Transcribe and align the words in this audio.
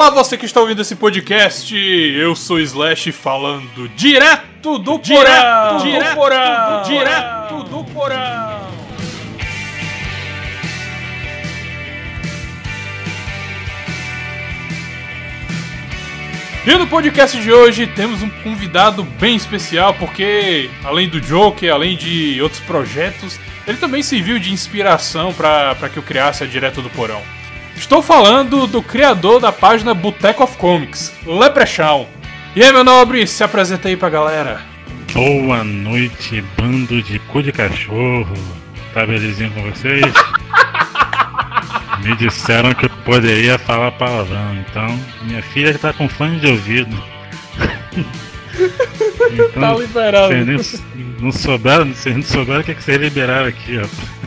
Olá, 0.00 0.08
você 0.08 0.38
que 0.38 0.46
está 0.46 0.58
ouvindo 0.62 0.80
esse 0.80 0.96
podcast. 0.96 1.76
Eu 1.76 2.34
sou 2.34 2.58
Slash 2.58 3.12
falando 3.12 3.86
direto 3.90 4.78
do 4.78 4.98
direto, 4.98 5.28
porão, 5.28 5.76
direto 5.82 6.08
do 6.08 6.14
porão, 6.14 6.82
direto 6.84 7.62
do 7.64 7.84
porão. 7.84 8.60
E 16.66 16.78
no 16.78 16.86
podcast 16.86 17.38
de 17.38 17.52
hoje 17.52 17.86
temos 17.86 18.22
um 18.22 18.30
convidado 18.42 19.02
bem 19.02 19.36
especial, 19.36 19.92
porque 19.92 20.70
além 20.82 21.10
do 21.10 21.20
Joker, 21.20 21.70
além 21.70 21.94
de 21.94 22.40
outros 22.40 22.62
projetos, 22.62 23.38
ele 23.66 23.76
também 23.76 24.02
serviu 24.02 24.38
de 24.38 24.50
inspiração 24.50 25.34
para 25.34 25.90
que 25.92 25.98
eu 25.98 26.02
criasse 26.02 26.42
a 26.42 26.46
Direto 26.46 26.80
do 26.80 26.88
Porão. 26.88 27.20
Estou 27.80 28.02
falando 28.02 28.66
do 28.66 28.82
criador 28.82 29.40
da 29.40 29.50
página 29.50 29.94
Boteco 29.94 30.44
of 30.44 30.54
Comics, 30.58 31.14
Leprechaun. 31.26 32.06
E 32.54 32.62
aí, 32.62 32.70
meu 32.70 32.84
nobre, 32.84 33.26
se 33.26 33.42
apresenta 33.42 33.88
aí 33.88 33.96
pra 33.96 34.10
galera. 34.10 34.60
Boa 35.14 35.64
noite, 35.64 36.44
bando 36.58 37.02
de 37.02 37.18
cu 37.18 37.42
de 37.42 37.50
cachorro. 37.50 38.34
Tá 38.92 39.06
belezinho 39.06 39.50
com 39.52 39.62
vocês? 39.62 40.04
Me 42.04 42.14
disseram 42.16 42.74
que 42.74 42.84
eu 42.84 42.90
poderia 43.02 43.58
falar 43.58 43.92
palavrão, 43.92 44.56
então 44.56 45.00
minha 45.22 45.42
filha 45.42 45.76
tá 45.76 45.90
com 45.90 46.06
fone 46.06 46.38
de 46.38 46.48
ouvido. 46.48 47.02
então, 49.32 49.50
tá 49.52 49.74
liberado. 49.74 50.34
Vocês 50.34 50.82
não 51.18 51.32
souberam, 51.32 51.86
vocês 51.86 52.14
não 52.14 52.22
souberam 52.22 52.60
o 52.60 52.64
que, 52.64 52.72
é 52.72 52.74
que 52.74 52.84
vocês 52.84 53.00
liberaram 53.00 53.46
aqui, 53.46 53.80
ó. 53.82 54.19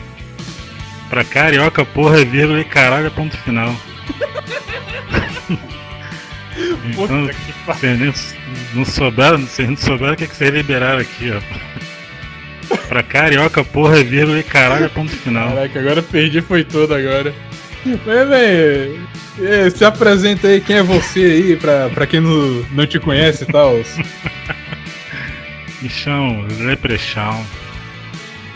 Pra 1.14 1.22
carioca, 1.22 1.84
porra, 1.84 2.24
vírgula 2.24 2.58
e 2.58 2.64
caralho, 2.64 3.08
ponto 3.08 3.38
final. 3.38 3.70
então, 6.90 7.30
vocês 7.64 8.34
não 8.74 8.84
souberam, 8.84 9.38
vocês 9.38 9.68
não 9.68 9.76
souberam 9.76 10.14
o 10.14 10.16
que, 10.16 10.24
é 10.24 10.26
que 10.26 10.34
vocês 10.34 10.50
liberaram 10.50 10.98
aqui, 10.98 11.30
ó. 11.30 11.40
Pra 12.88 13.04
carioca, 13.04 13.62
porra, 13.62 14.02
vírgula 14.02 14.40
e 14.40 14.42
caralho, 14.42 14.90
ponto 14.90 15.12
final. 15.12 15.50
Caraca, 15.50 15.78
agora 15.78 16.02
perdi 16.02 16.40
foi 16.40 16.64
todo 16.64 16.92
agora. 16.92 17.32
Mas, 17.86 18.28
velho, 18.28 19.08
se 19.70 19.84
apresenta 19.84 20.48
aí, 20.48 20.60
quem 20.60 20.78
é 20.78 20.82
você 20.82 21.20
aí, 21.20 21.54
pra, 21.54 21.90
pra 21.90 22.08
quem 22.08 22.18
não, 22.18 22.66
não 22.72 22.88
te 22.88 22.98
conhece 22.98 23.44
e 23.44 23.46
tal. 23.46 23.74
Me 25.80 25.88
chamo 25.88 26.44
Leprechaun, 26.58 27.44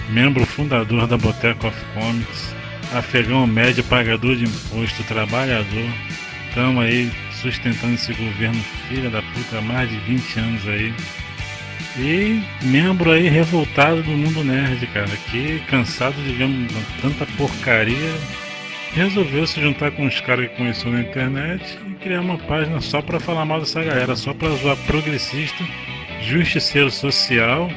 membro 0.09 0.45
fundador 0.47 1.07
da 1.07 1.17
Boteco 1.17 1.67
of 1.67 1.85
Comics, 1.95 2.55
afegão 2.95 3.47
médio, 3.47 3.85
pagador 3.85 4.37
de 4.37 4.45
imposto, 4.45 5.03
trabalhador. 5.05 5.89
Estamos 6.49 6.85
aí 6.85 7.11
sustentando 7.33 7.95
esse 7.95 8.13
governo 8.15 8.61
filha 8.89 9.11
da 9.11 9.23
puta 9.23 9.59
há 9.59 9.61
mais 9.61 9.89
de 9.89 9.99
20 9.99 10.41
anos 10.41 10.69
aí. 10.69 10.95
E 11.99 12.43
membro 12.63 13.11
aí 13.11 13.29
revoltado 13.29 14.03
do 14.03 14.11
mundo 14.11 14.45
nerd, 14.45 14.87
cara, 14.89 15.11
que 15.31 15.61
cansado 15.69 16.15
de 16.23 16.33
ver 16.33 16.49
tanta 17.03 17.27
porcaria 17.37 18.15
resolveu 18.93 19.47
se 19.47 19.61
juntar 19.61 19.91
com 19.91 20.07
os 20.07 20.21
caras 20.21 20.49
que 20.49 20.57
conheceu 20.57 20.91
na 20.91 21.01
internet 21.01 21.79
e 21.87 21.95
criar 21.95 22.21
uma 22.21 22.39
página 22.39 22.81
só 22.81 23.03
para 23.03 23.21
falar 23.21 23.45
mal 23.45 23.61
dessa 23.61 23.83
galera, 23.83 24.17
só 24.17 24.33
para 24.33 24.51
zoar 24.51 24.77
progressista, 24.87 25.65
justiceiro 26.23 26.91
social, 26.91 27.69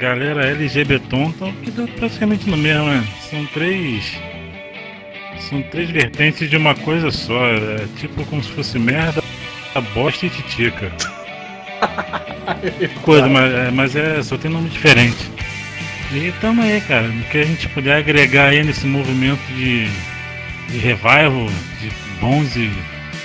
galera 0.00 0.46
LGBT 0.46 0.98
tonta, 1.10 1.52
que 1.62 1.70
dá 1.70 1.86
praticamente 1.86 2.48
no 2.48 2.56
mesmo, 2.56 2.86
né? 2.86 3.06
São 3.30 3.44
três. 3.46 4.18
São 5.38 5.62
três 5.62 5.90
vertentes 5.90 6.48
de 6.48 6.56
uma 6.56 6.74
coisa 6.74 7.10
só. 7.10 7.46
É 7.46 7.86
tipo 7.98 8.24
como 8.24 8.42
se 8.42 8.50
fosse 8.50 8.78
merda, 8.78 9.22
bosta 9.94 10.26
e 10.26 10.30
titica. 10.30 10.90
coisa, 13.04 13.28
mas, 13.28 13.52
é, 13.52 13.70
mas 13.70 13.96
é, 13.96 14.22
só 14.22 14.36
tem 14.36 14.50
nome 14.50 14.70
diferente. 14.70 15.30
E 16.12 16.32
tamo 16.40 16.62
aí, 16.62 16.80
cara. 16.80 17.06
O 17.06 17.30
que 17.30 17.38
a 17.38 17.44
gente 17.44 17.68
puder 17.68 17.98
agregar 17.98 18.48
aí 18.48 18.64
nesse 18.64 18.86
movimento 18.86 19.40
de 19.54 19.88
de 20.70 20.78
revival 20.78 21.48
de 21.80 21.90
bons 22.20 22.56
e 22.56 22.70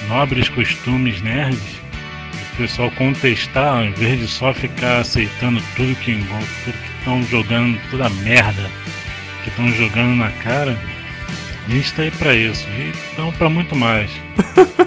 nobres 0.08 0.50
costumes 0.50 1.22
nerds, 1.22 1.59
pessoal 2.57 2.91
contestar, 2.91 3.77
ao 3.77 3.85
invés 3.85 4.19
de 4.19 4.27
só 4.27 4.53
ficar 4.53 4.99
aceitando 4.99 5.61
tudo 5.75 5.95
que 5.95 6.11
envolve, 6.11 6.47
tudo 6.63 6.77
que 6.77 6.97
estão 6.99 7.23
jogando, 7.23 7.79
toda 7.91 8.07
a 8.07 8.09
merda 8.09 8.69
que 9.43 9.49
estão 9.49 9.71
jogando 9.73 10.16
na 10.16 10.31
cara, 10.31 10.77
a 11.67 11.69
gente 11.69 11.93
tá 11.93 12.03
aí 12.03 12.11
pra 12.11 12.33
isso. 12.33 12.67
E 12.69 12.91
estamos 13.09 13.35
pra 13.35 13.49
muito 13.49 13.75
mais. 13.75 14.09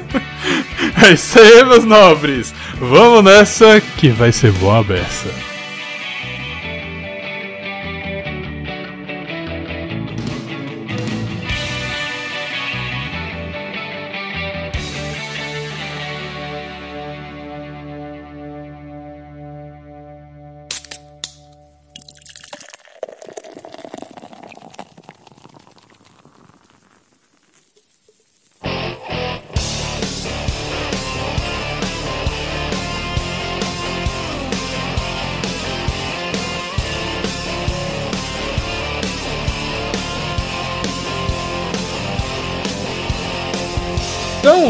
é 1.07 1.13
isso 1.13 1.39
aí, 1.39 1.65
meus 1.65 1.85
nobres! 1.85 2.55
Vamos 2.77 3.25
nessa 3.25 3.81
que 3.81 4.09
vai 4.09 4.33
ser 4.33 4.53
boa 4.53 4.83
beça. 4.83 5.48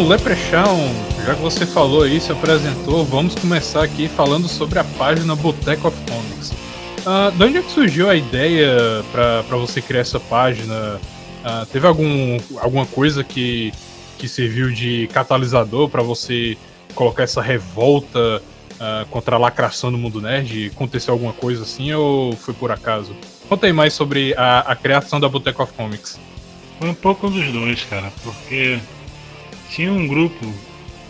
Leprechaun, 0.08 0.90
já 1.26 1.34
que 1.34 1.42
você 1.42 1.66
falou 1.66 2.02
aí, 2.02 2.18
se 2.18 2.32
apresentou, 2.32 3.04
vamos 3.04 3.34
começar 3.34 3.84
aqui 3.84 4.08
falando 4.08 4.48
sobre 4.48 4.78
a 4.78 4.84
página 4.84 5.36
Boteco 5.36 5.88
of 5.88 5.98
Comics. 6.10 6.50
Uh, 7.00 7.30
de 7.36 7.44
onde 7.44 7.58
é 7.58 7.62
que 7.62 7.70
surgiu 7.70 8.08
a 8.08 8.16
ideia 8.16 9.04
para 9.12 9.56
você 9.58 9.82
criar 9.82 10.00
essa 10.00 10.18
página? 10.18 10.98
Uh, 11.44 11.66
teve 11.70 11.86
algum, 11.86 12.38
alguma 12.58 12.86
coisa 12.86 13.22
que, 13.22 13.70
que 14.16 14.26
serviu 14.26 14.70
de 14.70 15.10
catalisador 15.12 15.90
para 15.90 16.02
você 16.02 16.56
colocar 16.94 17.24
essa 17.24 17.42
revolta 17.42 18.40
uh, 18.76 19.06
contra 19.10 19.36
a 19.36 19.38
lacração 19.38 19.92
do 19.92 19.98
mundo 19.98 20.22
nerd? 20.22 20.72
Aconteceu 20.74 21.12
alguma 21.12 21.34
coisa 21.34 21.64
assim 21.64 21.92
ou 21.92 22.32
foi 22.32 22.54
por 22.54 22.72
acaso? 22.72 23.14
Conta 23.46 23.66
aí 23.66 23.74
mais 23.74 23.92
sobre 23.92 24.32
a, 24.38 24.60
a 24.60 24.74
criação 24.74 25.20
da 25.20 25.28
Boteco 25.28 25.62
of 25.62 25.74
Comics. 25.74 26.18
Foi 26.78 26.88
um 26.88 26.94
pouco 26.94 27.28
dos 27.28 27.52
dois, 27.52 27.84
cara, 27.84 28.10
porque 28.22 28.78
tinha 29.68 29.92
um 29.92 30.06
grupo, 30.06 30.46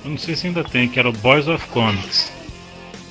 eu 0.05 0.11
não 0.11 0.19
sei 0.19 0.35
se 0.35 0.47
ainda 0.47 0.65
tem, 0.65 0.89
que 0.89 0.99
era 0.99 1.09
o 1.09 1.13
Boys 1.13 1.49
of 1.49 1.67
Comics. 1.69 2.33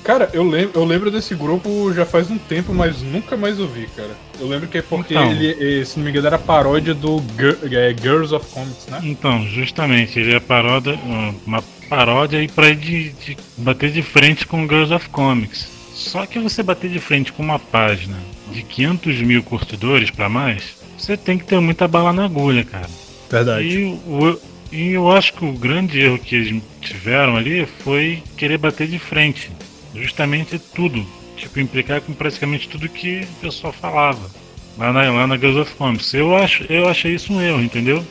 Cara, 0.08 0.30
eu 0.32 0.42
lembro, 0.42 0.80
eu 0.80 0.84
lembro 0.86 1.10
desse 1.10 1.34
grupo 1.34 1.92
já 1.92 2.06
faz 2.06 2.30
um 2.30 2.38
tempo, 2.38 2.72
mas 2.72 3.02
nunca 3.02 3.36
mais 3.36 3.60
ouvi, 3.60 3.86
cara. 3.94 4.16
Eu 4.40 4.48
lembro 4.48 4.66
que 4.66 4.78
é 4.78 4.82
porque 4.82 5.12
então, 5.12 5.30
ele, 5.30 5.84
se 5.84 5.98
não 5.98 6.04
me 6.04 6.10
engano, 6.10 6.28
era 6.28 6.38
paródia 6.38 6.94
do 6.94 7.22
é, 7.70 7.94
Girls 8.00 8.34
of 8.34 8.46
Comics, 8.48 8.86
né? 8.86 9.00
Então, 9.02 9.44
justamente, 9.46 10.18
ele 10.18 10.34
é 10.34 10.40
paródia, 10.40 10.98
uma 11.46 11.62
paródia 11.90 12.38
aí 12.38 12.48
pra 12.48 12.72
de, 12.72 13.10
de 13.10 13.36
bater 13.58 13.90
de 13.90 14.00
frente 14.00 14.46
com 14.46 14.66
Girls 14.66 14.94
of 14.94 15.10
Comics. 15.10 15.68
Só 15.92 16.24
que 16.24 16.38
você 16.38 16.62
bater 16.62 16.88
de 16.88 17.00
frente 17.00 17.30
com 17.30 17.42
uma 17.42 17.58
página 17.58 18.16
de 18.50 18.62
500 18.62 19.20
mil 19.20 19.42
curtidores 19.42 20.10
para 20.10 20.28
mais, 20.28 20.76
você 20.96 21.16
tem 21.16 21.36
que 21.36 21.44
ter 21.44 21.60
muita 21.60 21.86
bala 21.86 22.14
na 22.14 22.24
agulha, 22.24 22.64
cara. 22.64 22.88
Verdade. 23.28 23.66
E 23.66 23.84
o, 24.06 24.40
e 24.70 24.90
eu 24.90 25.10
acho 25.10 25.32
que 25.32 25.44
o 25.44 25.52
grande 25.52 26.00
erro 26.00 26.18
que 26.18 26.34
eles 26.34 26.62
tiveram 26.80 27.36
ali 27.36 27.66
foi 27.66 28.22
querer 28.36 28.58
bater 28.58 28.86
de 28.86 28.98
frente. 28.98 29.50
Justamente 29.94 30.58
tudo. 30.58 31.04
Tipo, 31.36 31.60
implicar 31.60 32.00
com 32.00 32.12
praticamente 32.12 32.68
tudo 32.68 32.88
que 32.88 33.20
o 33.20 33.40
pessoal 33.40 33.72
falava. 33.72 34.28
Lá 34.76 34.92
na, 34.92 35.10
lá 35.10 35.26
na 35.26 35.36
Girls 35.36 35.58
of 35.60 35.74
Comics. 35.74 36.12
Eu, 36.12 36.36
acho, 36.36 36.64
eu 36.70 36.88
achei 36.88 37.14
isso 37.14 37.32
um 37.32 37.40
erro, 37.40 37.62
entendeu? 37.62 38.04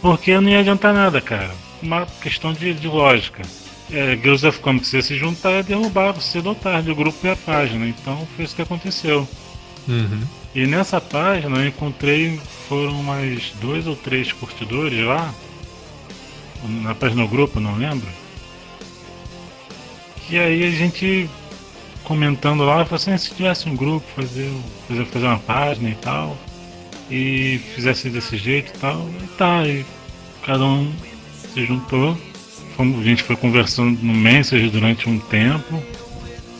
Porque 0.00 0.38
não 0.38 0.48
ia 0.48 0.60
adiantar 0.60 0.94
nada, 0.94 1.20
cara. 1.20 1.50
Uma 1.82 2.06
questão 2.22 2.52
de, 2.52 2.72
de 2.72 2.86
lógica. 2.86 3.42
É, 3.90 4.16
Girls 4.16 4.46
of 4.46 4.60
Comics 4.60 4.92
ia 4.92 5.02
se 5.02 5.16
juntar 5.16 5.60
e 5.60 5.62
derrubar 5.64 6.18
cedo 6.20 6.50
ou 6.50 6.54
tarde 6.54 6.90
o 6.90 6.94
grupo 6.94 7.26
e 7.26 7.30
a 7.30 7.36
página. 7.36 7.86
Então 7.86 8.26
foi 8.36 8.44
isso 8.44 8.54
que 8.54 8.62
aconteceu. 8.62 9.28
Uhum. 9.88 10.22
E 10.54 10.66
nessa 10.66 11.00
página 11.00 11.58
eu 11.58 11.68
encontrei, 11.68 12.38
foram 12.68 13.02
mais 13.02 13.52
dois 13.60 13.86
ou 13.86 13.96
três 13.96 14.32
curtidores 14.32 15.04
lá 15.04 15.34
na 16.68 16.94
página 16.94 17.22
do 17.22 17.28
grupo, 17.28 17.60
não 17.60 17.76
lembro. 17.76 18.08
E 20.28 20.38
aí 20.38 20.64
a 20.64 20.70
gente 20.70 21.28
comentando 22.04 22.64
lá, 22.64 22.84
falou 22.84 22.96
assim, 22.96 23.12
ah, 23.12 23.18
se 23.18 23.34
tivesse 23.34 23.68
um 23.68 23.76
grupo, 23.76 24.06
fazer, 24.14 24.50
fazer, 24.88 25.04
fazer 25.06 25.26
uma 25.26 25.38
página 25.38 25.90
e 25.90 25.94
tal, 25.94 26.36
e 27.10 27.60
fizesse 27.74 28.08
desse 28.10 28.36
jeito 28.36 28.72
e 28.74 28.78
tal, 28.78 29.08
e 29.22 29.26
tá, 29.36 29.66
e 29.66 29.84
cada 30.42 30.64
um 30.64 30.92
se 31.52 31.64
juntou 31.64 32.16
fomos, 32.80 33.00
a 33.00 33.02
gente 33.02 33.22
foi 33.22 33.36
conversando 33.36 33.98
no 34.02 34.14
Messenger 34.14 34.70
durante 34.70 35.08
um 35.08 35.18
tempo 35.18 35.82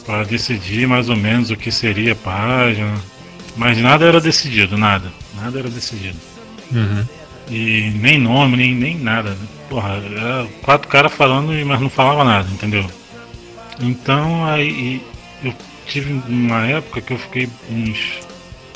para 0.05 0.23
decidir 0.25 0.87
mais 0.87 1.09
ou 1.09 1.17
menos 1.17 1.51
o 1.51 1.57
que 1.57 1.73
seria 1.73 2.13
a 2.13 2.17
página. 2.17 2.95
Mas 3.57 3.79
nada 3.79 4.05
era 4.05 4.21
decidido, 4.21 4.77
nada. 4.77 5.11
Nada 5.35 5.59
era 5.59 5.71
decidido. 5.71 6.19
Uhum. 6.71 7.05
E 7.51 7.91
nem 7.97 8.19
nome, 8.19 8.57
nem, 8.57 8.75
nem 8.75 8.99
nada. 8.99 9.37
Porra, 9.69 9.95
era 9.95 10.47
quatro 10.63 10.89
caras 10.89 11.13
falando, 11.13 11.53
mas 11.67 11.81
não 11.81 11.91
falava 11.91 12.25
nada, 12.25 12.49
entendeu? 12.51 12.87
Então 13.81 14.45
aí 14.45 15.03
eu 15.43 15.53
tive 15.87 16.13
uma 16.29 16.67
época 16.67 17.01
que 17.01 17.13
eu 17.13 17.19
fiquei 17.19 17.49
uns, 17.69 18.21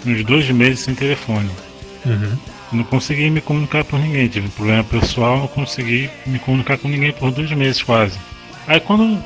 uns 0.05 0.25
dois 0.25 0.51
meses 0.51 0.81
sem 0.81 0.95
telefone. 0.95 1.51
Uhum. 2.05 2.37
Não 2.73 2.85
consegui 2.85 3.31
me 3.31 3.41
comunicar 3.41 3.85
por 3.85 4.01
ninguém, 4.01 4.27
tive 4.27 4.49
problema 4.49 4.83
pessoal, 4.83 5.39
não 5.39 5.47
consegui 5.47 6.11
me 6.27 6.39
comunicar 6.41 6.77
com 6.79 6.89
ninguém 6.89 7.13
por 7.13 7.31
dois 7.31 7.51
meses 7.53 7.83
quase. 7.83 8.19
Aí 8.67 8.81
quando 8.81 9.23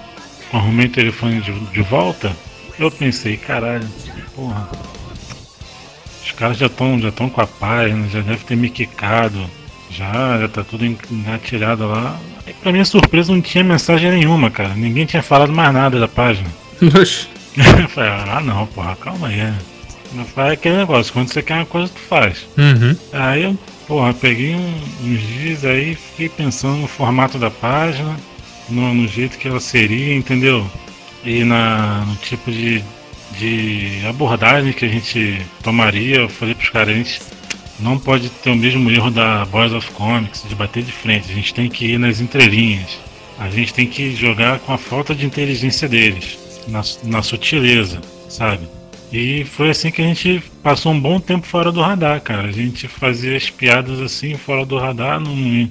arrumei 0.52 0.86
o 0.86 0.90
telefone 0.90 1.40
de, 1.40 1.52
de 1.52 1.82
volta, 1.82 2.36
eu 2.78 2.90
pensei, 2.90 3.36
caralho, 3.36 3.88
porra. 4.34 4.68
Os 6.28 6.32
caras 6.32 6.58
já 6.58 6.66
estão 6.66 7.00
já 7.00 7.10
tão 7.10 7.28
com 7.30 7.40
a 7.40 7.46
página, 7.46 8.06
já 8.08 8.20
deve 8.20 8.44
ter 8.44 8.54
me 8.56 8.68
quicado, 8.68 9.48
já, 9.90 10.38
já 10.38 10.46
tá 10.48 10.62
tudo 10.62 10.84
engatilhado 11.10 11.86
lá. 11.88 12.18
Aí, 12.46 12.54
pra 12.62 12.70
minha 12.70 12.84
surpresa 12.84 13.32
não 13.32 13.40
tinha 13.40 13.64
mensagem 13.64 14.10
nenhuma, 14.10 14.50
cara. 14.50 14.74
Ninguém 14.74 15.06
tinha 15.06 15.22
falado 15.22 15.52
mais 15.52 15.72
nada 15.72 15.98
da 15.98 16.06
página. 16.06 16.48
eu 16.80 16.90
falei, 17.88 18.10
ah 18.10 18.40
não, 18.44 18.66
porra, 18.66 18.94
calma 18.96 19.28
aí. 19.28 19.52
Não 20.12 20.24
faz 20.24 20.52
aquele 20.52 20.76
negócio, 20.76 21.12
quando 21.12 21.28
você 21.32 21.42
quer 21.42 21.54
uma 21.54 21.66
coisa, 21.66 21.90
tu 21.92 22.00
faz. 22.00 22.46
Uhum. 22.56 22.96
Aí 23.12 23.42
eu, 23.44 23.58
porra, 23.86 24.12
peguei 24.14 24.54
um- 24.54 24.80
uns 25.02 25.20
dias 25.20 25.64
aí, 25.64 25.94
fiquei 25.94 26.28
pensando 26.28 26.76
no 26.76 26.86
formato 26.86 27.38
da 27.38 27.50
página, 27.50 28.16
no, 28.68 28.94
no 28.94 29.08
jeito 29.08 29.36
que 29.38 29.48
ela 29.48 29.60
seria, 29.60 30.14
entendeu? 30.14 30.66
E 31.24 31.42
na, 31.42 32.04
no 32.06 32.14
tipo 32.16 32.50
de, 32.50 32.82
de 33.38 34.06
abordagem 34.06 34.72
que 34.72 34.84
a 34.84 34.88
gente 34.88 35.40
tomaria. 35.62 36.16
Eu 36.16 36.28
falei 36.28 36.54
pros 36.54 36.70
caras, 36.70 36.88
a 36.88 36.96
gente 36.96 37.20
não 37.78 37.98
pode 37.98 38.28
ter 38.28 38.50
o 38.50 38.56
mesmo 38.56 38.90
erro 38.90 39.10
da 39.10 39.44
Boys 39.46 39.72
of 39.72 39.90
Comics, 39.92 40.44
de 40.48 40.54
bater 40.54 40.82
de 40.82 40.92
frente. 40.92 41.30
A 41.30 41.34
gente 41.34 41.54
tem 41.54 41.68
que 41.68 41.86
ir 41.86 41.98
nas 41.98 42.20
entrelinhas. 42.20 42.98
A 43.38 43.48
gente 43.48 43.72
tem 43.72 43.86
que 43.86 44.14
jogar 44.16 44.58
com 44.58 44.72
a 44.72 44.78
falta 44.78 45.14
de 45.14 45.24
inteligência 45.24 45.88
deles, 45.88 46.38
na, 46.66 46.82
na 47.04 47.22
sutileza, 47.22 48.00
sabe? 48.28 48.66
E 49.12 49.44
foi 49.44 49.70
assim 49.70 49.90
que 49.90 50.02
a 50.02 50.04
gente 50.04 50.42
passou 50.62 50.92
um 50.92 51.00
bom 51.00 51.18
tempo 51.18 51.46
fora 51.46 51.72
do 51.72 51.80
radar, 51.80 52.20
cara. 52.20 52.48
A 52.48 52.52
gente 52.52 52.88
fazia 52.88 53.36
as 53.36 53.48
piadas 53.48 54.00
assim 54.00 54.34
fora 54.36 54.66
do 54.66 54.76
radar, 54.76 55.20
não, 55.20 55.68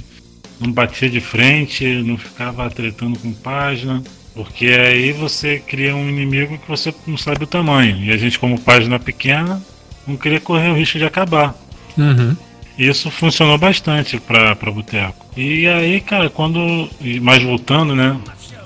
não 0.59 0.71
batia 0.71 1.09
de 1.09 1.19
frente, 1.19 1.85
não 2.03 2.17
ficava 2.17 2.69
tretando 2.69 3.19
com 3.19 3.31
página. 3.33 4.01
Porque 4.37 4.67
aí 4.67 5.11
você 5.11 5.57
cria 5.59 5.95
um 5.95 6.07
inimigo 6.07 6.57
que 6.59 6.67
você 6.69 6.93
não 7.07 7.17
sabe 7.17 7.43
o 7.43 7.47
tamanho. 7.47 7.97
E 8.03 8.11
a 8.11 8.17
gente, 8.17 8.37
como 8.39 8.59
página 8.61 8.97
pequena, 8.99 9.61
não 10.07 10.15
queria 10.15 10.39
correr 10.39 10.69
o 10.69 10.75
risco 10.75 10.97
de 10.99 11.05
acabar. 11.05 11.55
Uhum. 11.97 12.35
Isso 12.77 13.09
funcionou 13.09 13.57
bastante 13.57 14.19
pra, 14.19 14.55
pra 14.55 14.71
Boteco. 14.71 15.25
E 15.35 15.67
aí, 15.67 15.99
cara, 15.99 16.29
quando. 16.29 16.87
Mais 17.21 17.41
voltando, 17.41 17.95
né? 17.95 18.15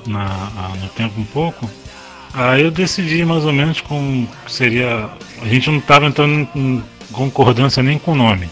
Na, 0.05 0.25
a- 0.25 0.73
no 0.81 0.89
tempo 0.89 1.19
um 1.21 1.23
pouco. 1.23 1.69
Aí 2.33 2.61
eu 2.63 2.71
decidi 2.71 3.23
mais 3.23 3.45
ou 3.45 3.53
menos 3.53 3.79
com. 3.79 4.27
Seria. 4.47 5.09
A 5.41 5.47
gente 5.47 5.69
não 5.71 5.79
tava 5.79 6.05
entrando 6.07 6.47
em 6.53 6.83
concordância 7.13 7.81
nem 7.81 7.97
com 7.97 8.11
o 8.11 8.15
nome. 8.15 8.49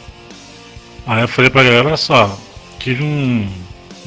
Aí 1.06 1.22
eu 1.22 1.28
falei 1.28 1.50
pra 1.50 1.64
galera, 1.64 1.88
olha 1.90 1.98
só, 1.98 2.38
tive 2.80 3.04
um, 3.04 3.48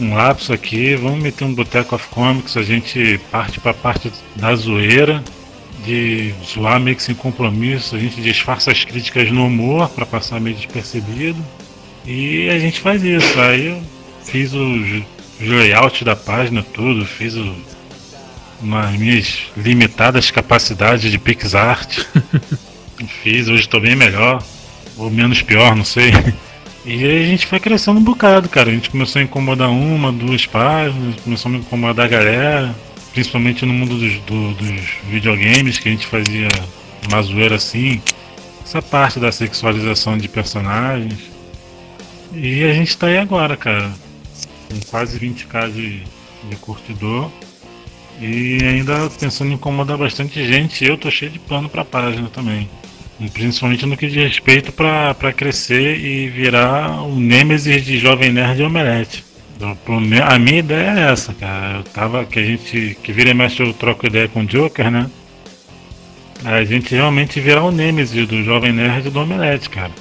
um 0.02 0.14
lapso 0.14 0.52
aqui, 0.52 0.96
vamos 0.96 1.22
meter 1.22 1.44
um 1.44 1.54
Boteco 1.54 1.94
of 1.94 2.08
Comics, 2.08 2.56
a 2.56 2.62
gente 2.62 3.20
parte 3.31 3.60
pra 3.60 3.72
parte 3.72 4.12
da 4.34 4.54
zoeira, 4.54 5.22
de 5.84 6.34
zoar 6.44 6.81
meio 6.81 6.96
que 6.96 7.02
sem 7.02 7.14
compromisso, 7.14 7.94
a 7.94 7.99
gente 7.99 8.20
disfarça 8.20 8.70
as 8.70 8.84
críticas 8.84 9.31
no 9.31 9.46
humor 9.46 9.88
pra 9.90 10.04
passar 10.04 10.40
meio 10.40 10.56
despercebido. 10.56 11.43
E 12.04 12.49
a 12.50 12.58
gente 12.58 12.81
faz 12.81 13.02
isso. 13.02 13.40
Aí 13.40 13.66
eu 13.66 13.82
fiz 14.25 14.52
os, 14.52 15.02
os 15.40 15.49
layouts 15.49 16.02
da 16.02 16.16
página, 16.16 16.62
tudo, 16.62 17.05
fiz 17.05 17.34
o, 17.34 17.55
nas 18.60 18.93
minhas 18.96 19.44
limitadas 19.56 20.31
capacidades 20.31 21.10
de 21.10 21.19
PixArt. 21.19 22.05
fiz, 23.22 23.48
hoje 23.48 23.62
estou 23.62 23.81
bem 23.81 23.96
melhor, 23.96 24.43
ou 24.96 25.10
menos 25.10 25.43
pior, 25.43 25.75
não 25.76 25.84
sei. 25.84 26.12
E 26.84 27.05
aí 27.05 27.23
a 27.23 27.26
gente 27.26 27.46
foi 27.46 27.61
crescendo 27.61 28.00
um 28.00 28.02
bocado, 28.05 28.49
cara. 28.49 28.70
A 28.70 28.75
gente 28.75 28.90
começou 28.90 29.20
a 29.20 29.25
incomodar 29.25 29.70
uma, 29.70 30.12
duas 30.12 30.46
páginas, 30.46 31.14
começou 31.23 31.52
a 31.52 31.55
incomodar 31.56 32.06
a 32.06 32.08
galera, 32.08 32.75
principalmente 33.12 33.64
no 33.64 33.73
mundo 33.73 33.96
dos, 33.99 34.14
do- 34.20 34.55
dos 34.55 34.81
videogames, 35.08 35.79
que 35.79 35.88
a 35.88 35.93
gente 35.93 36.06
fazia 36.06 36.49
uma 37.08 37.23
zoeira 37.23 37.55
assim. 37.55 38.02
Essa 38.64 38.82
parte 38.82 39.20
da 39.20 39.31
sexualização 39.31 40.19
de 40.19 40.29
personagens. 40.29 41.19
E 42.34 42.64
a 42.64 42.73
gente 42.73 42.96
tá 42.96 43.06
aí 43.06 43.19
agora, 43.19 43.56
cara. 43.56 43.93
Com 44.69 44.81
quase 44.90 45.19
20k 45.20 45.70
de, 45.70 46.00
de 46.49 46.56
curtidor. 46.61 47.31
E 48.20 48.58
ainda 48.62 49.08
pensando 49.20 49.50
em 49.50 49.55
incomodar 49.55 49.96
bastante 49.99 50.44
gente, 50.46 50.84
eu 50.84 50.96
tô 50.96 51.11
cheio 51.11 51.31
de 51.31 51.38
plano 51.38 51.69
pra 51.69 51.84
página 51.84 52.29
também. 52.29 52.69
Principalmente 53.32 53.86
no 53.86 53.96
que 53.96 54.08
diz 54.08 54.16
respeito 54.16 54.72
pra 54.72 55.14
crescer 55.36 55.96
e 55.98 56.28
virar 56.28 57.02
o 57.02 57.14
Nemesis 57.20 57.84
de 57.84 57.98
Jovem 57.98 58.32
Nerd 58.32 58.60
e 58.60 58.64
Omelete. 58.64 59.24
Então, 59.56 59.76
A 60.26 60.38
minha 60.40 60.58
ideia 60.58 60.90
é 60.98 61.12
essa, 61.12 61.32
cara. 61.34 61.76
Eu 61.78 61.82
tava. 61.84 62.24
Que 62.24 62.40
a 62.40 62.44
gente. 62.44 62.96
Que 63.02 63.12
vira 63.12 63.30
e 63.30 63.34
mexe 63.34 63.62
eu 63.62 63.72
troco 63.72 64.06
ideia 64.06 64.26
com 64.28 64.40
o 64.40 64.46
Joker, 64.46 64.90
né? 64.90 65.08
A 66.44 66.64
gente 66.64 66.92
realmente 66.94 67.38
virar 67.38 67.62
o 67.62 67.70
Nemesis 67.70 68.26
do 68.26 68.42
Jovem 68.42 68.72
Nerd 68.72 69.06
e 69.06 69.10
do 69.10 69.20
Omelete, 69.20 69.70
cara. 69.70 69.92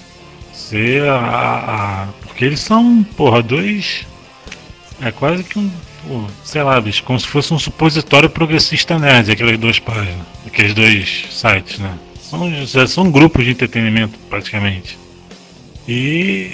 Ser 0.52 1.04
a, 1.08 1.16
a- 1.18 2.04
a- 2.04 2.08
Porque 2.24 2.44
eles 2.46 2.60
são, 2.60 3.04
porra, 3.16 3.44
dois. 3.44 4.08
É 5.00 5.12
quase 5.12 5.44
que 5.44 5.60
um. 5.60 5.70
sei 6.44 6.64
lá, 6.64 6.82
bicho, 6.82 7.04
como 7.04 7.20
se 7.20 7.28
fosse 7.28 7.54
um 7.54 7.60
supositório 7.60 8.30
progressista 8.30 8.98
nerd, 8.98 9.30
aquelas 9.32 9.60
duas 9.60 9.78
páginas, 9.78 10.26
aqueles 10.48 10.74
dois 10.74 11.26
sites, 11.30 11.78
né? 11.78 11.94
São, 12.32 12.66
já 12.66 12.88
são 12.88 13.12
grupos 13.12 13.44
de 13.44 13.52
entretenimento, 13.52 14.18
praticamente. 14.30 14.98
E 15.86 16.54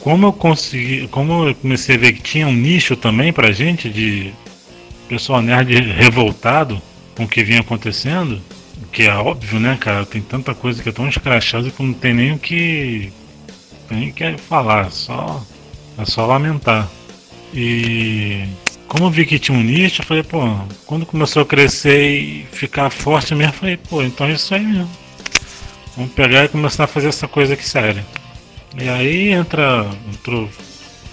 como 0.00 0.26
eu 0.26 0.32
consegui. 0.32 1.08
Como 1.08 1.48
eu 1.48 1.54
comecei 1.54 1.96
a 1.96 1.98
ver 1.98 2.12
que 2.12 2.20
tinha 2.20 2.46
um 2.46 2.52
nicho 2.52 2.94
também 2.96 3.32
pra 3.32 3.50
gente 3.50 3.88
de 3.88 4.30
pessoal 5.08 5.40
nerd 5.40 5.74
revoltado 5.80 6.82
com 7.16 7.24
o 7.24 7.28
que 7.28 7.42
vinha 7.42 7.60
acontecendo, 7.60 8.42
que 8.92 9.04
é 9.04 9.14
óbvio, 9.14 9.58
né, 9.58 9.78
cara? 9.80 10.04
Tem 10.04 10.20
tanta 10.20 10.54
coisa 10.54 10.82
que 10.82 10.90
é 10.90 10.92
tão 10.92 11.08
escrachada 11.08 11.70
que 11.70 11.82
não 11.82 11.94
tem 11.94 12.12
nem 12.12 12.32
o 12.32 12.38
que. 12.38 13.10
tem 13.88 14.12
que 14.12 14.36
falar, 14.36 14.90
só. 14.90 15.42
É 15.96 16.04
só 16.04 16.26
lamentar. 16.26 16.90
E 17.54 18.44
como 18.86 19.06
eu 19.06 19.10
vi 19.10 19.24
que 19.24 19.38
tinha 19.38 19.56
um 19.56 19.62
nicho, 19.62 20.02
eu 20.02 20.06
falei, 20.06 20.22
pô, 20.22 20.40
quando 20.84 21.06
começou 21.06 21.40
a 21.40 21.46
crescer 21.46 22.20
e 22.20 22.46
ficar 22.52 22.90
forte 22.90 23.34
mesmo, 23.34 23.54
eu 23.54 23.58
falei, 23.58 23.76
pô, 23.78 24.02
então 24.02 24.26
é 24.26 24.32
isso 24.32 24.54
aí 24.54 24.62
mesmo. 24.62 25.05
Vamos 25.96 26.12
pegar 26.12 26.44
e 26.44 26.48
começar 26.48 26.84
a 26.84 26.86
fazer 26.86 27.08
essa 27.08 27.26
coisa 27.26 27.54
aqui 27.54 27.66
séria. 27.66 28.04
E 28.78 28.86
aí 28.88 29.32
entra. 29.32 29.88
Entrou, 30.12 30.50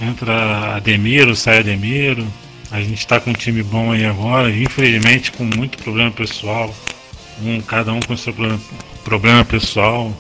entra 0.02 0.76
Ademiro, 0.76 1.36
sai 1.36 1.60
Ademiro. 1.60 2.28
A 2.70 2.82
gente 2.82 3.08
tá 3.08 3.20
com 3.20 3.30
um 3.30 3.34
time 3.34 3.64
bom 3.64 3.92
aí 3.94 4.04
agora, 4.04 4.50
infelizmente 4.50 5.32
com 5.32 5.46
muito 5.46 5.78
problema 5.78 6.12
pessoal. 6.12 6.74
Um, 7.42 7.62
cada 7.62 7.94
um 7.94 8.00
com 8.02 8.18
seu 8.18 8.34
problema, 8.34 8.60
problema 9.06 9.46
pessoal. 9.46 10.12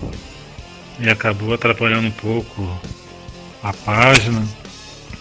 E 0.99 1.09
acabou 1.09 1.53
atrapalhando 1.53 2.07
um 2.07 2.11
pouco 2.11 2.79
a 3.61 3.73
página. 3.73 4.47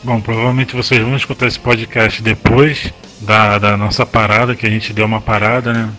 Bom, 0.04 0.20
provavelmente 0.20 0.76
vocês 0.76 1.00
vão 1.00 1.16
escutar 1.16 1.46
esse 1.46 1.58
podcast 1.58 2.22
depois 2.22 2.92
da, 3.20 3.58
da 3.58 3.76
nossa 3.76 4.06
parada, 4.06 4.54
que 4.54 4.66
a 4.66 4.70
gente 4.70 4.92
deu 4.92 5.06
uma 5.06 5.20
parada, 5.20 5.72
né? 5.72 5.92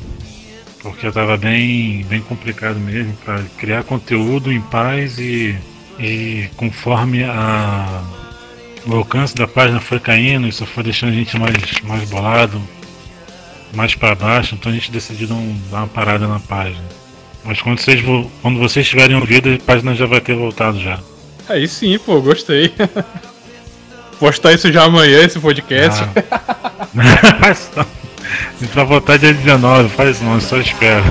Porque 0.83 1.09
tava 1.11 1.37
bem, 1.37 2.03
bem 2.09 2.19
complicado 2.21 2.77
mesmo 2.77 3.13
para 3.23 3.41
criar 3.57 3.83
conteúdo 3.83 4.51
em 4.51 4.59
paz 4.59 5.17
e, 5.17 5.55
e 5.97 6.49
conforme 6.57 7.23
a, 7.23 8.01
o 8.85 8.93
alcance 8.95 9.33
da 9.33 9.47
página 9.47 9.79
foi 9.79 9.97
caindo, 9.99 10.45
isso 10.45 10.65
foi 10.65 10.83
deixando 10.83 11.11
a 11.13 11.15
gente 11.15 11.39
mais, 11.39 11.55
mais 11.83 12.09
bolado, 12.09 12.61
mais 13.73 13.95
para 13.95 14.13
baixo, 14.13 14.55
então 14.55 14.69
a 14.71 14.75
gente 14.75 14.91
decidiu 14.91 15.27
dar, 15.29 15.35
um- 15.35 15.57
dar 15.71 15.77
uma 15.77 15.87
parada 15.87 16.27
na 16.27 16.39
página. 16.39 16.83
Mas 17.45 17.61
quando 17.61 17.79
vocês, 17.79 18.01
vo- 18.01 18.29
quando 18.41 18.59
vocês 18.59 18.87
tiverem 18.87 19.15
ouvido, 19.15 19.53
a 19.53 19.57
página 19.65 19.95
já 19.95 20.05
vai 20.05 20.19
ter 20.19 20.35
voltado 20.35 20.79
já. 20.81 20.99
Aí 21.47 21.65
sim, 21.67 21.97
pô, 21.97 22.21
gostei. 22.21 22.73
Postar 24.19 24.53
isso 24.53 24.71
já 24.71 24.83
amanhã, 24.83 25.23
esse 25.23 25.39
podcast. 25.39 26.03
Ah. 26.31 27.93
Vai 28.73 28.85
voltar 28.85 29.17
dia 29.17 29.33
19, 29.33 29.89
faz 29.89 30.21
não, 30.21 30.39
só 30.39 30.57
espera. 30.57 31.03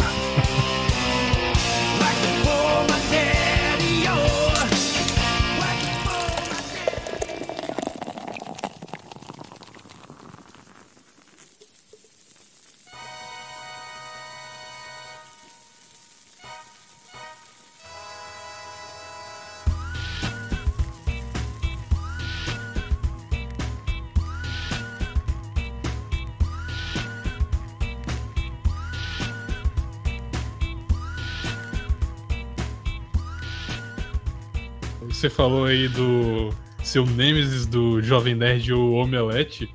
Falou 35.42 35.64
aí 35.64 35.88
do 35.88 36.50
seu 36.84 37.04
Nemesis 37.04 37.66
do 37.66 38.00
Jovem 38.00 38.32
Nerd, 38.32 38.72
o 38.72 38.92
Omelete. 38.92 39.68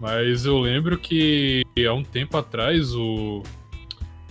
Mas 0.00 0.44
eu 0.44 0.58
lembro 0.58 0.98
que 0.98 1.62
há 1.88 1.92
um 1.92 2.02
tempo 2.02 2.36
atrás 2.36 2.92
o. 2.92 3.40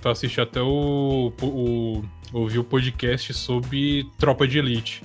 Assisti 0.04 0.42
até 0.42 0.62
o, 0.62 1.32
o. 1.42 2.04
Ouvi 2.34 2.60
o 2.60 2.64
podcast 2.66 3.34
sobre 3.34 4.06
Tropa 4.18 4.46
de 4.46 4.60
Elite. 4.60 5.02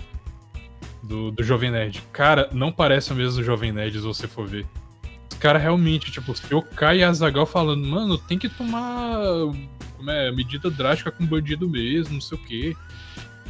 Do, 1.05 1.31
do 1.31 1.45
Jovem 1.45 1.71
Nerd. 1.71 2.03
Cara, 2.13 2.51
não 2.53 2.73
parece 2.73 3.13
o 3.13 3.15
mesmo 3.15 3.41
Jovem 3.45 3.71
Nerd 3.71 3.93
se 3.93 4.05
você 4.05 4.27
for 4.27 4.49
ver. 4.49 4.67
Os 5.31 5.39
caras 5.39 5.63
realmente, 5.63 6.11
tipo, 6.11 6.35
eu 6.51 6.63
caio 6.63 7.09
a 7.09 7.13
Zagal 7.13 7.47
falando, 7.47 7.87
mano, 7.87 8.19
tem 8.19 8.37
que 8.37 8.49
tomar 8.49 9.21
como 9.97 10.11
é, 10.11 10.33
medida 10.33 10.69
drástica 10.69 11.13
com 11.13 11.25
bandido 11.25 11.69
mesmo, 11.69 12.15
não 12.15 12.21
sei 12.21 12.37
o 12.37 12.41
quê. 12.41 12.77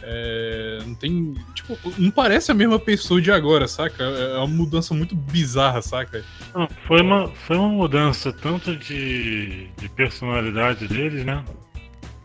É, 0.02 0.78
não 0.87 0.95
tem. 0.95 1.35
Tipo, 1.54 1.76
não 1.99 2.11
parece 2.11 2.50
a 2.50 2.54
mesma 2.54 2.78
pessoa 2.78 3.21
de 3.21 3.30
agora, 3.30 3.69
saca? 3.69 4.02
É 4.02 4.38
uma 4.38 4.47
mudança 4.47 4.95
muito 4.95 5.14
bizarra, 5.14 5.83
saca? 5.83 6.25
Não, 6.54 6.69
foi, 6.87 7.02
uma, 7.02 7.28
foi 7.28 7.57
uma 7.57 7.69
mudança 7.69 8.33
tanto 8.33 8.76
de, 8.76 9.69
de 9.76 9.88
personalidade 9.90 10.88
deles, 10.88 11.25
né? 11.25 11.45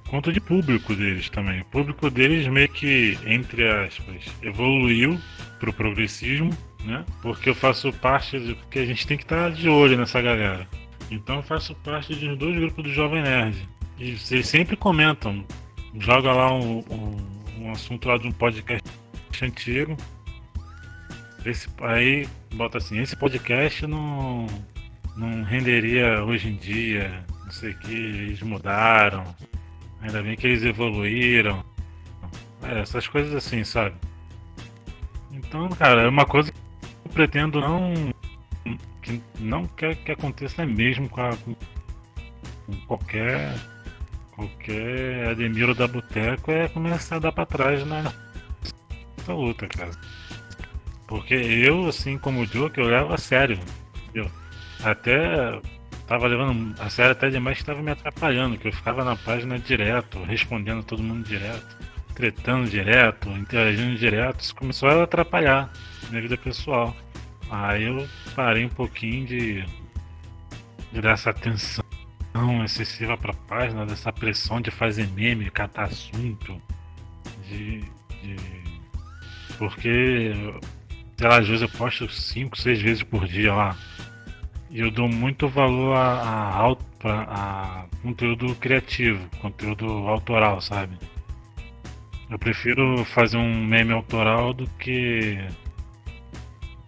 Quanto 0.09 0.31
de 0.31 0.39
público 0.39 0.95
deles 0.95 1.29
também. 1.29 1.61
O 1.61 1.65
público 1.65 2.09
deles 2.09 2.47
meio 2.47 2.69
que, 2.69 3.17
entre 3.25 3.67
aspas, 3.67 4.23
evoluiu 4.41 5.19
pro 5.59 5.73
progressismo, 5.73 6.55
né? 6.83 7.03
Porque 7.21 7.49
eu 7.49 7.55
faço 7.55 7.91
parte 7.91 8.39
do 8.39 8.55
que 8.69 8.79
a 8.79 8.85
gente 8.85 9.05
tem 9.05 9.17
que 9.17 9.23
estar 9.23 9.49
tá 9.49 9.49
de 9.49 9.67
olho 9.67 9.97
nessa 9.97 10.21
galera. 10.21 10.67
Então 11.11 11.37
eu 11.37 11.43
faço 11.43 11.75
parte 11.75 12.15
de 12.15 12.35
dois 12.35 12.55
grupos 12.55 12.83
do 12.83 12.91
Jovem 12.91 13.21
Nerd. 13.21 13.67
E 13.97 14.15
eles 14.31 14.47
sempre 14.47 14.75
comentam, 14.75 15.43
joga 15.97 16.31
lá 16.31 16.53
um, 16.53 16.79
um 16.89 17.34
um 17.65 17.71
assunto 17.71 18.07
lá 18.07 18.17
de 18.17 18.27
um 18.27 18.31
podcast 18.31 18.87
antigo. 19.41 19.97
Esse, 21.45 21.67
aí 21.81 22.27
bota 22.53 22.77
assim, 22.77 22.99
esse 22.99 23.15
podcast 23.15 23.85
não, 23.85 24.47
não 25.15 25.43
renderia 25.43 26.23
hoje 26.23 26.49
em 26.49 26.55
dia, 26.55 27.23
não 27.43 27.51
sei 27.51 27.71
o 27.71 27.79
que, 27.79 27.93
eles 27.93 28.41
mudaram, 28.41 29.23
ainda 30.01 30.21
bem 30.21 30.35
que 30.35 30.47
eles 30.47 30.63
evoluíram. 30.63 31.63
É, 32.63 32.79
essas 32.79 33.07
coisas 33.07 33.33
assim, 33.33 33.63
sabe? 33.63 33.95
Então, 35.31 35.69
cara, 35.69 36.03
é 36.03 36.07
uma 36.07 36.25
coisa 36.25 36.51
que 36.51 36.57
eu 37.05 37.11
pretendo 37.11 37.59
não. 37.59 37.93
que 39.01 39.21
não 39.39 39.65
quer 39.65 39.95
que 39.95 40.11
aconteça 40.11 40.65
mesmo 40.65 41.07
com, 41.09 41.21
a, 41.21 41.35
com 41.35 41.55
qualquer 42.87 43.53
Qualquer 44.35 45.29
Ademiro 45.29 45.73
da 45.73 45.87
Boteco 45.87 46.51
é 46.51 46.67
começar 46.67 47.15
a 47.15 47.19
dar 47.19 47.31
pra 47.31 47.45
trás 47.45 47.85
na 47.85 48.13
essa 49.17 49.33
luta, 49.33 49.67
cara. 49.67 49.91
Porque 51.07 51.33
eu, 51.33 51.87
assim 51.87 52.17
como 52.17 52.41
o 52.41 52.45
Joe, 52.45 52.71
eu 52.75 52.87
levo 52.87 53.13
a 53.13 53.17
sério. 53.17 53.59
Eu 54.13 54.29
até 54.83 55.59
tava 56.05 56.27
levando 56.27 56.75
a 56.79 56.89
sério 56.89 57.11
até 57.11 57.29
demais 57.29 57.57
que 57.57 57.65
tava 57.65 57.81
me 57.81 57.91
atrapalhando, 57.91 58.57
que 58.57 58.67
eu 58.67 58.73
ficava 58.73 59.03
na 59.03 59.15
página 59.15 59.57
direto, 59.57 60.21
respondendo 60.23 60.83
todo 60.83 61.01
mundo 61.01 61.25
direto, 61.25 61.77
tretando 62.13 62.69
direto, 62.69 63.29
interagindo 63.29 63.97
direto. 63.97 64.41
Isso 64.41 64.55
começou 64.55 64.89
a 64.89 65.03
atrapalhar 65.03 65.71
minha 66.09 66.21
vida 66.21 66.37
pessoal. 66.37 66.95
Aí 67.49 67.83
eu 67.83 68.07
parei 68.35 68.65
um 68.65 68.69
pouquinho 68.69 69.25
de, 69.25 69.65
de 70.91 71.01
dar 71.01 71.11
essa 71.11 71.29
atenção 71.29 71.84
excessiva 72.63 73.17
para 73.17 73.31
a 73.31 73.35
página, 73.47 73.85
dessa 73.85 74.11
pressão 74.11 74.59
de 74.59 74.71
fazer 74.71 75.07
meme, 75.09 75.49
catar 75.49 75.85
assunto, 75.85 76.61
de, 77.47 77.81
de... 78.21 78.35
porque 79.57 80.33
sei 81.17 81.27
lá, 81.27 81.39
às 81.39 81.47
vezes 81.47 81.61
eu 81.61 81.69
posto 81.69 82.09
5, 82.09 82.57
6 82.57 82.81
vezes 82.81 83.03
por 83.03 83.27
dia 83.27 83.53
lá. 83.53 83.77
E 84.69 84.79
eu 84.79 84.91
dou 84.91 85.07
muito 85.07 85.47
valor 85.47 85.95
a, 85.95 86.01
a, 86.01 86.77
a, 87.03 87.83
a 87.83 87.85
conteúdo 88.01 88.53
criativo, 88.55 89.25
conteúdo 89.39 89.85
autoral, 89.85 90.59
sabe? 90.59 90.97
Eu 92.29 92.37
prefiro 92.37 93.05
fazer 93.05 93.37
um 93.37 93.63
meme 93.65 93.93
autoral 93.93 94.53
do 94.53 94.67
que 94.71 95.37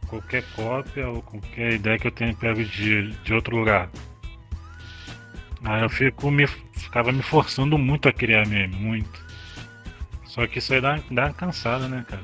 qualquer 0.08 0.44
cópia 0.56 1.08
ou 1.08 1.22
qualquer 1.22 1.74
ideia 1.74 2.00
que 2.00 2.08
eu 2.08 2.12
tenha 2.12 2.34
pego 2.34 2.64
de, 2.64 3.12
de 3.12 3.34
outro 3.34 3.56
lugar. 3.56 3.90
Aí 5.64 5.82
eu 5.82 5.90
fico 5.90 6.30
me, 6.30 6.48
ficava 6.48 7.12
me 7.12 7.24
forçando 7.24 7.78
muito 7.78 8.08
a 8.08 8.14
criar 8.14 8.46
meme, 8.48 8.76
muito. 8.76 9.26
Só 10.26 10.46
que 10.46 10.60
isso 10.60 10.74
aí 10.74 10.82
dá, 10.82 11.00
dá 11.10 11.26
uma 11.26 11.34
cansada, 11.34 11.88
né, 11.88 12.06
cara? 12.08 12.24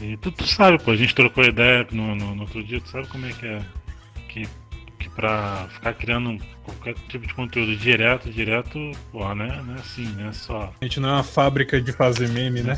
E 0.00 0.16
tu, 0.16 0.30
tu 0.30 0.46
sabe, 0.46 0.82
pô, 0.82 0.90
a 0.90 0.96
gente 0.96 1.14
trocou 1.14 1.44
ideia 1.44 1.86
no, 1.90 2.14
no, 2.14 2.34
no, 2.34 2.42
outro 2.42 2.62
dia, 2.62 2.80
tu 2.80 2.88
sabe 2.88 3.06
como 3.08 3.26
é 3.26 3.32
que 3.32 3.46
é. 3.46 3.60
Que, 4.28 4.48
que 4.98 5.08
pra 5.10 5.66
ficar 5.70 5.94
criando 5.94 6.38
qualquer 6.62 6.94
tipo 7.08 7.26
de 7.26 7.34
conteúdo 7.34 7.76
direto, 7.76 8.30
direto, 8.30 8.92
pô, 9.10 9.34
né? 9.34 9.62
Não 9.64 9.74
é 9.74 9.78
assim, 9.78 10.06
né? 10.14 10.32
Só. 10.32 10.72
A 10.80 10.84
gente 10.84 11.00
não 11.00 11.08
é 11.08 11.12
uma 11.12 11.24
fábrica 11.24 11.80
de 11.80 11.92
fazer 11.92 12.28
meme, 12.28 12.62
né? 12.62 12.74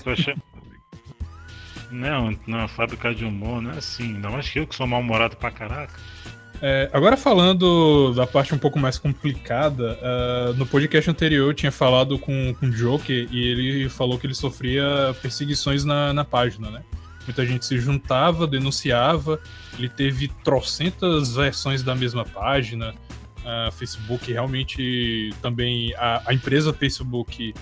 Não, 1.90 2.30
não 2.46 2.58
é 2.58 2.62
uma 2.62 2.68
fábrica 2.68 3.14
de 3.14 3.25
humor, 3.25 3.60
não 3.60 3.72
é 3.72 3.78
assim. 3.78 4.14
Ainda 4.14 4.30
mais 4.30 4.49
que 4.49 4.58
eu 4.58 4.66
que 4.66 4.75
sou 4.75 4.87
mal-humorado 4.87 5.37
pra 5.37 5.50
caraca. 5.50 5.99
É, 6.62 6.90
agora 6.92 7.16
falando 7.16 8.12
da 8.12 8.26
parte 8.26 8.54
um 8.54 8.58
pouco 8.58 8.78
mais 8.78 8.98
complicada, 8.98 9.98
uh, 10.02 10.54
no 10.54 10.66
podcast 10.66 11.08
anterior 11.10 11.48
eu 11.48 11.54
tinha 11.54 11.72
falado 11.72 12.18
com, 12.18 12.54
com 12.54 12.66
o 12.66 12.70
Joker 12.70 13.28
e 13.30 13.48
ele 13.48 13.88
falou 13.88 14.18
que 14.18 14.26
ele 14.26 14.34
sofria 14.34 15.16
perseguições 15.22 15.84
na, 15.86 16.12
na 16.12 16.22
página, 16.22 16.70
né? 16.70 16.82
Muita 17.24 17.46
gente 17.46 17.64
se 17.64 17.78
juntava, 17.78 18.46
denunciava, 18.46 19.40
ele 19.78 19.88
teve 19.88 20.28
trocentas 20.44 21.34
versões 21.34 21.82
da 21.82 21.94
mesma 21.94 22.24
página. 22.24 22.94
Uh, 23.38 23.72
Facebook 23.72 24.30
realmente 24.30 25.30
também. 25.40 25.94
A, 25.94 26.22
a 26.26 26.34
empresa 26.34 26.74
Facebook 26.74 27.54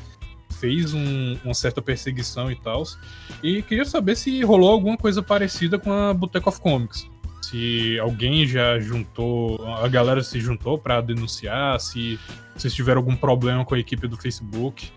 fez 0.58 0.92
um, 0.92 1.38
uma 1.44 1.54
certa 1.54 1.80
perseguição 1.80 2.50
e 2.50 2.56
tal. 2.56 2.82
E 3.42 3.62
queria 3.62 3.84
saber 3.84 4.16
se 4.16 4.42
rolou 4.42 4.72
alguma 4.72 4.96
coisa 4.96 5.22
parecida 5.22 5.78
com 5.78 5.92
a 5.92 6.12
Boteco 6.12 6.48
of 6.48 6.60
Comics 6.60 7.08
se 7.48 7.98
alguém 7.98 8.46
já 8.46 8.78
juntou, 8.78 9.64
a 9.66 9.88
galera 9.88 10.22
se 10.22 10.38
juntou 10.38 10.76
para 10.78 11.00
denunciar, 11.00 11.80
se 11.80 12.18
vocês 12.54 12.74
tiveram 12.74 12.98
algum 12.98 13.16
problema 13.16 13.64
com 13.64 13.74
a 13.74 13.78
equipe 13.78 14.06
do 14.06 14.16
Facebook. 14.18 14.90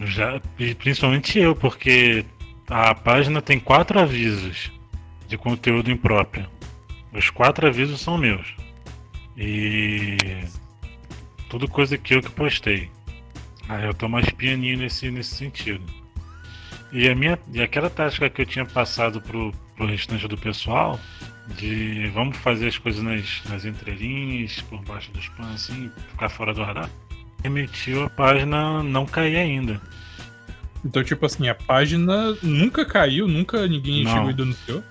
Já, 0.00 0.40
principalmente 0.78 1.38
eu, 1.38 1.54
porque 1.54 2.24
a 2.68 2.94
página 2.94 3.40
tem 3.40 3.60
quatro 3.60 4.00
avisos 4.00 4.72
de 5.28 5.38
conteúdo 5.38 5.90
impróprio. 5.90 6.48
Os 7.12 7.30
quatro 7.30 7.66
avisos 7.66 8.00
são 8.00 8.18
meus. 8.18 8.54
E 9.36 10.16
tudo 11.48 11.68
coisa 11.68 11.96
que 11.96 12.14
eu 12.14 12.22
que 12.22 12.30
postei. 12.30 12.90
Aí 13.68 13.84
eu 13.84 13.94
tô 13.94 14.08
mais 14.08 14.28
pianinho 14.30 14.78
nesse, 14.78 15.08
nesse 15.10 15.36
sentido. 15.36 15.84
E, 16.92 17.08
a 17.08 17.14
minha, 17.14 17.38
e 17.52 17.62
aquela 17.62 17.88
tática 17.88 18.28
que 18.28 18.42
eu 18.42 18.46
tinha 18.46 18.64
passado 18.64 19.20
pro, 19.20 19.52
pro 19.76 19.86
restante 19.86 20.26
do 20.26 20.36
pessoal, 20.36 20.98
de 21.56 22.08
vamos 22.08 22.36
fazer 22.38 22.68
as 22.68 22.78
coisas 22.78 23.02
nas, 23.02 23.42
nas 23.48 23.64
entrelinhas, 23.64 24.60
por 24.62 24.80
baixo 24.82 25.10
dos 25.12 25.28
panos, 25.30 25.54
assim, 25.54 25.90
ficar 26.10 26.28
fora 26.28 26.54
do 26.54 26.62
radar, 26.62 26.88
permitiu 27.42 28.04
a 28.04 28.10
página 28.10 28.82
não 28.82 29.06
cair 29.06 29.36
ainda. 29.36 29.80
Então, 30.84 31.04
tipo 31.04 31.26
assim, 31.26 31.48
a 31.48 31.54
página 31.54 32.34
nunca 32.42 32.84
caiu, 32.84 33.28
nunca 33.28 33.66
ninguém 33.66 34.04
não. 34.04 34.12
chegou 34.12 34.30
e 34.30 34.34
denunciou? 34.34 34.82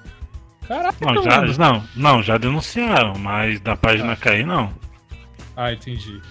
Caraca, 0.67 1.13
não, 1.13 1.23
já, 1.23 1.41
não, 1.57 1.83
não, 1.95 2.21
já 2.21 2.37
denunciaram, 2.37 3.17
mas 3.17 3.59
da 3.59 3.75
página 3.75 4.13
ah. 4.13 4.17
cair 4.17 4.45
não. 4.45 4.71
Ah, 5.57 5.73
entendi. 5.73 6.21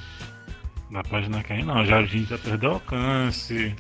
Da 0.91 1.03
página 1.03 1.43
cair 1.43 1.65
não, 1.65 1.85
já 1.85 1.99
a 1.99 2.07
gente 2.07 2.31
já 2.31 2.39
perdeu 2.39 2.75
alcance. 2.75 3.75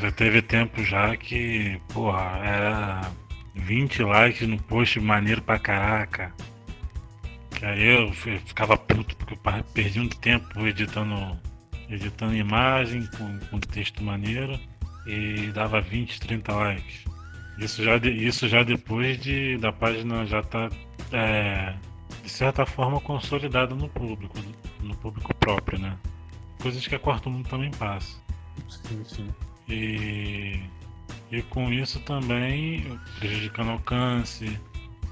Já 0.00 0.10
teve 0.12 0.40
tempo 0.42 0.82
já 0.84 1.16
que, 1.16 1.80
porra, 1.92 2.38
era 2.42 3.00
20 3.54 4.02
likes 4.02 4.48
no 4.48 4.60
post 4.62 5.00
maneiro 5.00 5.42
pra 5.42 5.58
caraca. 5.58 6.32
Que 7.50 7.64
aí 7.64 8.00
eu 8.00 8.12
ficava 8.12 8.76
puto 8.76 9.16
porque 9.16 9.34
eu 9.34 9.64
perdi 9.72 10.00
um 10.00 10.08
tempo 10.08 10.66
editando, 10.66 11.38
editando 11.88 12.34
imagem 12.34 13.06
com, 13.16 13.38
com 13.50 13.60
texto 13.60 14.02
maneiro 14.02 14.58
e 15.06 15.50
dava 15.52 15.80
20, 15.80 16.20
30 16.20 16.52
likes. 16.52 17.04
Isso 17.58 17.84
já, 17.84 17.96
isso 17.96 18.48
já 18.48 18.62
depois 18.62 19.18
de 19.20 19.56
da 19.58 19.72
página 19.72 20.26
já 20.26 20.42
tá 20.42 20.68
é, 21.12 21.74
de 22.22 22.28
certa 22.28 22.66
forma 22.66 23.00
consolidada 23.00 23.74
no 23.74 23.88
público, 23.88 24.36
no 24.80 24.96
público 24.96 25.32
próprio, 25.36 25.78
né? 25.78 25.96
Coisas 26.60 26.86
que 26.86 26.94
a 26.94 26.98
Quarto 26.98 27.30
Mundo 27.30 27.48
também 27.48 27.70
passa. 27.72 28.18
Sim, 28.68 29.04
sim. 29.04 29.28
E 29.68 30.60
e 31.30 31.42
com 31.42 31.72
isso 31.72 32.00
também 32.00 32.98
prejudicando 33.18 33.70
alcance. 33.70 34.58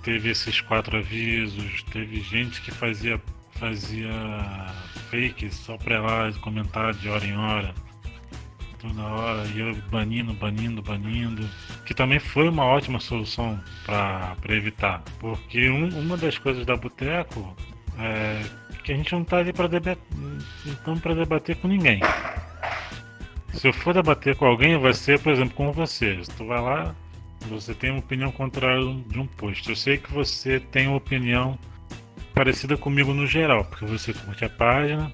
Teve 0.02 0.30
esses 0.30 0.60
quatro 0.60 0.98
avisos, 0.98 1.82
teve 1.92 2.20
gente 2.20 2.60
que 2.60 2.72
fazia, 2.72 3.20
fazia 3.52 4.10
fake 5.10 5.52
só 5.54 5.76
pra 5.76 6.00
lá 6.00 6.32
comentar 6.40 6.92
de 6.92 7.08
hora 7.08 7.24
em 7.24 7.36
hora. 7.36 7.74
toda 8.80 9.02
hora, 9.02 9.46
e 9.54 9.60
eu 9.60 9.74
banindo, 9.90 10.32
banindo, 10.32 10.82
banindo. 10.82 11.48
Que 11.86 11.94
também 11.94 12.18
foi 12.18 12.48
uma 12.48 12.64
ótima 12.64 12.98
solução 12.98 13.60
para 13.84 14.36
evitar. 14.48 15.02
Porque 15.20 15.70
um, 15.70 15.88
uma 16.00 16.16
das 16.16 16.36
coisas 16.36 16.66
da 16.66 16.76
Boteco 16.76 17.56
é 17.98 18.42
que 18.82 18.92
a 18.92 18.96
gente 18.96 19.12
não 19.12 19.24
tá 19.24 19.38
ali 19.38 19.52
para 19.52 19.68
debater, 19.68 20.02
então 20.66 20.98
para 20.98 21.14
debater 21.14 21.56
com 21.56 21.68
ninguém. 21.68 22.00
Se 23.52 23.68
eu 23.68 23.72
for 23.72 23.94
debater 23.94 24.34
com 24.36 24.46
alguém, 24.46 24.78
vai 24.78 24.94
ser, 24.94 25.20
por 25.20 25.32
exemplo, 25.32 25.54
com 25.54 25.72
você. 25.72 26.18
Tu 26.36 26.46
vai 26.46 26.60
lá, 26.60 26.94
você 27.48 27.74
tem 27.74 27.90
uma 27.90 28.00
opinião 28.00 28.32
contrária 28.32 28.82
de 29.06 29.18
um 29.18 29.26
post. 29.26 29.68
Eu 29.68 29.76
sei 29.76 29.98
que 29.98 30.12
você 30.12 30.58
tem 30.58 30.88
uma 30.88 30.96
opinião 30.96 31.58
parecida 32.34 32.76
comigo 32.76 33.12
no 33.12 33.26
geral, 33.26 33.64
porque 33.64 33.84
você 33.84 34.12
curte 34.12 34.44
a 34.44 34.48
página, 34.48 35.12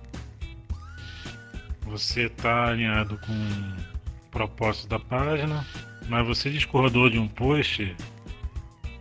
você 1.83 2.27
está 2.27 2.69
alinhado 2.69 3.19
com 3.19 3.33
o 3.33 4.31
propósito 4.31 4.89
da 4.89 4.99
página, 4.99 5.67
mas 6.09 6.27
você 6.27 6.51
discordou 6.51 7.11
de 7.11 7.19
um 7.19 7.27
post, 7.27 7.95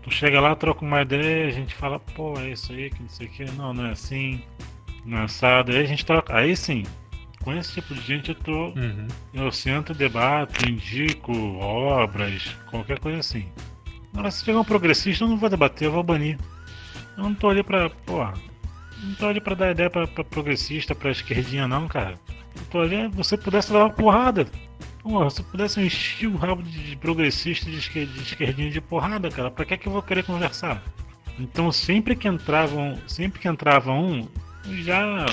tu 0.01 0.12
chega 0.12 0.41
lá, 0.41 0.56
troca 0.56 0.84
uma 0.84 1.01
ideia, 1.01 1.48
a 1.48 1.51
gente 1.51 1.75
fala, 1.75 2.00
pô, 2.00 2.39
é 2.39 2.51
isso 2.51 2.72
aí, 2.72 2.89
que 2.89 3.01
não 3.01 3.10
sei 3.10 3.27
o 3.27 3.29
que, 3.29 3.46
não, 3.51 3.74
não 3.74 3.86
é 3.86 3.91
assim, 3.91 4.41
não 5.06 5.20
é 5.20 5.24
assado, 5.24 5.72
aí 5.72 5.79
a 5.79 5.86
gente 5.86 6.06
troca, 6.06 6.36
aí 6.36 6.56
sim, 6.56 6.84
com 7.48 7.54
esse 7.54 7.75
tipo 7.75 7.96
de 7.96 8.01
gente 8.01 8.30
eu 8.30 8.36
tô. 8.36 8.66
Uhum. 8.72 9.08
Eu 9.34 9.50
sento, 9.54 9.94
debato, 9.94 10.70
indico 10.70 11.32
obras, 11.60 12.54
qualquer 12.70 13.00
coisa 13.00 13.20
assim. 13.20 13.48
Agora, 14.12 14.30
se 14.30 14.44
chegar 14.44 14.60
um 14.60 14.66
progressista, 14.66 15.24
eu 15.24 15.30
não 15.30 15.38
vou 15.38 15.50
debater, 15.50 15.88
eu 15.88 15.94
vou 15.94 16.04
banir. 16.04 16.38
Eu 17.16 17.24
não 17.24 17.34
tô 17.34 17.48
ali 17.48 17.63
pra. 17.63 17.89
Porra. 17.89 18.34
Não 19.01 19.16
tô 19.16 19.27
ali 19.27 19.39
pra 19.39 19.56
dar 19.56 19.72
ideia 19.72 19.89
pra, 19.89 20.06
pra 20.06 20.25
progressista, 20.25 20.94
pra 20.94 21.10
esquerdinha, 21.10 21.70
não, 21.70 21.88
cara. 21.88 22.20
Eu 22.54 22.66
tô 22.70 22.82
ali, 22.82 23.08
você 23.08 23.38
pudesse 23.38 23.72
dar 23.72 23.80
uma 23.80 23.89
porrada. 23.92 24.46
Porra, 25.01 25.30
se 25.30 25.42
pudesse 25.42 25.80
encher 25.80 26.27
o 26.27 26.36
rabo 26.36 26.62
de 26.62 26.98
progressista, 26.98 27.72
de, 27.72 27.80
de 27.80 28.22
esquerdinha 28.24 28.70
de 28.70 28.82
porrada, 28.82 29.32
cara, 29.32 29.50
pra 29.50 29.63
que 29.63 29.74
é 29.74 29.77
que 29.77 29.88
eu 29.88 29.94
vou 29.94 30.01
querer 30.01 30.25
conversar? 30.25 30.84
Então, 31.39 31.72
sempre 31.72 32.13
que 32.13 32.27
entravam, 32.27 32.98
sempre 33.08 33.39
que 33.39 33.48
entrava 33.48 33.94
um, 33.94 34.27
já 34.66 35.25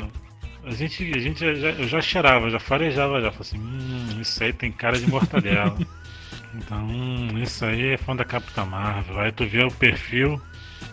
a 0.67 0.71
gente, 0.73 1.13
a 1.15 1.19
gente 1.19 1.61
já, 1.61 1.71
eu 1.71 1.87
já 1.87 2.01
cheirava, 2.01 2.51
já 2.51 2.59
farejava 2.59 3.21
já. 3.21 3.31
Falei 3.31 3.41
assim, 3.41 3.59
hum, 3.59 4.21
isso 4.21 4.43
aí 4.43 4.53
tem 4.53 4.73
cara 4.73 4.99
de 4.99 5.07
mortadela. 5.09 5.77
então, 6.55 6.79
hum, 6.79 7.39
isso 7.39 7.65
aí 7.65 7.93
é 7.93 7.97
fã 7.97 8.17
da 8.17 8.25
Capitã 8.25 8.65
Marvel. 8.65 9.21
Aí 9.21 9.33
tu 9.33 9.47
vê 9.47 9.65
o 9.65 9.71
perfil, 9.71 10.41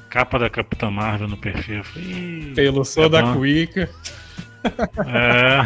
capa 0.10 0.38
da 0.38 0.50
Capitã 0.50 0.92
Marvel 0.92 1.28
no 1.28 1.38
perfil. 1.38 1.84
Falei, 1.84 2.54
Pelo 2.56 2.84
é 2.98 3.10
da 3.10 3.34
Cuica. 3.34 3.90
É. 5.08 5.62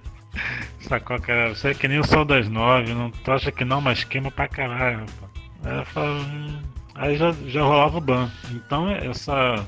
Sacou, 0.80 1.20
cara? 1.20 1.50
Você 1.50 1.68
é 1.68 1.74
que 1.74 1.86
nem 1.86 1.98
o 1.98 2.04
sol 2.04 2.24
das 2.24 2.48
nove, 2.48 2.94
não, 2.94 3.10
tu 3.10 3.30
acha 3.30 3.52
que 3.52 3.64
não, 3.64 3.80
mas 3.80 4.04
queima 4.04 4.30
pra 4.30 4.48
caralho. 4.48 5.04
Aí 5.62 5.78
eu 5.78 5.84
falo, 5.84 6.20
hum, 6.20 6.62
aí 6.94 7.16
já, 7.16 7.32
já 7.46 7.62
rolava 7.62 7.98
o 7.98 8.00
ban. 8.00 8.30
Então 8.50 8.90
essa 8.90 9.66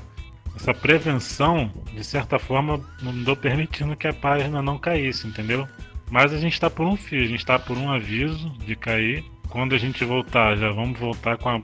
essa 0.55 0.73
prevenção, 0.73 1.71
de 1.93 2.03
certa 2.03 2.37
forma, 2.37 2.79
andou 3.03 3.35
permitindo 3.35 3.95
que 3.95 4.07
a 4.07 4.13
página 4.13 4.61
não 4.61 4.77
caísse, 4.77 5.27
entendeu? 5.27 5.67
Mas 6.09 6.33
a 6.33 6.37
gente 6.37 6.53
está 6.53 6.69
por 6.69 6.85
um 6.85 6.97
fio, 6.97 7.23
a 7.23 7.25
gente 7.25 7.39
está 7.39 7.57
por 7.57 7.77
um 7.77 7.89
aviso 7.89 8.49
de 8.65 8.75
cair. 8.75 9.23
Quando 9.49 9.73
a 9.73 9.77
gente 9.77 10.03
voltar, 10.03 10.57
já 10.57 10.71
vamos 10.71 10.99
voltar 10.99 11.37
com 11.37 11.49
a 11.49 11.61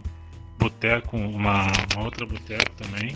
Boteco, 0.58 1.18
uma, 1.18 1.68
uma 1.94 2.06
outra 2.06 2.26
Boteco 2.26 2.72
também. 2.78 3.14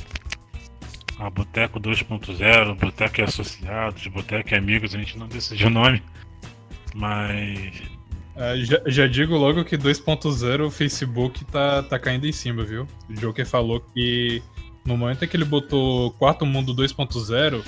A 1.18 1.30
Boteco 1.30 1.80
2.0, 1.80 2.78
Boteco 2.78 3.22
Associados, 3.22 4.06
Boteco 4.08 4.56
Amigos, 4.56 4.94
a 4.94 4.98
gente 4.98 5.18
não 5.18 5.28
decidiu 5.28 5.68
o 5.68 5.72
nome. 5.72 6.04
Mas. 6.94 7.82
É, 8.36 8.58
já, 8.58 8.82
já, 8.86 9.08
digo 9.08 9.36
logo 9.36 9.64
que 9.64 9.78
2.0 9.78 10.68
o 10.68 10.72
Facebook 10.72 11.46
tá, 11.46 11.84
tá 11.84 12.00
caindo 12.00 12.26
em 12.28 12.32
cima, 12.32 12.64
viu? 12.64 12.88
O 13.10 13.14
Joker 13.14 13.46
falou 13.46 13.80
que 13.80 14.42
no 14.84 14.98
momento 14.98 15.24
em 15.24 15.28
que 15.28 15.38
ele 15.38 15.46
botou 15.46 16.12
Quarto 16.12 16.46
Mundo 16.46 16.74
2.0, 16.74 17.60
uh, 17.60 17.63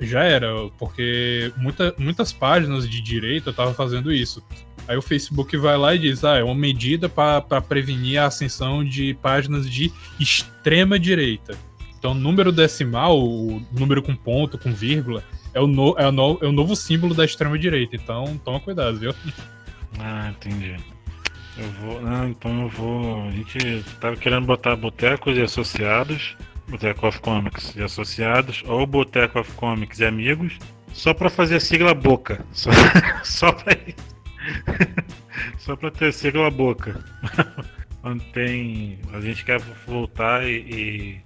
já 0.00 0.22
era, 0.22 0.48
porque 0.78 1.52
muita, 1.56 1.94
muitas 1.98 2.32
páginas 2.32 2.88
de 2.88 3.00
direita 3.00 3.50
estavam 3.50 3.74
fazendo 3.74 4.12
isso. 4.12 4.42
Aí 4.88 4.96
o 4.96 5.02
Facebook 5.02 5.56
vai 5.56 5.76
lá 5.76 5.94
e 5.94 5.98
diz: 5.98 6.24
ah, 6.24 6.38
é 6.38 6.42
uma 6.42 6.54
medida 6.54 7.08
para 7.08 7.60
prevenir 7.60 8.20
a 8.20 8.26
ascensão 8.26 8.84
de 8.84 9.14
páginas 9.14 9.68
de 9.68 9.92
extrema 10.18 10.98
direita. 10.98 11.56
Então, 11.98 12.14
número 12.14 12.50
decimal, 12.50 13.16
o 13.16 13.62
número 13.70 14.02
com 14.02 14.16
ponto, 14.16 14.58
com 14.58 14.72
vírgula, 14.72 15.22
é 15.54 15.60
o, 15.60 15.68
no, 15.68 15.94
é 15.96 16.08
o, 16.08 16.12
no, 16.12 16.38
é 16.42 16.46
o 16.46 16.52
novo 16.52 16.74
símbolo 16.74 17.14
da 17.14 17.24
extrema 17.24 17.56
direita. 17.56 17.94
Então, 17.94 18.40
toma 18.44 18.58
cuidado, 18.58 18.98
viu? 18.98 19.14
Ah, 20.00 20.30
entendi. 20.30 20.74
Eu 21.56 21.70
vou. 21.72 22.00
Não, 22.00 22.28
então 22.28 22.62
eu 22.62 22.68
vou. 22.68 23.28
A 23.28 23.30
gente 23.30 23.84
tava 24.00 24.16
querendo 24.16 24.46
botar 24.46 24.76
Botecos 24.76 25.36
e 25.36 25.42
Associados. 25.42 26.36
Boteco 26.68 27.06
of 27.06 27.20
Comics 27.20 27.74
e 27.76 27.82
Associados. 27.82 28.62
Ou 28.66 28.86
Boteco 28.86 29.40
of 29.40 29.52
Comics 29.52 29.98
e 29.98 30.04
Amigos. 30.04 30.58
Só 30.92 31.12
pra 31.12 31.28
fazer 31.28 31.56
a 31.56 31.60
sigla 31.60 31.94
boca. 31.94 32.44
Só, 32.52 32.70
só 33.22 33.52
pra. 33.52 33.76
só 35.58 35.76
pra 35.76 35.90
ter 35.90 36.12
sigla 36.12 36.50
boca. 36.50 37.04
Quando 38.00 38.22
tem. 38.32 38.98
A 39.12 39.20
gente 39.20 39.44
quer 39.44 39.60
voltar 39.86 40.44
e, 40.44 40.56
e, 40.56 41.20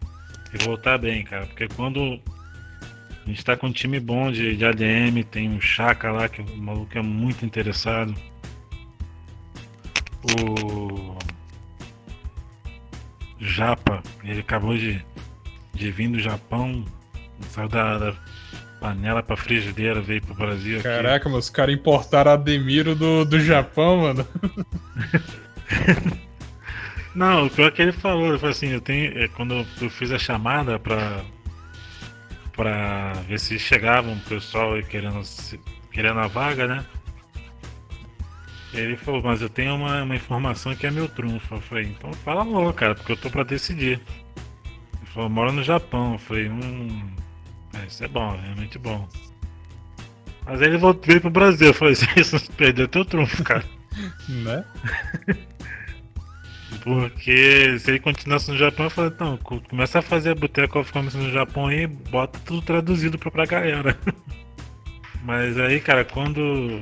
e, 0.52 0.64
voltar 0.64 0.98
bem, 0.98 1.24
cara. 1.24 1.46
Porque 1.46 1.68
quando. 1.68 2.20
A 3.24 3.28
gente 3.28 3.44
tá 3.44 3.56
com 3.56 3.68
um 3.68 3.72
time 3.72 3.98
bom 3.98 4.30
de, 4.30 4.56
de 4.56 4.64
ADM, 4.64 5.24
tem 5.28 5.48
um 5.48 5.60
Chaka 5.60 6.12
lá, 6.12 6.28
que 6.28 6.40
o 6.40 6.56
maluco 6.58 6.96
é 6.96 7.02
muito 7.02 7.44
interessado 7.44 8.14
o 10.40 11.16
Japa, 13.38 14.02
ele 14.24 14.40
acabou 14.40 14.76
de, 14.76 15.04
de 15.74 15.90
vir 15.90 16.08
do 16.08 16.18
Japão, 16.18 16.84
saiu 17.48 17.68
da, 17.68 17.98
da 17.98 18.14
panela 18.80 19.22
pra 19.22 19.36
frigideira, 19.36 20.00
veio 20.00 20.22
pro 20.22 20.34
Brasil. 20.34 20.82
Caraca, 20.82 21.28
aqui. 21.28 21.38
os 21.38 21.50
caras 21.50 21.74
importaram 21.74 22.32
Ademiro 22.32 22.94
do, 22.94 23.24
do 23.24 23.40
Japão, 23.40 23.98
mano. 23.98 24.26
Não, 27.14 27.46
o 27.46 27.50
pior 27.50 27.72
que 27.72 27.80
ele 27.80 27.92
falou, 27.92 28.28
ele 28.28 28.38
falou 28.38 28.50
assim, 28.50 28.68
eu 28.68 28.80
tenho. 28.80 29.18
É, 29.18 29.28
quando 29.28 29.66
eu 29.80 29.88
fiz 29.88 30.12
a 30.12 30.18
chamada 30.18 30.78
pra, 30.78 31.22
pra 32.52 33.12
ver 33.26 33.40
se 33.40 33.58
chegava 33.58 34.08
um 34.08 34.18
pessoal 34.18 34.74
querendo, 34.82 35.22
querendo 35.90 36.20
a 36.20 36.26
vaga, 36.26 36.66
né? 36.66 36.84
Ele 38.76 38.96
falou, 38.96 39.22
mas 39.22 39.40
eu 39.40 39.48
tenho 39.48 39.74
uma, 39.74 40.02
uma 40.02 40.14
informação 40.14 40.76
que 40.76 40.86
é 40.86 40.90
meu 40.90 41.08
trunfo. 41.08 41.54
Eu 41.54 41.60
falei, 41.62 41.84
então 41.84 42.12
fala 42.12 42.42
logo, 42.42 42.72
cara, 42.74 42.94
porque 42.94 43.12
eu 43.12 43.16
tô 43.16 43.30
pra 43.30 43.42
decidir. 43.42 44.00
Ele 44.96 45.06
falou, 45.06 45.30
mora 45.30 45.50
no 45.50 45.62
Japão. 45.62 46.12
Eu 46.12 46.18
falei, 46.18 46.48
hum. 46.48 47.10
É, 47.74 47.86
isso 47.86 48.04
é 48.04 48.08
bom, 48.08 48.34
é 48.34 48.40
realmente 48.40 48.78
bom. 48.78 49.08
Mas 50.44 50.60
aí 50.60 50.68
ele 50.68 50.78
voltou 50.78 51.06
veio 51.06 51.20
pro 51.20 51.30
Brasil. 51.30 51.68
Eu 51.68 51.74
falei, 51.74 51.94
você 51.94 52.06
perdeu 52.56 52.86
teu 52.86 53.04
trunfo, 53.04 53.42
cara. 53.42 53.64
né? 54.28 54.64
Porque 56.82 57.78
se 57.80 57.90
ele 57.90 57.98
continuasse 57.98 58.50
no 58.50 58.56
Japão, 58.56 58.86
eu 58.86 58.90
falei, 58.90 59.10
então, 59.12 59.36
começa 59.38 59.98
a 59.98 60.02
fazer 60.02 60.30
a 60.30 60.34
Boteco 60.34 60.78
of 60.78 60.92
Comics 60.92 61.14
no 61.14 61.30
Japão 61.32 61.66
aí 61.66 61.86
bota 61.86 62.38
tudo 62.44 62.62
traduzido 62.62 63.18
pra, 63.18 63.30
pra 63.30 63.46
galera. 63.46 63.98
Mas 65.24 65.58
aí, 65.58 65.80
cara, 65.80 66.04
quando 66.04 66.80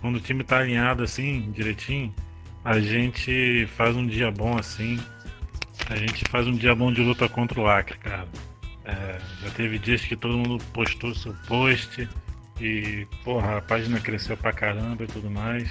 quando 0.00 0.16
o 0.16 0.20
time 0.20 0.42
tá 0.42 0.58
alinhado 0.58 1.02
assim, 1.02 1.50
direitinho, 1.52 2.14
a 2.64 2.78
gente 2.80 3.66
faz 3.76 3.96
um 3.96 4.06
dia 4.06 4.30
bom 4.30 4.58
assim. 4.58 4.98
A 5.88 5.96
gente 5.96 6.24
faz 6.28 6.46
um 6.46 6.52
dia 6.54 6.74
bom 6.74 6.92
de 6.92 7.02
luta 7.02 7.28
contra 7.28 7.60
o 7.60 7.68
Acre, 7.68 7.98
cara. 7.98 8.28
É, 8.84 9.18
já 9.42 9.50
teve 9.50 9.78
dias 9.78 10.02
que 10.02 10.16
todo 10.16 10.36
mundo 10.36 10.58
postou 10.72 11.14
seu 11.14 11.34
post 11.46 12.08
e, 12.60 13.06
porra, 13.24 13.58
a 13.58 13.62
página 13.62 14.00
cresceu 14.00 14.36
pra 14.36 14.52
caramba 14.52 15.04
e 15.04 15.06
tudo 15.06 15.30
mais. 15.30 15.68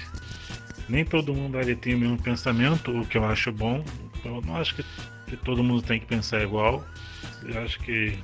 Nem 0.87 1.05
todo 1.05 1.33
mundo 1.33 1.57
ali 1.57 1.75
tem 1.75 1.95
o 1.95 1.97
mesmo 1.97 2.17
pensamento, 2.17 2.91
o 2.91 3.05
que 3.05 3.17
eu 3.17 3.25
acho 3.25 3.51
bom. 3.51 3.83
Eu 4.25 4.41
não 4.41 4.57
acho 4.57 4.75
que, 4.75 4.85
que 5.27 5.37
todo 5.37 5.63
mundo 5.63 5.81
tem 5.81 5.99
que 5.99 6.05
pensar 6.05 6.41
igual. 6.41 6.83
Eu 7.43 7.61
acho 7.61 7.79
que 7.79 8.17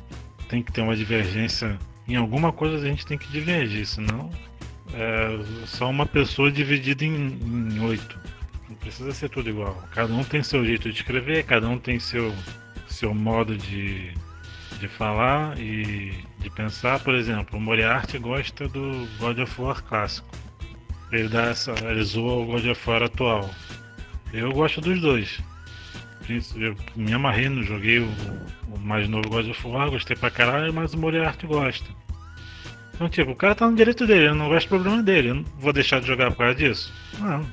tem 0.50 0.62
que 0.62 0.72
ter 0.72 0.82
uma 0.82 0.96
divergência. 0.96 1.78
Em 2.08 2.16
alguma 2.16 2.52
coisa 2.52 2.78
a 2.78 2.90
gente 2.90 3.06
tem 3.06 3.18
que 3.18 3.28
divergir, 3.32 3.86
senão 3.86 4.30
é 4.94 5.66
só 5.66 5.90
uma 5.90 6.06
pessoa 6.06 6.52
dividida 6.52 7.04
em, 7.04 7.80
oito. 7.82 8.20
Não 8.70 8.76
precisa 8.76 9.12
ser 9.12 9.30
tudo 9.30 9.50
igual. 9.50 9.76
Cada 9.92 10.14
um 10.14 10.24
tem 10.24 10.44
seu 10.44 10.66
jeito 10.66 10.90
de 10.90 10.96
escrever, 10.96 11.44
cada 11.44 11.68
um 11.68 11.78
tem 11.78 12.00
seu, 12.00 12.34
seu 12.88 13.14
modo 13.14 13.58
de, 13.58 14.12
de 14.80 14.88
falar 14.88 15.60
e 15.60 16.14
de 16.40 16.50
pensar. 16.50 17.00
Por 17.00 17.16
exemplo, 17.16 17.58
o 17.58 17.62
Moriarty 17.62 18.18
gosta 18.18 18.68
do 18.68 19.08
God 19.20 19.40
of 19.40 19.62
War 19.62 19.84
clássico. 19.84 20.30
Ele, 21.12 21.30
dá 21.30 21.46
essa, 21.46 21.74
ele 21.90 22.04
zoa 22.04 22.44
o 22.44 22.46
God 22.46 22.66
of 22.66 22.90
War 22.90 23.04
atual. 23.04 23.50
Eu 24.34 24.52
gosto 24.52 24.82
dos 24.82 25.00
dois. 25.02 25.40
Eu 26.56 26.76
me 26.96 27.14
amarrei 27.14 27.50
no 27.50 27.64
joguei 27.64 28.00
o, 28.00 28.10
o 28.70 28.80
mais 28.80 29.08
novo 29.08 29.30
God 29.30 29.48
of 29.48 29.68
War, 29.68 29.92
gostei 29.92 30.16
pra 30.16 30.32
caralho, 30.32 30.74
mas 30.74 30.94
o 30.94 30.98
Moriarty 30.98 31.46
gosta. 31.46 31.86
Então, 32.96 33.10
tipo, 33.10 33.32
o 33.32 33.36
cara 33.36 33.54
tá 33.54 33.70
no 33.70 33.76
direito 33.76 34.08
dele, 34.08 34.30
eu 34.30 34.36
não 34.36 34.48
gosto 34.48 34.68
do 34.68 34.70
problema 34.70 35.04
dele. 35.04 35.30
Eu 35.30 35.36
não 35.36 35.46
vou 35.60 35.74
deixar 35.74 36.00
de 36.00 36.08
jogar 36.08 36.32
por 36.32 36.38
causa 36.38 36.56
disso? 36.56 36.94
Não. 37.20 37.46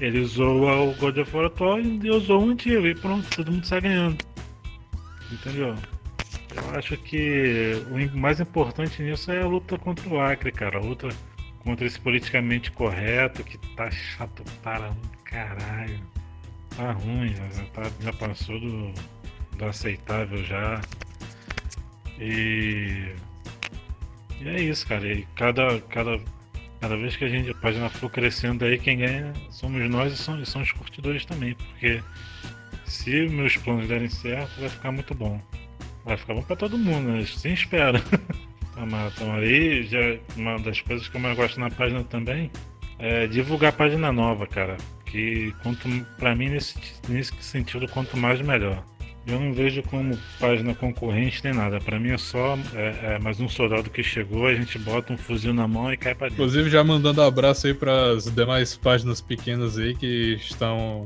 Ele 0.00 0.20
usou 0.20 0.90
o 0.90 0.94
God 0.94 1.18
of 1.18 1.36
War 1.36 1.46
atual 1.46 1.80
e 1.80 2.10
usou 2.10 2.42
o 2.42 2.50
antigo, 2.50 2.86
e 2.86 2.94
pronto, 2.94 3.28
todo 3.36 3.52
mundo 3.52 3.66
sai 3.66 3.82
ganhando. 3.82 4.24
Entendeu? 5.30 5.74
Eu 6.54 6.78
acho 6.78 6.96
que 6.96 7.72
o 7.90 8.16
mais 8.16 8.40
importante 8.40 9.02
nisso 9.02 9.30
é 9.30 9.42
a 9.42 9.46
luta 9.46 9.78
contra 9.78 10.08
o 10.08 10.20
Acre, 10.20 10.50
cara. 10.50 10.78
A 10.78 10.80
luta 10.80 11.08
contra 11.60 11.86
esse 11.86 12.00
politicamente 12.00 12.70
correto 12.70 13.44
que 13.44 13.58
tá 13.74 13.90
chato 13.90 14.42
para 14.62 14.90
um 14.90 14.96
caralho. 15.24 16.00
Tá 16.74 16.92
ruim, 16.92 17.34
já, 17.34 17.64
tá, 17.74 17.82
já 18.00 18.12
passou 18.14 18.58
do, 18.58 18.92
do 19.56 19.64
aceitável 19.66 20.42
já. 20.44 20.80
E, 22.18 23.12
e 24.40 24.48
é 24.48 24.60
isso, 24.60 24.86
cara. 24.86 25.06
E 25.06 25.26
cada, 25.34 25.80
cada, 25.82 26.20
cada 26.80 26.96
vez 26.96 27.16
que 27.16 27.24
a 27.24 27.28
gente 27.28 27.50
a 27.50 27.54
página 27.54 27.88
for 27.88 28.10
crescendo 28.10 28.64
aí, 28.64 28.78
quem 28.78 28.98
ganha 28.98 29.32
somos 29.50 29.88
nós 29.90 30.12
e 30.12 30.16
são, 30.16 30.40
e 30.40 30.46
são 30.46 30.62
os 30.62 30.72
curtidores 30.72 31.24
também. 31.24 31.54
Porque 31.54 32.02
se 32.84 33.28
meus 33.28 33.56
planos 33.56 33.88
derem 33.88 34.08
certo, 34.08 34.60
vai 34.60 34.68
ficar 34.68 34.92
muito 34.92 35.14
bom. 35.14 35.40
Vai 36.04 36.16
ficar 36.16 36.34
bom 36.34 36.42
pra 36.42 36.56
todo 36.56 36.78
mundo, 36.78 37.10
né? 37.10 37.24
Sem 37.24 37.52
espera. 37.52 38.00
então 38.76 39.34
aí, 39.34 39.82
já, 39.84 39.98
uma 40.36 40.58
das 40.58 40.80
coisas 40.80 41.08
que 41.08 41.16
eu 41.16 41.20
mais 41.20 41.36
gosto 41.36 41.58
na 41.58 41.70
página 41.70 42.04
também 42.04 42.50
é 42.98 43.26
divulgar 43.26 43.70
a 43.70 43.76
página 43.76 44.12
nova, 44.12 44.46
cara. 44.46 44.76
Que 45.04 45.54
quanto 45.62 45.88
para 46.18 46.34
mim 46.34 46.50
nesse, 46.50 46.76
nesse 47.08 47.32
sentido, 47.40 47.88
quanto 47.88 48.16
mais 48.16 48.40
melhor. 48.40 48.84
Eu 49.26 49.40
não 49.40 49.52
vejo 49.52 49.82
como 49.82 50.16
página 50.38 50.72
concorrente 50.74 51.42
nem 51.42 51.52
nada. 51.52 51.80
Para 51.80 51.98
mim 51.98 52.10
é 52.10 52.18
só 52.18 52.56
é, 52.74 53.14
é, 53.14 53.18
mais 53.18 53.40
um 53.40 53.48
soldado 53.48 53.90
que 53.90 54.02
chegou, 54.02 54.46
a 54.46 54.54
gente 54.54 54.78
bota 54.78 55.12
um 55.12 55.18
fuzil 55.18 55.52
na 55.52 55.66
mão 55.66 55.92
e 55.92 55.96
cai 55.96 56.14
para 56.14 56.28
dentro. 56.28 56.44
Inclusive 56.44 56.70
já 56.70 56.84
mandando 56.84 57.20
abraço 57.20 57.66
aí 57.66 57.74
para 57.74 58.12
as 58.12 58.26
demais 58.26 58.76
páginas 58.76 59.20
pequenas 59.20 59.78
aí 59.78 59.96
que 59.96 60.34
estão 60.34 61.04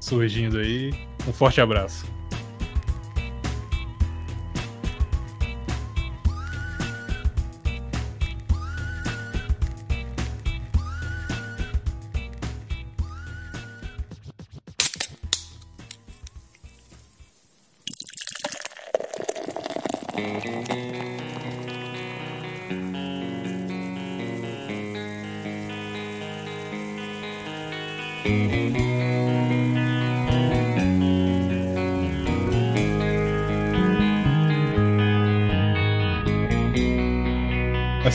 surgindo 0.00 0.58
aí. 0.58 0.92
Um 1.28 1.32
forte 1.32 1.60
abraço. 1.60 2.19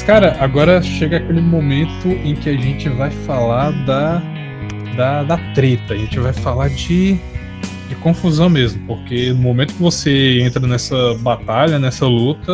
Cara, 0.06 0.38
agora 0.40 0.82
chega 0.82 1.18
aquele 1.18 1.42
momento 1.42 2.08
em 2.08 2.36
que 2.36 2.50
a 2.50 2.54
gente 2.54 2.88
vai 2.90 3.10
falar 3.10 3.72
da, 3.86 4.22
da, 4.96 5.24
da 5.24 5.38
treta. 5.54 5.94
A 5.94 5.98
gente 5.98 6.20
vai 6.20 6.32
falar 6.32 6.70
de, 6.70 7.18
de 7.90 7.96
confusão 8.02 8.50
mesmo. 8.50 8.86
Porque 8.86 9.30
no 9.30 9.40
momento 9.40 9.74
que 9.74 9.82
você 9.82 10.40
entra 10.42 10.66
nessa 10.68 11.16
batalha, 11.16 11.80
nessa 11.80 12.06
luta, 12.06 12.52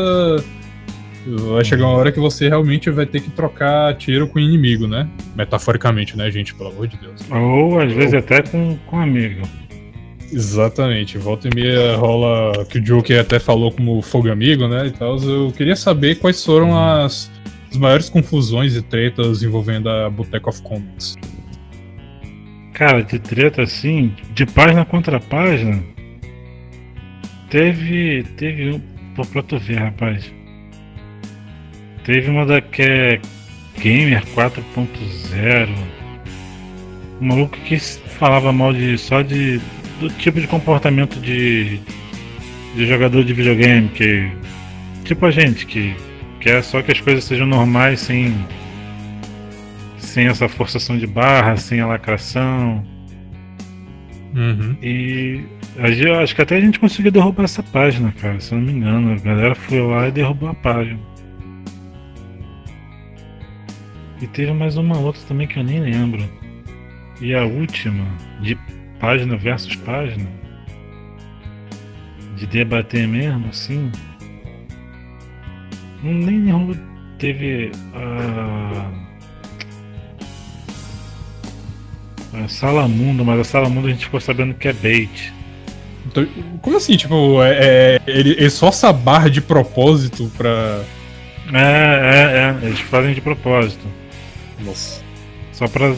vai 1.53 1.63
chegar 1.65 1.85
uma 1.85 1.97
hora 1.97 2.11
que 2.11 2.19
você 2.19 2.47
realmente 2.47 2.89
vai 2.89 3.05
ter 3.05 3.19
que 3.19 3.29
trocar 3.29 3.95
tiro 3.97 4.27
com 4.27 4.39
o 4.39 4.41
inimigo, 4.41 4.87
né? 4.87 5.09
Metaforicamente, 5.35 6.17
né, 6.17 6.31
gente? 6.31 6.55
Pelo 6.55 6.69
amor 6.69 6.87
de 6.87 6.97
Deus. 6.97 7.21
Ou 7.29 7.79
às 7.81 7.91
vezes 7.91 8.13
até 8.13 8.41
com, 8.41 8.77
com 8.87 8.97
amigo. 8.97 9.41
Exatamente, 10.31 11.17
volta 11.17 11.49
e 11.49 11.53
meia 11.53 11.95
rola 11.97 12.65
que 12.65 12.77
o 12.77 12.81
Joker 12.81 13.19
até 13.19 13.37
falou 13.37 13.69
como 13.69 14.01
fogo 14.01 14.31
amigo, 14.31 14.65
né? 14.67 14.87
E 14.87 14.91
tal. 14.91 15.17
Eu 15.17 15.51
queria 15.51 15.75
saber 15.75 16.19
quais 16.19 16.43
foram 16.43 16.77
as, 16.77 17.29
as 17.69 17.75
maiores 17.75 18.09
confusões 18.09 18.75
e 18.75 18.81
tretas 18.81 19.43
envolvendo 19.43 19.89
a 19.89 20.09
Boteco 20.09 20.49
of 20.49 20.61
Comics. 20.61 21.17
Cara, 22.73 23.03
de 23.03 23.19
treta 23.19 23.63
assim, 23.63 24.13
de 24.33 24.45
página 24.45 24.85
contra 24.85 25.19
página, 25.19 25.83
teve. 27.49 28.23
Teve 28.37 28.71
um. 28.71 28.81
Pra 29.33 29.43
tu 29.43 29.59
ver, 29.59 29.75
rapaz. 29.75 30.33
Teve 32.05 32.29
uma 32.29 32.45
da 32.45 32.61
que 32.61 32.81
é 32.81 33.21
Gamer 33.77 34.25
4.0. 34.27 35.69
Um 37.19 37.27
maluco 37.27 37.57
que 37.65 37.77
falava 37.77 38.53
mal 38.53 38.73
de 38.73 38.97
só 38.97 39.21
de 39.21 39.59
do 40.01 40.09
tipo 40.09 40.41
de 40.41 40.47
comportamento 40.47 41.19
de, 41.19 41.79
de 42.75 42.85
jogador 42.85 43.23
de 43.23 43.33
videogame, 43.33 43.87
que. 43.89 44.29
Tipo 45.05 45.25
a 45.25 45.31
gente, 45.31 45.65
que 45.65 45.95
quer 46.39 46.63
só 46.63 46.81
que 46.81 46.91
as 46.91 46.99
coisas 46.99 47.23
sejam 47.23 47.45
normais 47.45 47.99
sem. 47.99 48.33
sem 49.97 50.27
essa 50.27 50.49
forçação 50.49 50.97
de 50.97 51.05
barra, 51.05 51.55
sem 51.55 51.79
a 51.79 51.87
lacração. 51.87 52.83
Uhum. 54.35 54.75
E 54.81 55.41
acho 56.21 56.35
que 56.35 56.41
até 56.41 56.57
a 56.57 56.61
gente 56.61 56.79
conseguiu 56.79 57.11
derrubar 57.11 57.43
essa 57.43 57.61
página, 57.61 58.13
cara, 58.19 58.39
se 58.39 58.53
não 58.53 58.61
me 58.61 58.71
engano. 58.71 59.13
A 59.13 59.17
galera 59.17 59.55
foi 59.55 59.79
lá 59.81 60.07
e 60.07 60.11
derrubou 60.11 60.49
a 60.49 60.55
página. 60.55 60.99
E 64.21 64.27
teve 64.27 64.53
mais 64.53 64.77
uma 64.77 64.97
outra 64.99 65.21
também 65.27 65.47
que 65.47 65.57
eu 65.57 65.63
nem 65.63 65.79
lembro. 65.79 66.23
E 67.19 67.35
a 67.35 67.43
última, 67.43 68.05
de 68.41 68.57
página 69.01 69.35
versus 69.35 69.75
página, 69.75 70.29
de 72.37 72.45
debater 72.45 73.07
mesmo, 73.07 73.49
assim. 73.49 73.91
Não 76.03 76.13
nem 76.13 76.51
teve 77.17 77.71
a. 77.93 78.91
a 82.43 82.47
Sala 82.47 82.87
Mundo, 82.87 83.25
mas 83.25 83.39
a 83.39 83.43
Sala 83.43 83.69
Mundo 83.69 83.87
a 83.87 83.91
gente 83.91 84.05
ficou 84.05 84.21
sabendo 84.21 84.53
que 84.53 84.67
é 84.67 84.73
bait. 84.73 85.33
Então, 86.05 86.27
como 86.61 86.77
assim? 86.77 86.95
Tipo, 86.95 87.43
é, 87.43 87.51
é, 87.51 88.01
ele, 88.07 88.31
ele 88.31 88.49
só 88.49 88.69
essa 88.69 88.93
barra 88.93 89.29
de 89.29 89.41
propósito 89.41 90.31
pra. 90.37 90.83
É, 91.53 91.59
é, 91.59 92.63
é, 92.63 92.67
eles 92.67 92.79
fazem 92.79 93.13
de 93.13 93.21
propósito. 93.21 93.85
Nossa. 94.59 95.01
Só 95.51 95.67
pra 95.67 95.93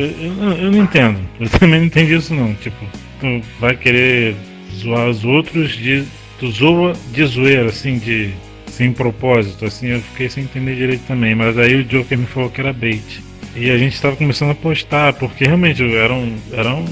eu, 0.00 0.56
eu, 0.56 0.70
não 0.70 0.82
entendo. 0.82 1.18
Eu 1.40 1.48
também 1.48 1.80
não 1.80 1.86
entendi 1.86 2.14
isso 2.14 2.34
não. 2.34 2.54
Tipo, 2.54 2.84
tu 3.20 3.40
vai 3.60 3.76
querer 3.76 4.36
zoar 4.74 5.08
os 5.08 5.24
outros 5.24 5.72
de. 5.72 6.04
Tu 6.38 6.50
zoa 6.50 6.92
de 7.12 7.24
zoeira, 7.24 7.68
assim, 7.68 7.98
de. 7.98 8.30
Sem 8.66 8.92
propósito, 8.92 9.64
assim, 9.64 9.88
eu 9.88 10.00
fiquei 10.00 10.28
sem 10.28 10.44
entender 10.44 10.76
direito 10.76 11.02
também. 11.08 11.34
Mas 11.34 11.58
aí 11.58 11.76
o 11.76 11.84
Joker 11.84 12.16
me 12.16 12.26
falou 12.26 12.48
que 12.48 12.60
era 12.60 12.72
bait. 12.72 13.22
E 13.56 13.70
a 13.70 13.78
gente 13.78 13.94
estava 13.94 14.14
começando 14.14 14.50
a 14.50 14.54
postar, 14.54 15.14
porque 15.14 15.44
realmente 15.44 15.82
eram. 15.96 16.32
eram 16.52 16.84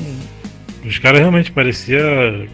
os 0.85 0.99
caras 0.99 1.21
realmente 1.21 1.53
parecia. 1.53 2.49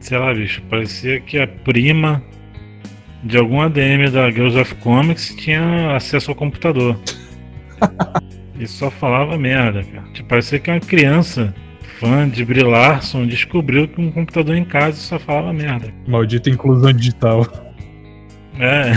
Sei 0.00 0.18
lá, 0.18 0.34
bicho, 0.34 0.60
parecia 0.68 1.20
que 1.20 1.38
a 1.38 1.46
prima 1.46 2.22
de 3.22 3.38
algum 3.38 3.60
ADM 3.60 4.10
da 4.12 4.30
Girls 4.30 4.58
of 4.58 4.74
Comics 4.76 5.34
tinha 5.36 5.96
acesso 5.96 6.30
ao 6.30 6.34
computador. 6.34 6.98
E 8.58 8.66
só 8.66 8.90
falava 8.90 9.36
merda, 9.36 9.82
cara. 9.82 10.06
Tipo, 10.12 10.28
parecia 10.28 10.58
que 10.58 10.70
uma 10.70 10.80
criança 10.80 11.54
fã 11.98 12.28
de 12.28 12.44
Brie 12.44 12.62
Larson 12.62 13.26
descobriu 13.26 13.88
que 13.88 14.00
um 14.00 14.10
computador 14.10 14.56
em 14.56 14.64
casa 14.64 14.96
só 14.96 15.18
falava 15.18 15.52
merda. 15.52 15.92
Maldita 16.06 16.50
inclusão 16.50 16.92
digital. 16.92 17.46
É. 18.58 18.92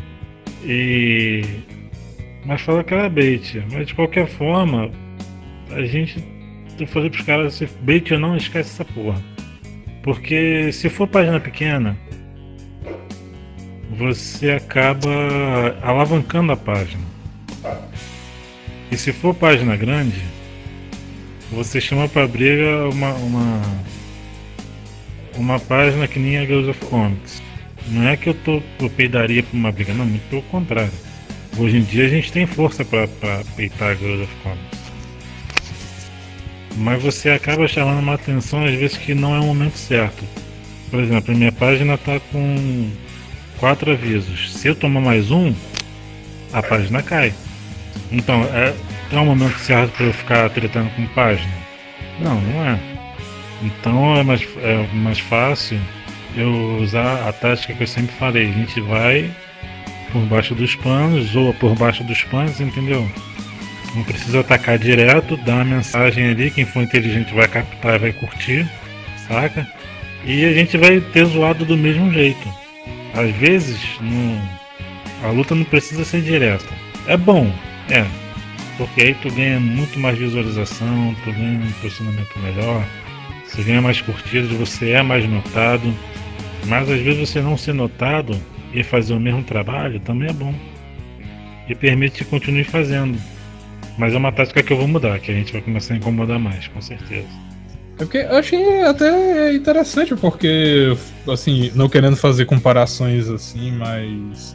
e. 0.64 1.44
Mas 2.44 2.62
fala 2.62 2.84
que 2.84 2.94
era 2.94 3.08
bait. 3.08 3.62
Mas 3.72 3.88
de 3.88 3.94
qualquer 3.94 4.26
forma, 4.26 4.90
a 5.70 5.82
gente. 5.82 6.22
Eu 6.78 6.86
falei 6.86 7.08
pros 7.08 7.24
caras, 7.24 7.54
se 7.54 7.66
bait 7.82 8.12
ou 8.12 8.20
não, 8.20 8.36
esquece 8.36 8.70
essa 8.70 8.84
porra. 8.84 9.20
Porque 10.02 10.70
se 10.72 10.88
for 10.88 11.08
página 11.08 11.40
pequena, 11.40 11.96
você 13.90 14.52
acaba 14.52 15.10
alavancando 15.82 16.52
a 16.52 16.56
página. 16.56 17.15
E 18.90 18.96
se 18.96 19.12
for 19.12 19.34
página 19.34 19.76
grande, 19.76 20.22
você 21.50 21.80
chama 21.80 22.08
pra 22.08 22.26
briga 22.26 22.88
uma, 22.88 23.12
uma, 23.14 23.62
uma 25.36 25.60
página 25.60 26.06
que 26.06 26.18
nem 26.18 26.38
a 26.38 26.44
Girls 26.44 26.70
of 26.70 26.84
Comics. 26.86 27.42
Não 27.88 28.08
é 28.08 28.16
que 28.16 28.28
eu 28.28 28.34
tô 28.34 28.62
eu 28.80 28.90
peidaria 28.90 29.42
pra 29.42 29.56
uma 29.56 29.70
briga, 29.70 29.94
não, 29.94 30.04
muito 30.04 30.28
pelo 30.28 30.42
contrário. 30.42 30.92
Hoje 31.58 31.78
em 31.78 31.82
dia 31.82 32.04
a 32.04 32.08
gente 32.08 32.32
tem 32.32 32.46
força 32.46 32.84
pra 32.84 33.08
peitar 33.56 33.90
a 33.90 33.94
Girls 33.94 34.22
of 34.22 34.34
Comics. 34.42 34.76
Mas 36.76 37.02
você 37.02 37.30
acaba 37.30 37.66
chamando 37.66 38.00
uma 38.00 38.14
atenção 38.14 38.64
às 38.64 38.74
vezes 38.74 38.98
que 38.98 39.14
não 39.14 39.34
é 39.34 39.40
o 39.40 39.44
momento 39.44 39.76
certo. 39.76 40.24
Por 40.90 41.00
exemplo, 41.00 41.34
a 41.34 41.36
minha 41.36 41.52
página 41.52 41.96
tá 41.96 42.20
com 42.30 42.90
quatro 43.58 43.92
avisos. 43.92 44.52
Se 44.52 44.68
eu 44.68 44.74
tomar 44.74 45.00
mais 45.00 45.30
um, 45.30 45.54
a 46.52 46.62
página 46.62 47.02
cai. 47.02 47.32
Então, 48.10 48.42
é, 48.52 48.74
é 49.12 49.18
um 49.18 49.26
momento 49.26 49.58
certo 49.58 49.92
para 49.92 50.06
eu 50.06 50.12
ficar 50.12 50.50
tretando 50.50 50.90
com 50.90 51.06
página? 51.08 51.52
Não, 52.20 52.40
não 52.40 52.64
é. 52.66 52.78
Então 53.62 54.16
é 54.16 54.22
mais, 54.22 54.46
é 54.58 54.86
mais 54.94 55.18
fácil 55.18 55.78
eu 56.36 56.78
usar 56.80 57.28
a 57.28 57.32
tática 57.32 57.74
que 57.74 57.82
eu 57.82 57.86
sempre 57.86 58.14
falei. 58.16 58.48
A 58.48 58.52
gente 58.52 58.80
vai 58.80 59.30
por 60.12 60.22
baixo 60.22 60.54
dos 60.54 60.74
panos, 60.76 61.26
zoa 61.26 61.52
por 61.54 61.74
baixo 61.74 62.04
dos 62.04 62.22
panos, 62.24 62.60
entendeu? 62.60 63.08
Não 63.94 64.04
precisa 64.04 64.40
atacar 64.40 64.78
direto, 64.78 65.36
dá 65.38 65.54
uma 65.54 65.64
mensagem 65.64 66.28
ali, 66.28 66.50
quem 66.50 66.66
for 66.66 66.82
inteligente 66.82 67.34
vai 67.34 67.48
captar 67.48 67.96
e 67.96 67.98
vai 67.98 68.12
curtir, 68.12 68.66
saca? 69.26 69.66
E 70.24 70.44
a 70.44 70.52
gente 70.52 70.76
vai 70.76 71.00
ter 71.00 71.24
zoado 71.24 71.64
do 71.64 71.76
mesmo 71.76 72.12
jeito. 72.12 72.46
Às 73.14 73.34
vezes, 73.36 73.78
não, 74.00 75.28
a 75.28 75.32
luta 75.32 75.54
não 75.54 75.64
precisa 75.64 76.04
ser 76.04 76.20
direta. 76.20 76.68
É 77.06 77.16
bom, 77.16 77.50
é. 77.90 78.06
Porque 78.78 79.00
aí 79.00 79.14
tu 79.14 79.30
ganha 79.30 79.58
muito 79.58 79.98
mais 79.98 80.18
visualização, 80.18 81.16
tu 81.24 81.32
ganha 81.32 81.58
um 81.58 81.72
posicionamento 81.80 82.38
melhor, 82.40 82.84
você 83.46 83.62
ganha 83.62 83.80
mais 83.80 84.00
curtidas, 84.00 84.50
você 84.50 84.90
é 84.90 85.02
mais 85.02 85.28
notado. 85.28 85.94
Mas 86.66 86.90
às 86.90 87.00
vezes 87.00 87.30
você 87.30 87.40
não 87.40 87.56
ser 87.56 87.72
notado 87.72 88.38
e 88.74 88.82
fazer 88.82 89.14
o 89.14 89.20
mesmo 89.20 89.42
trabalho 89.42 90.00
também 90.00 90.28
é 90.28 90.32
bom. 90.32 90.54
E 91.68 91.74
permite 91.74 92.18
que 92.18 92.24
continue 92.24 92.64
fazendo. 92.64 93.18
Mas 93.96 94.12
é 94.12 94.16
uma 94.18 94.30
tática 94.30 94.62
que 94.62 94.72
eu 94.72 94.76
vou 94.76 94.86
mudar, 94.86 95.18
que 95.18 95.30
a 95.30 95.34
gente 95.34 95.52
vai 95.52 95.62
começar 95.62 95.94
a 95.94 95.96
incomodar 95.96 96.38
mais, 96.38 96.68
com 96.68 96.80
certeza. 96.82 97.26
É 97.98 98.04
porque 98.04 98.18
eu 98.18 98.36
achei 98.36 98.82
até 98.82 99.54
interessante, 99.54 100.14
porque, 100.16 100.94
assim, 101.26 101.72
não 101.74 101.88
querendo 101.88 102.16
fazer 102.16 102.44
comparações 102.44 103.28
assim, 103.30 103.72
mas 103.72 104.54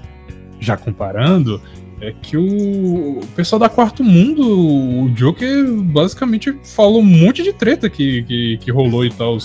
já 0.60 0.78
comparando, 0.78 1.60
é 2.02 2.14
que 2.20 2.36
o, 2.36 3.20
pessoal 3.36 3.60
da 3.60 3.70
Quarto 3.70 4.04
Mundo, 4.04 4.42
o 4.42 5.10
Joker, 5.12 5.72
basicamente 5.84 6.54
falou 6.64 7.00
um 7.00 7.06
monte 7.06 7.44
de 7.44 7.54
treta 7.54 7.90
que, 7.90 8.24
que, 8.24 8.58
que 8.58 8.72
rolou 8.72 9.06
e 9.06 9.12
tal. 9.12 9.38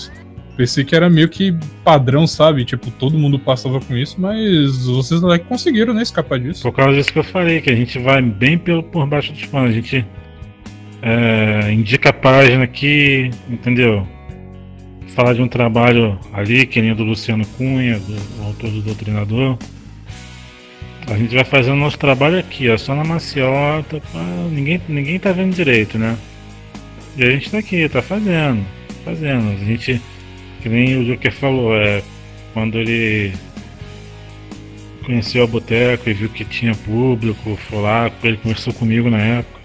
Pensei 0.57 0.83
que 0.83 0.95
era 0.95 1.07
meio 1.07 1.29
que 1.29 1.55
padrão, 1.83 2.25
sabe? 2.25 2.65
Tipo, 2.65 2.89
todo 2.89 3.15
mundo 3.15 3.37
passava 3.37 3.79
com 3.79 3.95
isso, 3.95 4.19
mas 4.19 4.87
vocês 4.87 5.23
até 5.23 5.37
conseguiram, 5.37 5.93
né, 5.93 6.01
escapar 6.01 6.39
disso. 6.39 6.63
Por 6.63 6.73
causa 6.73 6.95
disso 6.95 7.13
que 7.13 7.19
eu 7.19 7.23
falei, 7.23 7.61
que 7.61 7.69
a 7.69 7.75
gente 7.75 7.99
vai 7.99 8.23
bem 8.23 8.57
pelo, 8.57 8.81
por 8.81 9.05
baixo 9.05 9.31
dos 9.31 9.45
panos. 9.45 9.69
A 9.69 9.73
gente 9.73 10.03
é, 11.03 11.71
indica 11.71 12.09
a 12.09 12.13
página 12.13 12.63
aqui, 12.63 13.29
entendeu? 13.47 14.05
Falar 15.09 15.33
de 15.33 15.43
um 15.43 15.47
trabalho 15.47 16.17
ali, 16.33 16.65
que 16.65 16.81
nem 16.81 16.95
do 16.95 17.03
Luciano 17.03 17.45
Cunha, 17.55 17.99
do, 17.99 18.15
do 18.15 18.43
autor 18.43 18.71
do 18.71 18.81
Doutrinador. 18.81 19.59
A 21.07 21.17
gente 21.17 21.33
vai 21.33 21.45
fazendo 21.45 21.77
nosso 21.77 21.97
trabalho 21.97 22.37
aqui, 22.37 22.69
ó, 22.69 22.77
só 22.77 22.93
na 22.93 23.03
maciota, 23.03 24.01
pá, 24.11 24.19
ninguém, 24.51 24.81
ninguém 24.89 25.17
tá 25.17 25.31
vendo 25.31 25.55
direito, 25.55 25.97
né? 25.97 26.17
E 27.15 27.23
a 27.23 27.31
gente 27.31 27.49
tá 27.49 27.59
aqui, 27.59 27.87
tá 27.87 28.01
fazendo, 28.01 28.65
fazendo. 29.05 29.49
A 29.51 29.65
gente 29.65 30.01
que 30.61 30.69
nem 30.69 30.97
o 30.97 31.05
Joker 31.05 31.31
falou, 31.31 31.75
é 31.75 32.03
quando 32.53 32.77
ele 32.77 33.33
conheceu 35.05 35.43
a 35.43 35.47
boteca 35.47 36.09
e 36.09 36.13
viu 36.13 36.29
que 36.29 36.43
tinha 36.43 36.75
público, 36.75 37.55
foi 37.69 37.81
lá, 37.81 38.11
ele 38.21 38.37
conversou 38.37 38.73
comigo 38.73 39.09
na 39.09 39.19
época. 39.19 39.59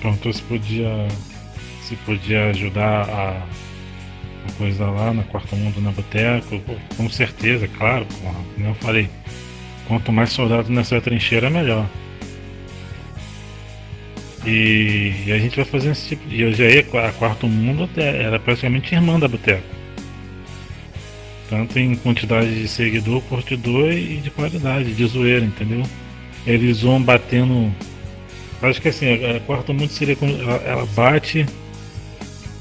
Perguntou 0.00 0.32
se 0.32 0.42
podia 0.42 1.08
se 1.82 1.96
podia 1.96 2.46
ajudar 2.46 3.08
a, 3.10 3.30
a 3.30 3.46
coisa 4.52 4.86
lá 4.86 5.12
na 5.12 5.22
Quarto 5.24 5.56
Mundo 5.56 5.80
na 5.80 5.90
boteca. 5.90 6.60
Com 6.96 7.08
certeza, 7.08 7.68
claro, 7.68 8.06
como 8.54 8.68
eu 8.68 8.74
falei. 8.76 9.08
Quanto 9.86 10.12
mais 10.12 10.30
soldados 10.30 10.70
nessa 10.70 11.00
trincheira, 11.00 11.50
melhor. 11.50 11.88
E, 14.44 15.12
e, 15.26 15.32
a 15.32 15.38
gente 15.38 15.56
vai 15.56 15.64
fazendo 15.64 15.92
esse 15.92 16.08
tipo. 16.10 16.32
Eu 16.32 16.52
já 16.52 16.64
ia 16.64 16.80
a 16.80 17.12
Quarto 17.12 17.46
Mundo 17.46 17.88
era 17.96 18.38
praticamente 18.38 18.94
irmã 18.94 19.18
da 19.18 19.28
Boteco. 19.28 19.62
Tanto 21.48 21.78
em 21.78 21.94
quantidade 21.94 22.62
de 22.62 22.66
seguidor, 22.66 23.20
curtidor 23.22 23.92
e 23.92 24.16
de 24.16 24.30
qualidade, 24.30 24.94
de 24.94 25.06
zoeira, 25.06 25.44
entendeu? 25.44 25.82
Eles 26.46 26.80
vão 26.80 27.00
batendo. 27.00 27.72
Acho 28.62 28.80
que 28.80 28.88
assim, 28.88 29.06
a 29.24 29.40
Quarto 29.40 29.72
Mundo 29.74 29.90
seria 29.90 30.16
ela, 30.64 30.86
bate. 30.86 31.46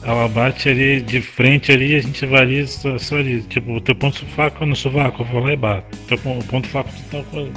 Ela 0.04 0.28
bate 0.28 0.68
ali 0.68 1.00
de 1.00 1.22
frente 1.22 1.72
ali 1.72 1.96
a 1.96 2.02
gente 2.02 2.26
vai 2.26 2.42
ali 2.42 2.68
só, 2.68 2.98
só 2.98 3.18
ali. 3.18 3.42
Tipo, 3.44 3.74
o 3.74 3.82
teu 3.82 3.94
ponto 3.94 4.26
fraco 4.28 4.66
no 4.66 4.76
sovaco, 4.76 5.22
eu 5.22 5.26
vou 5.28 5.44
lá 5.44 5.54
e 5.54 5.56
bato. 5.56 5.98
O 6.26 6.44
ponto 6.46 6.68
fraco, 6.68 6.90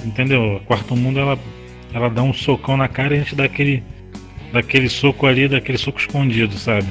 entendeu? 0.04 0.57
A 0.57 0.61
Quarto 0.61 0.94
Mundo 0.94 1.18
ela, 1.18 1.38
ela 1.92 2.11
dá 2.11 2.22
um 2.22 2.35
socão 2.35 2.76
na 2.76 2.87
cara 2.88 3.14
e 3.14 3.18
a 3.18 3.22
gente 3.22 3.35
dá 3.35 3.44
aquele 3.44 3.83
daquele 4.52 4.88
soco 4.88 5.26
ali, 5.26 5.48
daquele 5.48 5.78
soco 5.78 5.98
escondido, 5.98 6.54
sabe? 6.57 6.87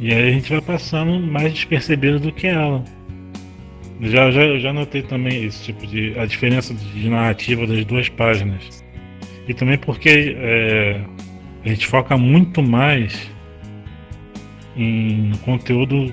E 0.00 0.12
aí 0.12 0.30
a 0.30 0.32
gente 0.32 0.50
vai 0.50 0.60
passando 0.60 1.20
mais 1.20 1.52
despercebido 1.52 2.18
do 2.18 2.32
que 2.32 2.46
ela. 2.46 2.82
Já, 4.00 4.30
já, 4.30 4.58
já 4.58 4.72
notei 4.72 5.02
também 5.02 5.44
esse 5.44 5.64
tipo 5.64 5.86
de. 5.86 6.18
a 6.18 6.24
diferença 6.24 6.74
de 6.74 7.08
narrativa 7.08 7.66
das 7.66 7.84
duas 7.84 8.08
páginas. 8.08 8.82
E 9.46 9.54
também 9.54 9.76
porque 9.76 10.36
é, 10.38 11.00
a 11.64 11.68
gente 11.68 11.86
foca 11.86 12.16
muito 12.16 12.62
mais 12.62 13.30
em 14.76 15.32
conteúdo 15.44 16.12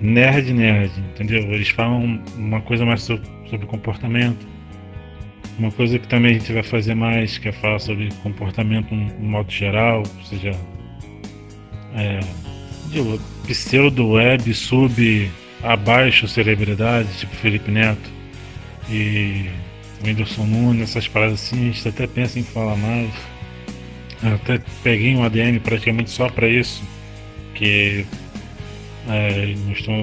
nerd 0.00 0.52
nerd, 0.52 0.92
entendeu? 1.12 1.42
Eles 1.52 1.68
falam 1.68 2.22
uma 2.36 2.60
coisa 2.60 2.84
mais 2.84 3.02
sobre, 3.02 3.28
sobre 3.48 3.66
comportamento 3.66 4.46
uma 5.58 5.72
coisa 5.72 5.98
que 5.98 6.06
também 6.06 6.36
a 6.36 6.38
gente 6.38 6.52
vai 6.52 6.62
fazer 6.62 6.94
mais, 6.94 7.36
que 7.36 7.48
é 7.48 7.52
falar 7.52 7.80
sobre 7.80 8.08
comportamento 8.22 8.94
no 8.94 9.28
modo 9.28 9.50
geral, 9.50 9.98
ou 9.98 10.24
seja, 10.24 10.52
é, 11.94 12.20
de 12.88 13.20
pseudo 13.48 14.10
web, 14.10 14.54
sub, 14.54 15.30
abaixo 15.62 16.28
celebridade, 16.28 17.08
tipo 17.18 17.34
Felipe 17.34 17.70
Neto 17.70 18.10
e 18.88 19.46
Whindersson 20.04 20.46
Nunes, 20.46 20.82
essas 20.82 21.08
paradas 21.08 21.34
assim, 21.34 21.70
a 21.70 21.72
gente 21.72 21.88
até 21.88 22.06
pensa 22.06 22.38
em 22.38 22.44
falar 22.44 22.76
mais. 22.76 23.10
Eu 24.22 24.34
até 24.34 24.60
peguei 24.82 25.14
um 25.16 25.24
ADM 25.24 25.58
praticamente 25.62 26.10
só 26.10 26.28
para 26.28 26.48
isso, 26.48 26.82
que 27.58 28.06
é, 29.08 29.54
mostrou, 29.66 30.02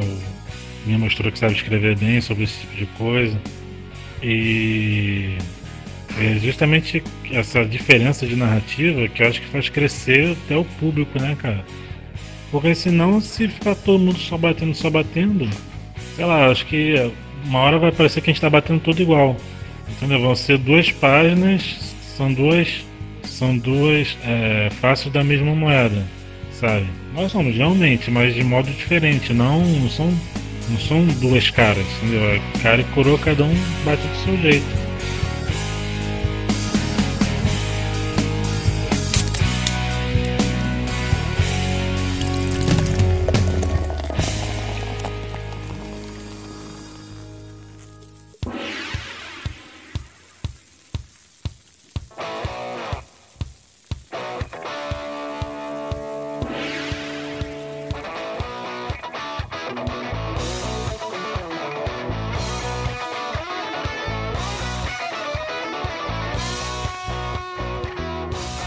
me 0.85 0.97
mostrou 0.97 1.31
que 1.31 1.39
sabe 1.39 1.53
escrever 1.53 1.97
bem 1.97 2.19
sobre 2.19 2.43
esse 2.43 2.59
tipo 2.59 2.75
de 2.75 2.85
coisa. 2.97 3.39
E 4.21 5.37
é 6.19 6.39
justamente 6.39 7.03
essa 7.31 7.65
diferença 7.65 8.25
de 8.25 8.35
narrativa 8.35 9.07
que 9.07 9.23
eu 9.23 9.27
acho 9.27 9.41
que 9.41 9.47
faz 9.47 9.69
crescer 9.69 10.35
até 10.45 10.57
o 10.57 10.65
público, 10.65 11.19
né, 11.19 11.35
cara? 11.39 11.65
Porque 12.51 12.75
senão, 12.75 13.19
se 13.19 13.47
ficar 13.47 13.75
todo 13.75 13.99
mundo 13.99 14.19
só 14.19 14.37
batendo, 14.37 14.73
só 14.75 14.89
batendo, 14.89 15.49
sei 16.15 16.25
lá, 16.25 16.49
acho 16.49 16.65
que 16.65 17.11
uma 17.45 17.59
hora 17.59 17.79
vai 17.79 17.91
parecer 17.91 18.21
que 18.21 18.29
a 18.29 18.33
gente 18.33 18.41
tá 18.41 18.49
batendo 18.49 18.79
tudo 18.79 19.01
igual. 19.01 19.35
Entendeu? 19.89 20.19
Vão 20.19 20.35
ser 20.35 20.57
duas 20.57 20.91
páginas, 20.91 21.95
são 22.15 22.33
duas. 22.33 22.83
São 23.23 23.57
duas 23.57 24.17
é, 24.23 24.69
faces 24.79 25.11
da 25.11 25.21
mesma 25.21 25.53
moeda, 25.53 26.05
sabe? 26.53 26.85
Nós 27.15 27.31
somos 27.31 27.55
realmente, 27.55 28.11
mas 28.11 28.35
de 28.35 28.43
modo 28.43 28.69
diferente, 28.69 29.33
não, 29.33 29.63
não 29.63 29.89
são 29.89 30.13
não 30.69 30.79
são 30.79 31.05
duas 31.21 31.49
caras, 31.49 31.85
entendeu? 32.01 32.41
Cara 32.61 32.81
e 32.81 32.83
coroa, 32.85 33.17
cada 33.19 33.43
um 33.43 33.55
bate 33.85 34.05
do 34.05 34.15
seu 34.25 34.37
jeito. 34.37 34.65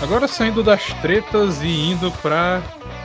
Agora 0.09 0.27
saindo 0.27 0.63
das 0.63 0.87
tretas 1.03 1.61
e 1.61 1.67
indo 1.67 2.11
para 2.11 2.63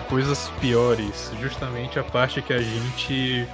coisas 0.08 0.48
piores, 0.62 1.34
justamente 1.42 2.00
a 2.00 2.04
parte 2.04 2.42
que 2.42 2.54
a 2.54 2.62
gente 2.62 3.46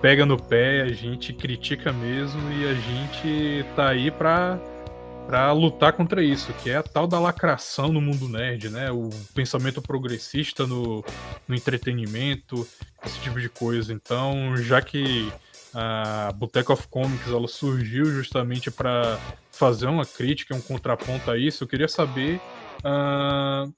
pega 0.00 0.26
no 0.26 0.36
pé, 0.36 0.82
a 0.82 0.88
gente 0.88 1.32
critica 1.32 1.92
mesmo 1.92 2.42
e 2.52 2.68
a 2.68 2.74
gente 2.74 3.64
tá 3.76 3.90
aí 3.90 4.10
pra, 4.10 4.58
pra 5.28 5.52
lutar 5.52 5.92
contra 5.92 6.24
isso, 6.24 6.52
que 6.54 6.70
é 6.70 6.76
a 6.78 6.82
tal 6.82 7.06
da 7.06 7.20
lacração 7.20 7.92
no 7.92 8.00
mundo 8.00 8.28
nerd, 8.28 8.68
né? 8.68 8.90
O 8.90 9.10
pensamento 9.32 9.80
progressista 9.80 10.66
no, 10.66 11.04
no 11.46 11.54
entretenimento, 11.54 12.66
esse 13.06 13.20
tipo 13.20 13.40
de 13.40 13.48
coisa. 13.48 13.92
Então, 13.92 14.56
já 14.56 14.82
que 14.82 15.32
a 15.72 16.32
Boteco 16.34 16.72
of 16.72 16.88
Comics 16.88 17.28
ela 17.28 17.46
surgiu 17.46 18.06
justamente 18.06 18.72
para 18.72 19.20
fazer 19.52 19.86
uma 19.86 20.04
crítica, 20.04 20.52
um 20.52 20.60
contraponto 20.60 21.30
a 21.30 21.38
isso. 21.38 21.62
Eu 21.62 21.68
queria 21.68 21.86
saber, 21.86 22.40
uh, 22.84 23.72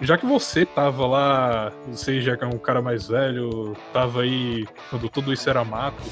já 0.00 0.18
que 0.18 0.26
você 0.26 0.66
tava 0.66 1.06
lá, 1.06 1.72
você 1.86 2.20
já 2.20 2.34
é 2.34 2.46
um 2.46 2.58
cara 2.58 2.82
mais 2.82 3.08
velho, 3.08 3.76
tava 3.92 4.22
aí 4.22 4.66
quando 4.90 5.08
tudo 5.08 5.32
isso 5.32 5.48
era 5.48 5.64
mato, 5.64 6.02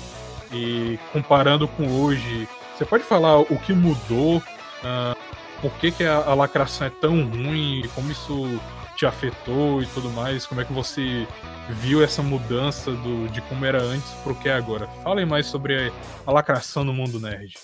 e 0.53 0.99
comparando 1.13 1.67
com 1.69 1.87
hoje, 2.03 2.49
você 2.77 2.85
pode 2.85 3.05
falar 3.05 3.41
o 3.41 3.59
que 3.59 3.73
mudou, 3.73 4.39
uh, 4.39 5.17
por 5.61 5.73
que, 5.79 5.91
que 5.91 6.05
a, 6.05 6.17
a 6.17 6.35
lacração 6.35 6.87
é 6.87 6.91
tão 6.91 7.25
ruim, 7.25 7.83
como 7.95 8.11
isso 8.11 8.61
te 8.97 9.07
afetou 9.07 9.83
e 9.83 9.87
tudo 9.87 10.11
mais? 10.11 10.47
Como 10.47 10.61
é 10.61 10.65
que 10.65 10.73
você 10.73 11.27
viu 11.69 12.03
essa 12.03 12.23
mudança 12.23 12.93
do, 12.93 13.29
de 13.29 13.41
como 13.43 13.65
era 13.65 13.83
antes 13.83 14.11
pro 14.23 14.35
que 14.35 14.49
é 14.49 14.55
agora? 14.55 14.87
Falem 15.03 15.27
mais 15.27 15.47
sobre 15.47 15.93
a 16.27 16.33
lacração 16.33 16.85
no 16.85 16.93
mundo 16.93 17.19
nerd. 17.21 17.55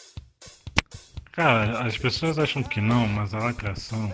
Cara, 1.33 1.87
as 1.87 1.97
pessoas 1.97 2.39
acham 2.39 2.63
que 2.63 2.81
não, 2.81 3.07
mas 3.07 3.33
a 3.35 3.39
lacração 3.39 4.13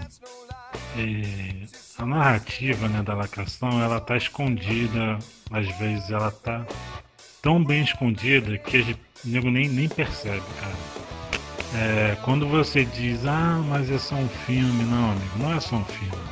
e 0.96 1.66
a 1.98 2.06
narrativa 2.06 2.88
né, 2.88 3.02
da 3.02 3.14
lacração 3.14 3.82
ela 3.82 4.00
tá 4.00 4.16
escondida, 4.16 5.18
às 5.50 5.66
vezes 5.78 6.10
ela 6.10 6.30
tá 6.30 6.66
tão 7.42 7.62
bem 7.62 7.82
escondida 7.82 8.56
que 8.58 8.96
o 9.24 9.28
nego 9.28 9.50
nem, 9.50 9.68
nem 9.68 9.88
percebe, 9.88 10.42
cara. 10.60 10.74
É, 11.74 12.16
quando 12.22 12.48
você 12.48 12.84
diz, 12.84 13.26
ah, 13.26 13.62
mas 13.68 13.90
é 13.90 13.98
só 13.98 14.14
um 14.14 14.28
filme, 14.28 14.84
não, 14.84 15.10
amigo, 15.10 15.38
não 15.38 15.54
é 15.54 15.60
só 15.60 15.76
um 15.76 15.84
filme. 15.84 16.24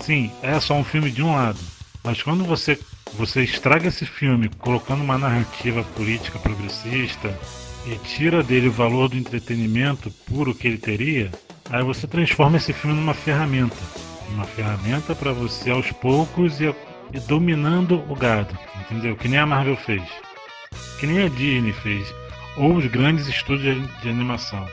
Sim, 0.00 0.30
é 0.42 0.58
só 0.60 0.74
um 0.74 0.84
filme 0.84 1.10
de 1.10 1.22
um 1.22 1.34
lado. 1.34 1.58
Mas 2.02 2.22
quando 2.22 2.44
você, 2.44 2.78
você 3.14 3.42
estraga 3.42 3.88
esse 3.88 4.04
filme 4.04 4.48
colocando 4.58 5.02
uma 5.02 5.18
narrativa 5.18 5.82
política 5.96 6.38
progressista 6.38 7.36
e 7.86 7.96
tira 7.98 8.42
dele 8.42 8.68
o 8.68 8.72
valor 8.72 9.08
do 9.08 9.16
entretenimento 9.16 10.10
puro 10.26 10.54
que 10.54 10.68
ele 10.68 10.78
teria, 10.78 11.30
aí 11.70 11.82
você 11.82 12.06
transforma 12.06 12.56
esse 12.56 12.72
filme 12.72 12.96
numa 12.96 13.14
ferramenta. 13.14 13.76
Uma 14.30 14.44
ferramenta 14.44 15.14
para 15.14 15.32
você 15.32 15.70
aos 15.70 15.90
poucos 15.92 16.60
ir 16.60 16.74
dominando 17.26 18.02
o 18.10 18.14
gado. 18.14 18.56
Entendeu? 18.80 19.16
Que 19.16 19.28
nem 19.28 19.38
a 19.38 19.46
Marvel 19.46 19.76
fez. 19.76 20.02
Que 20.98 21.06
nem 21.06 21.24
a 21.24 21.28
Disney 21.28 21.72
fez. 21.72 22.14
Ou 22.56 22.74
os 22.74 22.86
grandes 22.86 23.26
estúdios 23.28 23.86
de 24.00 24.08
animação. 24.08 24.66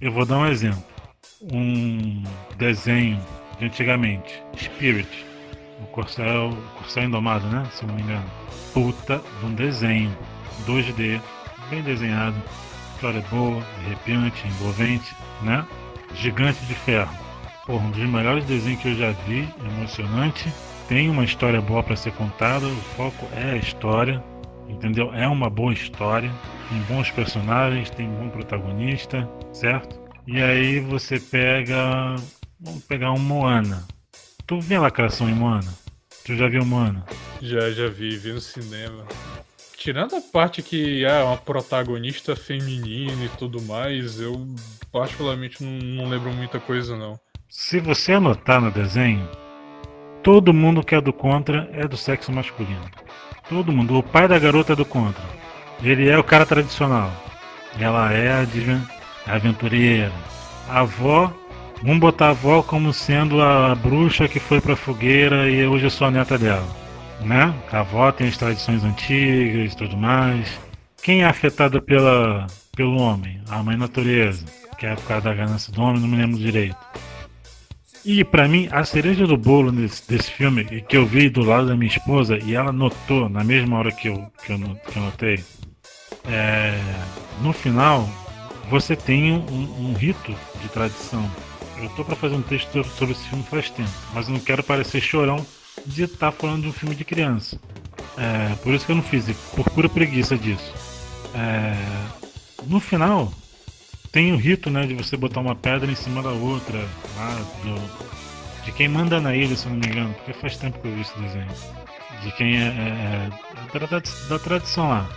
Eu 0.00 0.12
vou 0.12 0.26
dar 0.26 0.38
um 0.38 0.46
exemplo. 0.46 0.82
Um 1.52 2.22
desenho 2.56 3.20
de 3.58 3.66
antigamente, 3.66 4.42
Spirit, 4.56 5.26
o 5.80 5.86
Corcel, 5.86 6.50
o 6.50 6.78
Corcel 6.78 7.04
Indomado, 7.04 7.46
né? 7.48 7.66
Se 7.72 7.84
não 7.84 7.94
me 7.94 8.02
engano. 8.02 8.24
Puta 8.72 9.20
de 9.40 9.46
um 9.46 9.54
desenho 9.54 10.16
2D, 10.66 11.20
bem 11.70 11.82
desenhado, 11.82 12.36
história 12.94 13.20
boa, 13.30 13.62
arrepiante, 13.84 14.46
envolvente, 14.46 15.14
né? 15.42 15.66
Gigante 16.14 16.60
de 16.66 16.74
Ferro. 16.74 17.12
Porra, 17.66 17.86
um 17.86 17.90
dos 17.90 18.08
melhores 18.08 18.44
desenhos 18.44 18.80
que 18.80 18.88
eu 18.88 18.94
já 18.94 19.12
vi, 19.26 19.48
emocionante. 19.64 20.52
Tem 20.88 21.08
uma 21.08 21.24
história 21.24 21.60
boa 21.60 21.82
para 21.82 21.96
ser 21.96 22.12
contada, 22.12 22.66
o 22.66 22.76
foco 22.96 23.26
é 23.36 23.52
a 23.52 23.56
história, 23.56 24.22
entendeu? 24.68 25.14
É 25.14 25.26
uma 25.28 25.48
boa 25.48 25.72
história, 25.72 26.30
tem 26.68 26.78
bons 26.82 27.10
personagens, 27.10 27.88
tem 27.90 28.08
um 28.08 28.16
bom 28.16 28.28
protagonista, 28.28 29.28
certo? 29.52 30.00
E 30.26 30.42
aí 30.42 30.80
você 30.80 31.18
pega 31.18 32.16
Vamos 32.64 32.84
pegar 32.84 33.10
um 33.10 33.18
Moana. 33.18 33.84
Tu 34.46 34.60
viu 34.60 34.78
a 34.78 34.82
lacração 34.82 35.28
em 35.28 35.34
Moana? 35.34 35.74
Tu 36.24 36.36
já 36.36 36.48
viu 36.48 36.64
Moana? 36.64 37.04
Já, 37.40 37.72
já 37.72 37.88
vi, 37.88 38.16
vi 38.16 38.32
no 38.32 38.40
cinema. 38.40 39.04
Tirando 39.82 40.14
a 40.14 40.20
parte 40.20 40.62
que 40.62 41.04
é 41.04 41.24
uma 41.24 41.36
protagonista 41.36 42.36
feminina 42.36 43.24
e 43.24 43.28
tudo 43.30 43.60
mais, 43.60 44.20
eu 44.20 44.46
particularmente 44.92 45.60
não, 45.60 45.72
não 45.72 46.08
lembro 46.08 46.32
muita 46.32 46.60
coisa 46.60 46.96
não. 46.96 47.18
Se 47.48 47.80
você 47.80 48.12
anotar 48.12 48.60
no 48.60 48.70
desenho, 48.70 49.28
todo 50.22 50.54
mundo 50.54 50.84
que 50.84 50.94
é 50.94 51.00
do 51.00 51.12
contra 51.12 51.68
é 51.72 51.88
do 51.88 51.96
sexo 51.96 52.30
masculino. 52.30 52.88
Todo 53.48 53.72
mundo. 53.72 53.98
O 53.98 54.04
pai 54.04 54.28
da 54.28 54.38
garota 54.38 54.74
é 54.74 54.76
do 54.76 54.84
contra. 54.84 55.24
Ele 55.82 56.08
é 56.08 56.16
o 56.16 56.22
cara 56.22 56.46
tradicional. 56.46 57.10
Ela 57.76 58.12
é 58.12 58.30
a 58.30 59.34
aventureira. 59.34 60.12
A 60.68 60.82
avó 60.82 61.34
Vamos 61.82 61.98
botar 61.98 62.26
a 62.26 62.30
avó 62.30 62.62
como 62.62 62.92
sendo 62.92 63.42
a 63.42 63.74
bruxa 63.74 64.28
que 64.28 64.38
foi 64.38 64.60
pra 64.60 64.76
fogueira 64.76 65.50
e 65.50 65.66
hoje 65.66 65.86
eu 65.86 65.90
sou 65.90 66.06
a 66.06 66.10
neta 66.12 66.38
dela. 66.38 66.81
Né? 67.24 67.54
A 67.70 67.80
avó 67.80 68.10
tem 68.10 68.28
as 68.28 68.36
tradições 68.36 68.84
antigas 68.84 69.72
e 69.72 69.76
tudo 69.76 69.96
mais. 69.96 70.58
Quem 71.02 71.22
é 71.22 71.26
afetado 71.26 71.80
pela, 71.80 72.46
pelo 72.76 73.00
homem? 73.00 73.40
A 73.48 73.62
mãe 73.62 73.76
natureza, 73.76 74.44
que 74.78 74.86
é 74.86 74.94
por 74.94 75.04
causa 75.04 75.24
da 75.24 75.34
ganância 75.34 75.72
do 75.72 75.80
homem, 75.80 76.00
não 76.00 76.08
me 76.08 76.16
lembro 76.16 76.38
direito. 76.38 76.76
E 78.04 78.24
para 78.24 78.48
mim, 78.48 78.68
a 78.72 78.84
cereja 78.84 79.26
do 79.26 79.36
bolo 79.36 79.70
desse, 79.70 80.08
desse 80.08 80.30
filme, 80.30 80.64
que 80.64 80.96
eu 80.96 81.06
vi 81.06 81.28
do 81.28 81.42
lado 81.42 81.68
da 81.68 81.76
minha 81.76 81.90
esposa, 81.90 82.38
e 82.38 82.54
ela 82.54 82.72
notou 82.72 83.28
na 83.28 83.44
mesma 83.44 83.78
hora 83.78 83.92
que 83.92 84.08
eu, 84.08 84.26
que 84.44 84.52
eu, 84.52 84.58
que 84.58 84.96
eu 84.96 85.02
notei, 85.02 85.44
é, 86.24 86.80
no 87.40 87.52
final, 87.52 88.08
você 88.68 88.96
tem 88.96 89.32
um, 89.32 89.90
um 89.90 89.94
rito 89.94 90.34
de 90.60 90.68
tradição 90.68 91.30
eu 91.82 91.88
tô 91.90 92.04
para 92.04 92.14
fazer 92.14 92.36
um 92.36 92.42
texto 92.42 92.84
sobre 92.84 93.14
esse 93.14 93.28
filme 93.28 93.44
faz 93.44 93.68
tempo, 93.70 93.90
mas 94.14 94.28
eu 94.28 94.34
não 94.34 94.40
quero 94.40 94.62
parecer 94.62 95.00
chorão 95.00 95.44
de 95.86 96.04
estar 96.04 96.30
tá 96.30 96.32
falando 96.32 96.62
de 96.62 96.68
um 96.68 96.72
filme 96.72 96.94
de 96.94 97.04
criança. 97.04 97.58
É, 98.16 98.54
por 98.56 98.74
isso 98.74 98.84
que 98.84 98.92
eu 98.92 98.96
não 98.96 99.02
fiz, 99.02 99.24
por 99.54 99.68
pura 99.70 99.88
preguiça 99.88 100.36
disso. 100.36 100.72
É, 101.34 101.74
no 102.66 102.78
final, 102.78 103.32
tem 104.10 104.32
o 104.32 104.36
rito 104.36 104.70
né, 104.70 104.86
de 104.86 104.94
você 104.94 105.16
botar 105.16 105.40
uma 105.40 105.54
pedra 105.54 105.90
em 105.90 105.94
cima 105.94 106.22
da 106.22 106.30
outra, 106.30 106.78
lá 107.16 107.34
do, 107.64 108.64
de 108.64 108.72
quem 108.72 108.88
manda 108.88 109.20
na 109.20 109.34
ilha, 109.34 109.56
se 109.56 109.68
não 109.68 109.76
me 109.76 109.86
engano, 109.86 110.14
porque 110.14 110.32
faz 110.34 110.56
tempo 110.56 110.78
que 110.78 110.88
eu 110.88 110.94
vi 110.94 111.00
esse 111.00 111.18
desenho. 111.18 111.48
De 112.22 112.30
quem 112.32 112.56
é, 112.56 112.66
é, 112.66 113.30
é 113.74 113.78
da, 113.78 114.02
da, 114.28 114.38
tradição 114.38 114.90
lá. 114.90 115.08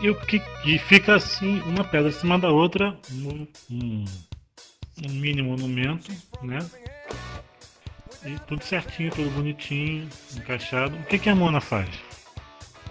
E, 0.00 0.10
o 0.10 0.14
que, 0.14 0.40
e 0.64 0.78
fica 0.78 1.16
assim, 1.16 1.60
uma 1.62 1.82
pedra 1.82 2.10
em 2.10 2.12
cima 2.12 2.38
da 2.38 2.50
outra, 2.50 2.96
um, 3.10 3.46
um 3.70 4.04
mini 5.08 5.42
monumento, 5.42 6.12
né? 6.42 6.58
E 8.24 8.36
tudo 8.46 8.62
certinho, 8.62 9.10
tudo 9.10 9.30
bonitinho, 9.30 10.06
encaixado. 10.36 10.94
O 10.96 11.02
que, 11.04 11.18
que 11.18 11.30
a 11.30 11.34
Mona 11.34 11.60
faz? 11.60 11.88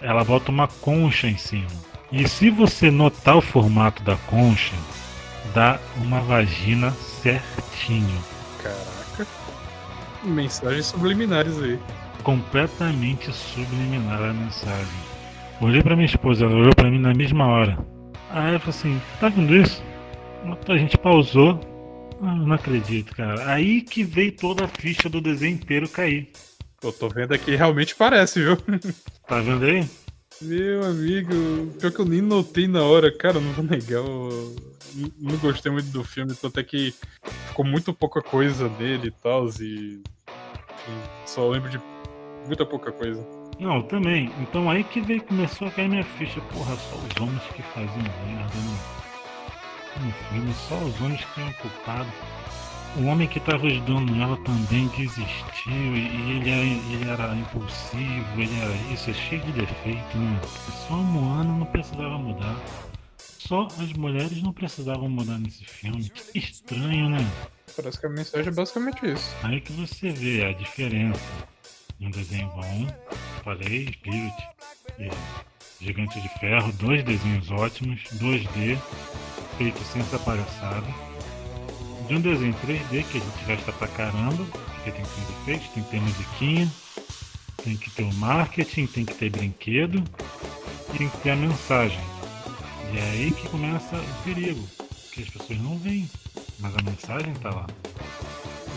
Ela 0.00 0.24
bota 0.24 0.50
uma 0.50 0.66
concha 0.66 1.28
em 1.28 1.36
cima. 1.36 1.68
E 2.10 2.26
se 2.26 2.50
você 2.50 2.90
notar 2.90 3.36
o 3.36 3.40
formato 3.40 4.02
da 4.02 4.16
concha, 4.26 4.74
dá 5.54 5.78
uma 5.98 6.20
vagina 6.20 6.90
certinho. 6.90 8.18
Caraca. 8.60 9.26
Mensagens 10.24 10.86
subliminares 10.86 11.62
aí. 11.62 11.78
Completamente 12.24 13.32
subliminar 13.32 14.20
a 14.20 14.32
mensagem. 14.32 15.10
Olhei 15.60 15.82
pra 15.82 15.94
minha 15.94 16.06
esposa, 16.06 16.44
ela 16.44 16.54
olhou 16.54 16.74
pra 16.74 16.90
mim 16.90 16.98
na 16.98 17.14
mesma 17.14 17.46
hora. 17.46 17.78
Aí 18.30 18.54
eu 18.54 18.60
falei 18.60 18.76
assim, 18.76 19.02
tá 19.20 19.28
vendo 19.28 19.54
isso? 19.54 19.82
A 20.68 20.76
gente 20.76 20.98
pausou, 20.98 21.60
ah, 22.20 22.34
não 22.34 22.52
acredito, 22.52 23.14
cara. 23.14 23.50
Aí 23.52 23.80
que 23.80 24.04
veio 24.04 24.32
toda 24.32 24.64
a 24.64 24.68
ficha 24.68 25.08
do 25.08 25.20
desenho 25.20 25.54
inteiro 25.54 25.88
cair. 25.88 26.30
Eu 26.82 26.92
tô 26.92 27.08
vendo 27.08 27.32
aqui, 27.32 27.56
realmente 27.56 27.94
parece, 27.94 28.40
viu? 28.40 28.56
Tá 29.26 29.40
vendo 29.40 29.64
aí? 29.64 29.88
Meu 30.42 30.84
amigo, 30.84 31.32
pior 31.78 31.92
que 31.92 32.00
eu 32.00 32.04
nem 32.04 32.20
notei 32.20 32.66
na 32.66 32.82
hora, 32.82 33.16
cara, 33.16 33.38
não 33.38 33.52
vou 33.52 33.64
negar. 33.64 34.00
Eu 34.00 34.56
não 35.18 35.36
gostei 35.36 35.70
muito 35.70 35.90
do 35.90 36.02
filme, 36.02 36.34
até 36.42 36.62
que 36.64 36.92
ficou 37.46 37.64
muito 37.64 37.92
pouca 37.92 38.20
coisa 38.20 38.68
dele 38.70 39.08
e 39.08 39.22
tal, 39.22 39.46
e. 39.60 40.02
Enfim, 40.02 41.10
só 41.26 41.48
lembro 41.48 41.70
de 41.70 41.80
muita 42.46 42.66
pouca 42.66 42.90
coisa. 42.90 43.24
Não, 43.58 43.82
também. 43.82 44.32
Então 44.40 44.68
aí 44.70 44.82
que 44.82 45.00
veio, 45.00 45.22
começou 45.22 45.68
a 45.68 45.70
cair 45.70 45.88
minha 45.88 46.04
ficha. 46.04 46.40
Porra, 46.40 46.74
só 46.74 46.96
os 46.96 47.22
homens 47.22 47.42
que 47.54 47.62
fazem 47.62 48.02
merda, 48.26 48.54
né? 48.56 48.99
No 49.98 50.12
filme, 50.12 50.54
só 50.68 50.76
os 50.76 51.00
homens 51.00 51.24
que 51.24 51.34
tinham 51.34 51.52
culpado. 51.54 52.10
O 52.96 53.04
homem 53.06 53.28
que 53.28 53.38
estava 53.38 53.66
ajudando 53.66 54.20
ela 54.20 54.36
também 54.38 54.88
desistiu 54.88 55.72
e 55.72 56.32
ele 56.32 56.50
era, 56.50 56.64
ele 56.64 57.10
era 57.10 57.36
impulsivo, 57.36 58.40
ele 58.40 58.60
era 58.60 58.74
isso, 58.92 59.10
é 59.10 59.14
cheio 59.14 59.40
de 59.42 59.52
defeito, 59.52 60.18
né? 60.18 60.40
Só 60.88 60.94
a 60.94 60.96
Moana 60.96 61.52
não 61.56 61.66
precisava 61.66 62.18
mudar. 62.18 62.56
Só 63.18 63.66
as 63.66 63.92
mulheres 63.94 64.42
não 64.42 64.52
precisavam 64.52 65.08
mudar 65.08 65.38
nesse 65.38 65.64
filme. 65.64 66.08
Que 66.08 66.38
estranho, 66.38 67.08
né? 67.08 67.18
Parece 67.76 67.98
que 67.98 68.06
a 68.06 68.10
mensagem 68.10 68.48
é 68.48 68.54
basicamente 68.54 69.06
isso. 69.06 69.34
Aí 69.42 69.60
que 69.60 69.72
você 69.72 70.10
vê 70.10 70.44
a 70.44 70.52
diferença. 70.52 71.20
Um 72.00 72.10
desenho 72.10 72.48
bom, 72.48 72.86
falei, 73.44 73.88
Spirit, 73.92 74.34
Gigante 75.80 76.20
de 76.20 76.28
Ferro, 76.38 76.70
dois 76.74 77.02
desenhos 77.02 77.50
ótimos, 77.50 78.02
2D, 78.14 78.78
feito 79.56 79.82
sem 79.84 80.02
essa 80.02 80.18
palhaçada. 80.18 80.86
De 82.06 82.14
um 82.14 82.20
desenho 82.20 82.54
3D 82.66 83.04
que 83.04 83.16
a 83.16 83.20
gente 83.20 83.44
gasta 83.46 83.72
pra 83.72 83.88
caramba, 83.88 84.44
porque 84.44 84.90
tem 84.90 85.02
que 85.02 85.10
ter 85.10 85.32
efeitos, 85.32 85.68
tem 85.68 85.82
que 85.82 85.90
ter 85.90 86.00
musiquinha, 86.00 86.72
tem 87.64 87.76
que 87.76 87.90
ter 87.90 88.02
o 88.02 88.12
marketing, 88.14 88.86
tem 88.86 89.04
que 89.06 89.14
ter 89.14 89.30
brinquedo, 89.30 90.04
tem 90.96 91.08
que 91.08 91.16
ter 91.18 91.30
a 91.30 91.36
mensagem. 91.36 92.00
E 92.92 92.98
é 92.98 93.02
aí 93.12 93.30
que 93.30 93.48
começa 93.48 93.96
o 93.96 94.22
perigo, 94.22 94.68
que 95.12 95.22
as 95.22 95.30
pessoas 95.30 95.58
não 95.60 95.78
veem, 95.78 96.10
mas 96.58 96.76
a 96.76 96.82
mensagem 96.82 97.32
tá 97.34 97.50
lá. 97.50 97.66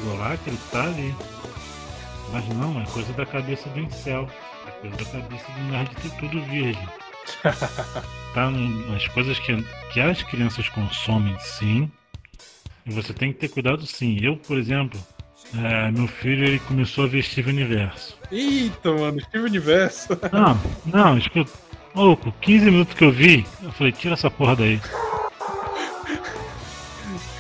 O 0.05 0.13
oráculo 0.13 0.57
tá 0.71 0.83
ali. 0.83 1.13
Mas 2.31 2.47
não, 2.49 2.81
é 2.81 2.85
coisa 2.85 3.11
da 3.13 3.25
cabeça 3.25 3.69
do 3.69 3.79
incel. 3.79 4.29
Coisa 4.83 4.97
da 4.97 5.05
cabeça 5.05 5.49
do 5.53 5.63
nerd 5.71 5.95
ter 5.95 6.11
tudo 6.19 6.41
virgem. 6.41 6.87
tá 8.33 8.51
nas 8.51 9.07
coisas 9.07 9.39
que, 9.39 9.63
que 9.93 10.01
as 10.01 10.21
crianças 10.23 10.67
consomem 10.67 11.33
sim. 11.39 11.89
E 12.85 12.91
você 12.91 13.13
tem 13.13 13.31
que 13.31 13.39
ter 13.39 13.47
cuidado 13.47 13.87
sim. 13.87 14.17
Eu, 14.21 14.35
por 14.35 14.57
exemplo, 14.57 14.99
é, 15.55 15.89
meu 15.89 16.05
filho 16.05 16.43
ele 16.43 16.59
começou 16.59 17.05
a 17.05 17.07
ver 17.07 17.23
Steve 17.23 17.49
Universo. 17.49 18.17
Eita, 18.29 18.91
mano, 18.91 19.21
Steve 19.21 19.45
Universo. 19.45 20.19
Não, 20.33 20.59
não, 20.85 21.17
escuta. 21.17 21.51
Louco, 21.95 22.33
15 22.41 22.65
minutos 22.65 22.93
que 22.93 23.05
eu 23.05 23.11
vi, 23.11 23.45
eu 23.61 23.71
falei, 23.71 23.93
tira 23.93 24.15
essa 24.15 24.29
porra 24.29 24.57
daí. 24.57 24.81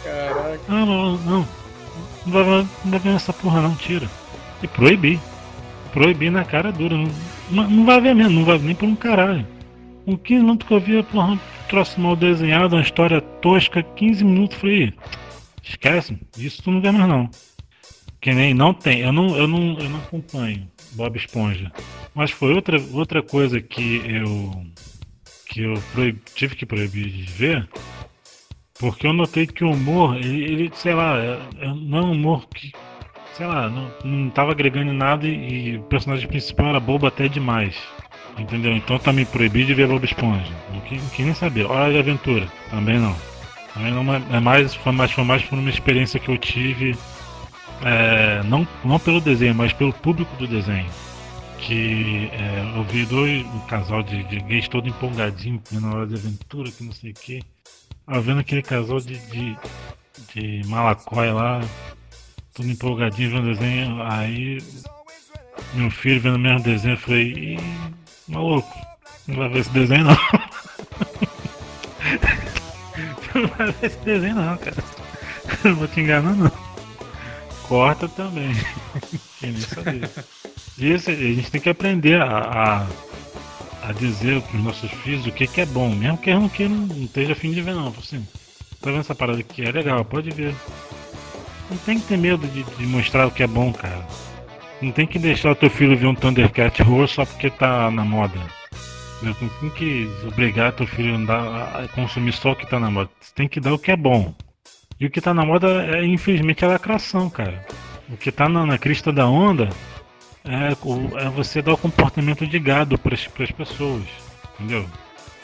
Caraca. 0.01 0.59
Não, 0.69 0.85
não, 0.85 1.17
não. 1.17 1.47
Não 2.25 2.31
vai, 2.31 2.45
não 2.45 2.91
vai 2.91 2.99
ver 2.99 3.15
essa 3.15 3.33
porra 3.33 3.61
não, 3.61 3.75
tira. 3.75 4.09
E 4.61 4.67
proibir. 4.67 5.19
Proibir 5.91 6.31
na 6.31 6.45
cara 6.45 6.71
dura. 6.71 6.95
Não, 6.95 7.11
não 7.53 7.85
vai 7.85 8.01
ver 8.01 8.13
mesmo, 8.13 8.39
não 8.39 8.45
vai 8.45 8.57
nem 8.57 8.75
por 8.75 8.87
um 8.87 8.95
caralho. 8.95 9.45
Com 10.05 10.17
15 10.17 10.41
minutos 10.41 10.67
que 10.67 10.73
eu 10.73 10.79
vi, 10.79 11.03
porra, 11.03 11.33
um 11.33 11.39
troço 11.69 11.99
mal 11.99 12.15
desenhado, 12.15 12.75
uma 12.75 12.81
história 12.81 13.21
tosca, 13.21 13.81
15 13.81 14.23
minutos, 14.23 14.57
falei, 14.57 14.93
esquece, 15.63 16.17
isso 16.37 16.61
tu 16.61 16.71
não 16.71 16.81
vê 16.81 16.91
mais 16.91 17.07
não. 17.07 17.29
Que 18.19 18.33
nem 18.33 18.53
não 18.53 18.73
tem, 18.73 18.99
eu 18.99 19.13
não, 19.13 19.35
eu 19.37 19.47
não, 19.47 19.77
eu 19.79 19.89
não 19.89 19.99
acompanho 19.99 20.67
Bob 20.93 21.17
Esponja. 21.17 21.71
Mas 22.13 22.31
foi 22.31 22.53
outra, 22.53 22.81
outra 22.93 23.21
coisa 23.21 23.59
que 23.61 24.01
eu 24.05 24.51
que 25.47 25.61
eu 25.61 25.73
proib, 25.93 26.17
tive 26.33 26.55
que 26.55 26.65
proibir 26.65 27.09
de 27.09 27.23
ver, 27.23 27.69
porque 28.79 29.05
eu 29.05 29.13
notei 29.13 29.45
que 29.45 29.63
o 29.63 29.71
humor, 29.71 30.17
ele, 30.17 30.43
ele 30.43 30.71
sei 30.73 30.95
lá, 30.95 31.17
é, 31.19 31.39
é, 31.59 31.67
não 31.67 31.97
é 31.99 32.01
um 32.01 32.11
humor 32.13 32.47
que, 32.47 32.71
sei 33.33 33.45
lá, 33.45 33.69
não, 33.69 33.91
não 34.03 34.29
tava 34.29 34.51
agregando 34.51 34.93
nada 34.93 35.27
e, 35.27 35.69
e 35.69 35.77
o 35.77 35.83
personagem 35.83 36.27
principal 36.27 36.67
era 36.67 36.79
bobo 36.79 37.07
até 37.07 37.27
demais. 37.27 37.75
Entendeu? 38.37 38.75
Então 38.75 38.97
tá 38.97 39.13
me 39.13 39.25
proibido 39.25 39.67
de 39.67 39.73
ver 39.75 39.87
Bob 39.87 40.03
Esponja. 40.03 40.51
Não 40.73 40.81
quis, 40.81 41.01
nem 41.19 41.33
saber. 41.35 41.65
Hora 41.65 41.91
de 41.91 41.99
aventura, 41.99 42.47
também 42.69 42.99
não. 42.99 43.15
Também 43.73 43.91
não 43.91 44.03
é, 44.13 44.39
mais, 44.39 44.73
foi 44.73 44.91
mais, 44.91 45.11
foi 45.11 45.23
mais 45.23 45.43
por 45.43 45.57
uma 45.57 45.69
experiência 45.69 46.19
que 46.19 46.29
eu 46.29 46.37
tive 46.37 46.95
é, 47.83 48.41
não, 48.43 48.67
não 48.83 48.97
pelo 48.97 49.19
desenho, 49.19 49.53
mas 49.53 49.73
pelo 49.73 49.93
público 49.93 50.35
do 50.37 50.47
desenho. 50.47 50.89
Que 51.59 52.29
é, 52.33 52.77
eu 52.77 52.83
vi 52.83 53.05
dois, 53.05 53.45
um 53.45 53.59
casal 53.61 54.03
de, 54.03 54.23
de 54.23 54.39
gays 54.41 54.67
todo 54.67 54.87
empolgadinho 54.87 55.61
na 55.71 55.93
hora 55.93 56.07
de 56.07 56.15
aventura, 56.15 56.71
que 56.71 56.83
não 56.83 56.91
sei 56.91 57.11
o 57.11 57.13
que. 57.13 57.41
Ah, 58.05 58.19
vendo 58.19 58.39
aquele 58.39 58.61
casal 58.61 58.99
de, 58.99 59.17
de, 59.27 59.57
de 60.33 60.67
malacóia 60.67 61.33
lá, 61.33 61.61
todo 62.53 62.69
empolgadinho 62.69 63.31
vendo 63.31 63.53
desenho, 63.53 64.03
aí 64.03 64.61
meu 65.73 65.89
filho 65.91 66.21
vendo 66.21 66.35
o 66.35 66.39
mesmo 66.39 66.61
desenho, 66.61 66.93
eu 66.93 66.99
falei, 66.99 67.59
maluco, 68.27 68.87
não 69.27 69.35
vai 69.37 69.49
ver 69.49 69.59
esse 69.59 69.69
desenho 69.71 70.05
não. 70.05 70.17
não 73.35 73.47
vai 73.47 73.71
ver 73.71 73.85
esse 73.87 73.97
desenho 73.99 74.35
não, 74.35 74.57
cara. 74.57 74.83
Não 75.63 75.75
vou 75.75 75.87
te 75.87 75.99
enganar 75.99 76.35
não 76.35 76.51
corta 77.73 78.07
também. 78.07 78.51
Isso, 80.77 81.09
a 81.09 81.13
gente 81.15 81.49
tem 81.49 81.61
que 81.61 81.69
aprender 81.69 82.21
a, 82.21 82.27
a, 82.27 82.87
a 83.89 83.91
dizer 83.93 84.41
para 84.41 84.57
os 84.57 84.63
nossos 84.63 84.91
filhos 84.91 85.25
o 85.25 85.31
que, 85.31 85.47
que 85.47 85.61
é 85.61 85.65
bom, 85.65 85.89
mesmo 85.89 86.17
que 86.19 86.33
não, 86.33 86.47
que 86.47 86.67
não 86.67 87.03
esteja 87.03 87.33
afim 87.33 87.51
de 87.51 87.61
ver, 87.61 87.73
não. 87.73 87.87
Assim, 87.87 88.25
tá 88.79 88.91
vendo 88.91 88.99
essa 88.99 89.15
parada 89.15 89.39
aqui? 89.39 89.63
É 89.63 89.71
legal, 89.71 90.05
pode 90.05 90.29
ver. 90.29 90.55
Não 91.73 91.79
tem 91.79 91.99
que 91.99 92.05
ter 92.05 92.17
medo 92.17 92.47
de, 92.47 92.61
de 92.61 92.85
mostrar 92.85 93.25
o 93.25 93.31
que 93.31 93.41
é 93.41 93.47
bom, 93.47 93.73
cara. 93.73 94.05
Não 94.79 94.91
tem 94.91 95.07
que 95.07 95.17
deixar 95.17 95.51
o 95.51 95.55
teu 95.55 95.71
filho 95.71 95.97
ver 95.97 96.05
um 96.05 96.13
Thundercat 96.13 96.83
roxo 96.83 97.15
só 97.15 97.25
porque 97.25 97.49
tá 97.49 97.89
na 97.89 98.05
moda. 98.05 98.39
Não 99.23 99.33
tem 99.33 99.69
que 99.71 100.07
obrigar 100.27 100.73
teu 100.73 100.85
filho 100.85 101.13
a, 101.13 101.17
andar, 101.17 101.83
a 101.83 101.87
consumir 101.87 102.31
só 102.33 102.51
o 102.51 102.55
que 102.55 102.69
tá 102.69 102.79
na 102.79 102.91
moda. 102.91 103.09
Você 103.19 103.33
tem 103.33 103.47
que 103.47 103.59
dar 103.59 103.73
o 103.73 103.79
que 103.79 103.89
é 103.89 103.95
bom. 103.95 104.35
E 104.99 105.07
o 105.07 105.09
que 105.09 105.19
tá 105.19 105.33
na 105.33 105.43
moda 105.43 105.83
é, 105.97 106.05
infelizmente, 106.05 106.63
a 106.63 106.67
lacração, 106.67 107.27
cara. 107.27 107.65
O 108.07 108.17
que 108.17 108.31
tá 108.31 108.47
na, 108.47 108.67
na 108.67 108.77
crista 108.77 109.11
da 109.11 109.27
onda 109.27 109.69
é, 110.45 111.25
é, 111.25 111.29
você 111.29 111.59
dar 111.59 111.73
o 111.73 111.77
comportamento 111.77 112.45
de 112.45 112.59
gado 112.59 112.99
para 112.99 113.15
as 113.15 113.51
pessoas, 113.51 114.03
entendeu? 114.59 114.85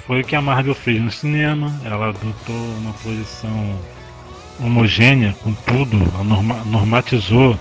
Foi 0.06 0.22
o 0.22 0.24
que 0.24 0.36
a 0.36 0.42
Marvel 0.42 0.76
fez 0.76 1.02
no 1.02 1.10
cinema, 1.10 1.82
ela 1.84 2.10
adotou 2.10 2.56
uma 2.78 2.94
posição 2.94 3.80
homogênea 4.62 5.34
com 5.43 5.53
tudo, 5.53 5.97
norma, 6.24 6.64
normatizou 6.66 7.57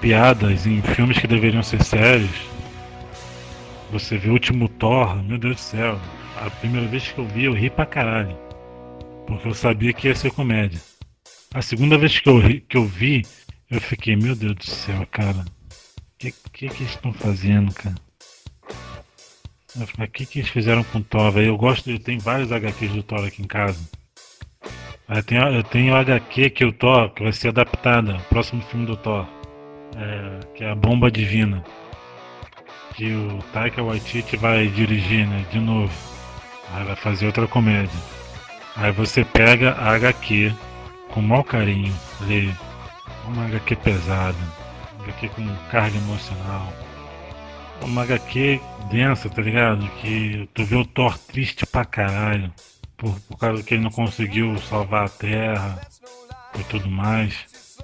piadas 0.00 0.66
em 0.66 0.82
filmes 0.82 1.18
que 1.18 1.26
deveriam 1.26 1.62
ser 1.62 1.82
sérios. 1.84 2.30
Você 3.90 4.16
vê 4.16 4.30
o 4.30 4.32
último 4.32 4.68
Thor, 4.68 5.22
meu 5.22 5.38
Deus 5.38 5.56
do 5.56 5.60
céu, 5.60 6.00
a 6.36 6.50
primeira 6.50 6.86
vez 6.88 7.08
que 7.08 7.18
eu 7.18 7.26
vi 7.26 7.44
eu 7.44 7.52
ri 7.52 7.70
pra 7.70 7.86
caralho, 7.86 8.36
porque 9.26 9.46
eu 9.46 9.54
sabia 9.54 9.92
que 9.92 10.08
ia 10.08 10.14
ser 10.14 10.32
comédia. 10.32 10.80
A 11.54 11.60
segunda 11.60 11.98
vez 11.98 12.18
que 12.18 12.28
eu, 12.28 12.40
que 12.66 12.76
eu 12.76 12.86
vi, 12.86 13.26
eu 13.70 13.80
fiquei, 13.80 14.16
meu 14.16 14.34
Deus 14.34 14.54
do 14.54 14.66
céu, 14.66 15.06
cara. 15.10 15.44
O 15.44 16.18
que, 16.18 16.32
que, 16.52 16.68
que 16.68 16.82
eles 16.82 16.94
estão 16.94 17.12
fazendo, 17.12 17.72
cara? 17.74 17.96
O 19.76 20.06
que, 20.08 20.26
que 20.26 20.38
eles 20.38 20.50
fizeram 20.50 20.84
com 20.84 20.98
o 20.98 21.04
Thor, 21.04 21.36
Eu 21.38 21.56
gosto, 21.56 21.90
eu 21.90 21.98
tenho 21.98 22.20
vários 22.20 22.52
HQs 22.52 22.92
do 22.92 23.02
Thor 23.02 23.24
aqui 23.24 23.42
em 23.42 23.46
casa. 23.46 23.78
Eu 25.08 25.22
tenho, 25.22 25.48
eu 25.48 25.62
tenho 25.62 25.94
HQ 25.94 26.50
que 26.50 26.64
o 26.64 26.72
Thor, 26.72 27.10
que 27.10 27.22
vai 27.22 27.32
ser 27.32 27.48
adaptada, 27.48 28.18
próximo 28.28 28.62
filme 28.62 28.86
do 28.86 28.96
Thor. 28.96 29.26
É, 29.96 30.40
que 30.54 30.64
é 30.64 30.70
a 30.70 30.74
Bomba 30.74 31.10
Divina. 31.10 31.62
Que 32.94 33.12
o 33.12 33.38
Taika 33.52 33.82
Waititi 33.82 34.36
vai 34.36 34.66
dirigir, 34.68 35.26
né? 35.26 35.44
De 35.50 35.58
novo. 35.58 35.92
Aí 36.72 36.84
vai 36.84 36.96
fazer 36.96 37.26
outra 37.26 37.46
comédia. 37.46 37.98
Aí 38.76 38.90
você 38.92 39.24
pega 39.24 39.72
a 39.72 39.90
HQ 39.90 40.52
com 41.10 41.20
maior 41.20 41.42
carinho, 41.42 41.92
ler 42.22 42.54
uma 43.26 43.44
HQ 43.44 43.76
pesada, 43.76 44.36
uma 44.94 45.04
HQ 45.04 45.28
com 45.28 45.46
carga 45.70 45.96
emocional, 45.96 46.72
uma 47.82 48.02
HQ 48.02 48.60
densa, 48.90 49.28
tá 49.28 49.42
ligado? 49.42 49.86
Que 50.00 50.48
tu 50.54 50.64
vê 50.64 50.76
o 50.76 50.86
Thor 50.86 51.18
triste 51.18 51.66
pra 51.66 51.84
caralho, 51.84 52.50
por, 53.02 53.18
por 53.22 53.36
causa 53.36 53.62
que 53.64 53.74
ele 53.74 53.82
não 53.82 53.90
conseguiu 53.90 54.56
salvar 54.58 55.06
a 55.06 55.08
Terra 55.08 55.80
e 56.58 56.62
tudo 56.64 56.88
mais. 56.88 57.76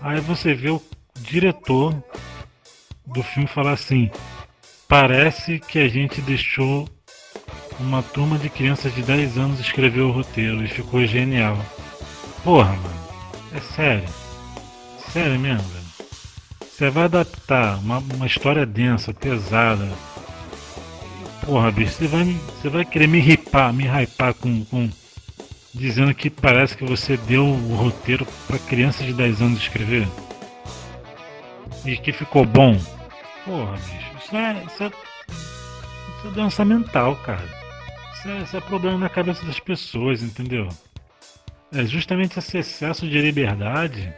Aí 0.00 0.20
você 0.20 0.52
vê 0.52 0.70
o 0.70 0.82
diretor 1.20 1.94
do 3.06 3.22
filme 3.22 3.48
falar 3.48 3.72
assim: 3.72 4.10
parece 4.88 5.60
que 5.60 5.78
a 5.78 5.88
gente 5.88 6.20
deixou 6.20 6.88
uma 7.78 8.02
turma 8.02 8.38
de 8.38 8.50
crianças 8.50 8.92
de 8.92 9.02
10 9.02 9.38
anos 9.38 9.60
escrever 9.60 10.00
o 10.00 10.10
roteiro 10.10 10.64
e 10.64 10.68
ficou 10.68 11.06
genial. 11.06 11.56
Porra, 12.42 12.72
mano. 12.72 13.06
É 13.54 13.60
sério. 13.60 14.08
Sério 15.12 15.38
mesmo, 15.38 15.62
velho. 15.68 15.86
Você 16.60 16.90
vai 16.90 17.04
adaptar 17.04 17.78
uma, 17.78 17.98
uma 17.98 18.26
história 18.26 18.66
densa, 18.66 19.14
pesada. 19.14 19.88
Porra, 21.46 21.70
bicho, 21.70 21.92
você 21.92 22.08
vai, 22.08 22.24
você 22.24 22.68
vai 22.68 22.84
querer 22.84 23.06
me 23.06 23.20
ripar, 23.20 23.72
me 23.72 23.84
hypar 23.84 24.34
com, 24.34 24.64
com. 24.64 24.90
Dizendo 25.72 26.12
que 26.12 26.28
parece 26.28 26.76
que 26.76 26.84
você 26.84 27.16
deu 27.16 27.44
o 27.44 27.76
roteiro 27.76 28.26
para 28.48 28.58
criança 28.58 29.04
de 29.04 29.12
10 29.12 29.42
anos 29.42 29.60
escrever? 29.60 30.08
E 31.84 31.96
que 31.98 32.12
ficou 32.12 32.44
bom? 32.44 32.76
Porra, 33.44 33.76
bicho, 33.76 34.10
isso 34.24 34.36
é. 34.36 34.64
Isso 34.66 34.82
é, 34.82 34.86
isso 34.88 36.26
é 36.26 36.30
doença 36.32 36.64
mental, 36.64 37.14
cara. 37.16 37.48
Isso 38.14 38.28
é, 38.28 38.38
isso 38.38 38.56
é 38.56 38.60
problema 38.60 38.98
na 38.98 39.08
cabeça 39.08 39.46
das 39.46 39.60
pessoas, 39.60 40.24
entendeu? 40.24 40.68
É 41.72 41.84
justamente 41.84 42.38
esse 42.40 42.58
excesso 42.58 43.08
de 43.08 43.20
liberdade 43.20 44.12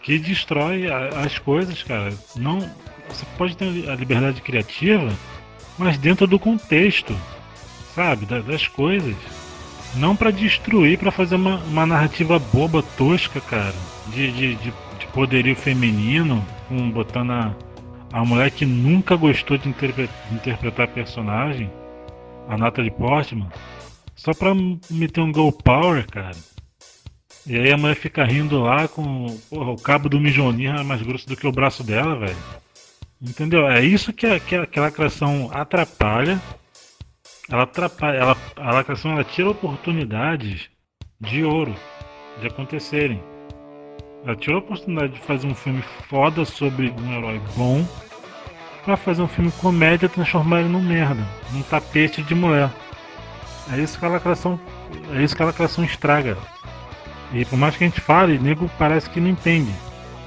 que 0.00 0.16
destrói 0.16 0.86
as 1.24 1.40
coisas, 1.40 1.82
cara. 1.82 2.12
Não, 2.36 2.60
você 3.08 3.26
pode 3.36 3.56
ter 3.56 3.88
a 3.88 3.96
liberdade 3.96 4.40
criativa, 4.42 5.12
mas 5.80 5.96
dentro 5.96 6.26
do 6.26 6.38
contexto, 6.38 7.16
sabe, 7.94 8.26
das 8.26 8.68
coisas. 8.68 9.16
Não 9.96 10.14
para 10.14 10.30
destruir, 10.30 10.98
para 10.98 11.10
fazer 11.10 11.36
uma, 11.36 11.56
uma, 11.56 11.86
narrativa 11.86 12.38
boba, 12.38 12.82
tosca, 12.82 13.40
cara, 13.40 13.74
de, 14.08 14.30
de, 14.30 14.54
de, 14.56 14.72
de 14.98 15.06
poderio 15.10 15.56
feminino, 15.56 16.44
um, 16.70 16.90
botando 16.90 17.32
a, 17.32 17.56
a 18.12 18.24
mulher 18.24 18.50
que 18.50 18.66
nunca 18.66 19.16
gostou 19.16 19.56
de 19.56 19.70
interpretar, 19.70 20.14
de 20.28 20.34
interpretar 20.34 20.86
personagem, 20.88 21.70
a 22.46 22.58
Natalie 22.58 22.90
Portman, 22.90 23.48
só 24.14 24.34
pra 24.34 24.54
meter 24.90 25.22
um 25.22 25.32
Go 25.32 25.50
Power, 25.50 26.06
cara. 26.06 26.36
E 27.46 27.56
aí 27.56 27.72
a 27.72 27.78
mulher 27.78 27.96
fica 27.96 28.22
rindo 28.22 28.60
lá 28.60 28.86
com. 28.86 29.34
Porra, 29.48 29.70
o 29.70 29.80
cabo 29.80 30.10
do 30.10 30.20
Mijonir 30.20 30.78
é 30.78 30.82
mais 30.82 31.00
grosso 31.00 31.26
do 31.26 31.36
que 31.36 31.46
o 31.46 31.52
braço 31.52 31.82
dela, 31.82 32.16
velho. 32.16 32.36
Entendeu? 33.22 33.68
É 33.68 33.84
isso 33.84 34.12
que, 34.12 34.26
a, 34.26 34.40
que, 34.40 34.56
a, 34.56 34.66
que 34.66 34.78
a 34.78 34.82
lacração 34.82 35.50
atrapalha. 35.52 36.40
ela 37.50 37.64
atrapalha, 37.64 38.16
ela, 38.16 38.36
a 38.56 38.72
lacração 38.72 39.12
ela 39.12 39.24
tira 39.24 39.50
oportunidades 39.50 40.70
de 41.20 41.44
ouro 41.44 41.74
de 42.40 42.46
acontecerem. 42.46 43.22
Ela 44.24 44.36
tirou 44.36 44.56
a 44.56 44.62
oportunidade 44.62 45.12
de 45.12 45.20
fazer 45.20 45.46
um 45.46 45.54
filme 45.54 45.82
foda 46.08 46.44
sobre 46.44 46.90
um 46.90 47.12
herói 47.12 47.40
bom 47.56 47.86
para 48.84 48.96
fazer 48.96 49.20
um 49.20 49.28
filme 49.28 49.52
comédia 49.52 50.08
transformar 50.08 50.60
ele 50.60 50.70
num 50.70 50.82
merda, 50.82 51.22
num 51.52 51.62
tapete 51.62 52.22
de 52.22 52.34
mulher. 52.34 52.70
É 53.72 53.78
isso 53.78 53.98
que 53.98 54.04
a 54.04 54.08
lacração, 54.08 54.58
é 55.14 55.22
isso 55.22 55.36
que 55.36 55.42
a 55.42 55.46
lacração 55.46 55.84
estraga. 55.84 56.38
E 57.32 57.44
por 57.44 57.58
mais 57.58 57.76
que 57.76 57.84
a 57.84 57.86
gente 57.86 58.00
fale, 58.00 58.38
nego 58.38 58.70
parece 58.78 59.08
que 59.08 59.20
não 59.20 59.28
entende. 59.28 59.72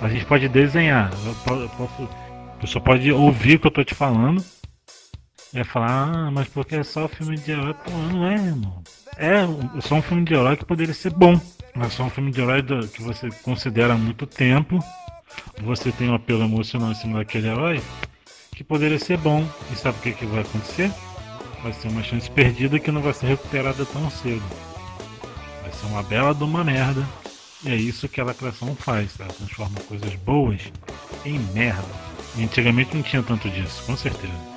A 0.01 0.07
gente 0.07 0.25
pode 0.25 0.47
desenhar, 0.47 1.11
eu 1.25 1.69
posso, 1.69 2.09
pessoa 2.63 2.81
pode 2.81 3.11
ouvir 3.11 3.55
o 3.55 3.59
que 3.59 3.67
eu 3.67 3.71
tô 3.71 3.83
te 3.83 3.93
falando 3.93 4.43
e 5.53 5.63
falar, 5.65 5.89
ah, 5.89 6.31
mas 6.31 6.47
porque 6.47 6.77
é 6.77 6.83
só 6.83 7.09
filme 7.09 7.35
de 7.37 7.51
herói? 7.51 7.73
Pô, 7.73 7.91
não 7.91 8.25
é, 8.25 8.35
irmão. 8.35 8.81
É 9.17 9.81
só 9.81 9.95
um 9.95 10.01
filme 10.01 10.23
de 10.23 10.33
herói 10.33 10.55
que 10.55 10.65
poderia 10.65 10.93
ser 10.93 11.11
bom. 11.11 11.39
Mas 11.75 11.93
só 11.93 12.03
um 12.03 12.09
filme 12.09 12.31
de 12.31 12.39
herói 12.39 12.63
que 12.87 13.01
você 13.01 13.29
considera 13.43 13.93
há 13.93 13.97
muito 13.97 14.25
tempo. 14.25 14.79
Você 15.61 15.91
tem 15.91 16.09
um 16.09 16.15
apelo 16.15 16.43
emocional 16.43 16.91
em 16.91 16.95
cima 16.95 17.19
daquele 17.19 17.49
herói 17.49 17.81
que 18.55 18.63
poderia 18.63 18.97
ser 18.97 19.17
bom. 19.17 19.45
E 19.71 19.75
sabe 19.75 19.97
o 19.97 20.01
que, 20.01 20.13
que 20.13 20.25
vai 20.25 20.41
acontecer? 20.41 20.89
Vai 21.61 21.73
ser 21.73 21.89
uma 21.89 22.01
chance 22.01 22.31
perdida 22.31 22.79
que 22.79 22.91
não 22.91 23.01
vai 23.01 23.13
ser 23.13 23.27
recuperada 23.27 23.85
tão 23.85 24.09
cedo. 24.09 24.43
Vai 25.61 25.71
ser 25.73 25.85
uma 25.87 26.01
bela 26.01 26.33
de 26.33 26.43
uma 26.43 26.63
merda. 26.63 27.05
E 27.65 27.69
é 27.69 27.75
isso 27.75 28.07
que 28.07 28.21
a 28.21 28.25
lacração 28.25 28.73
faz, 28.75 29.19
ela 29.19 29.31
transforma 29.33 29.79
coisas 29.81 30.15
boas 30.15 30.71
em 31.25 31.39
merda. 31.53 32.12
Antigamente 32.37 32.95
não 32.95 33.03
tinha 33.03 33.21
tanto 33.21 33.49
disso, 33.49 33.83
com 33.85 33.95
certeza. 33.95 34.52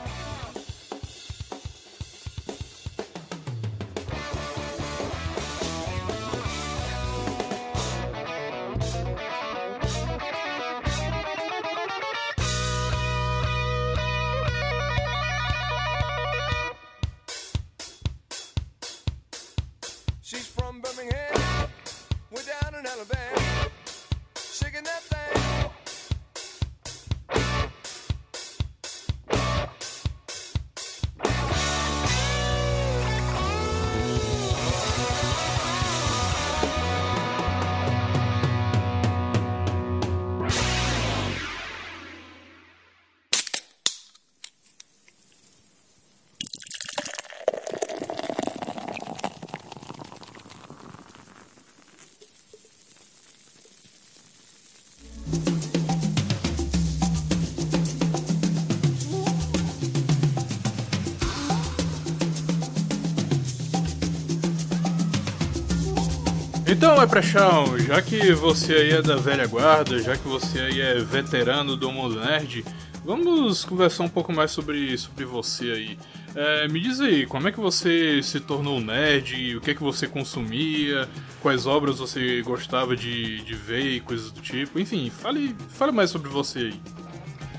Leprechão, 67.17 67.79
já 67.79 68.03
que 68.03 68.35
você 68.35 68.75
aí 68.75 68.91
é 68.91 69.01
da 69.01 69.17
velha 69.17 69.47
guarda, 69.47 69.99
já 70.03 70.19
que 70.19 70.29
você 70.29 70.61
aí 70.61 70.83
é 70.83 70.97
veterano 70.97 71.75
do 71.75 71.91
mundo 71.91 72.21
nerd, 72.21 72.62
vamos 73.07 73.64
conversar 73.64 74.05
um 74.05 74.09
pouco 74.09 74.35
mais 74.35 74.51
sobre, 74.51 74.99
sobre 74.99 75.25
você 75.25 75.64
aí. 75.71 75.99
É, 76.35 76.69
me 76.69 76.79
diz 76.79 77.01
aí, 77.01 77.25
como 77.25 77.49
é 77.49 77.53
que 77.53 77.59
você 77.59 78.23
se 78.23 78.39
tornou 78.39 78.83
nerd, 78.83 79.57
o 79.57 79.62
que 79.62 79.71
é 79.71 79.75
que 79.75 79.83
você 79.83 80.07
consumia, 80.07 81.09
quais 81.41 81.67
obras 81.67 82.01
você 82.01 82.43
gostava 82.43 82.95
de, 82.95 83.43
de 83.45 83.55
ver 83.55 83.93
e 83.93 84.01
coisas 84.01 84.31
do 84.31 84.43
tipo, 84.43 84.79
enfim, 84.79 85.09
fale, 85.09 85.57
fale 85.71 85.93
mais 85.93 86.11
sobre 86.11 86.29
você 86.29 86.59
aí. 86.59 86.81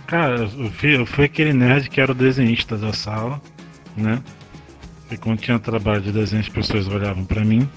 Cara, 0.06 0.42
eu 0.42 0.70
fui, 0.70 0.98
eu 0.98 1.06
fui 1.08 1.26
aquele 1.26 1.52
nerd 1.52 1.90
que 1.90 2.00
era 2.00 2.12
o 2.12 2.16
desenhista 2.16 2.78
da 2.78 2.94
sala, 2.94 3.42
né? 3.96 4.22
E 5.10 5.18
quando 5.18 5.40
tinha 5.40 5.58
trabalho 5.58 6.02
de 6.02 6.12
desenho 6.12 6.44
as 6.44 6.50
pessoas 6.50 6.88
olhavam 6.88 7.26
para 7.26 7.44
mim 7.44 7.68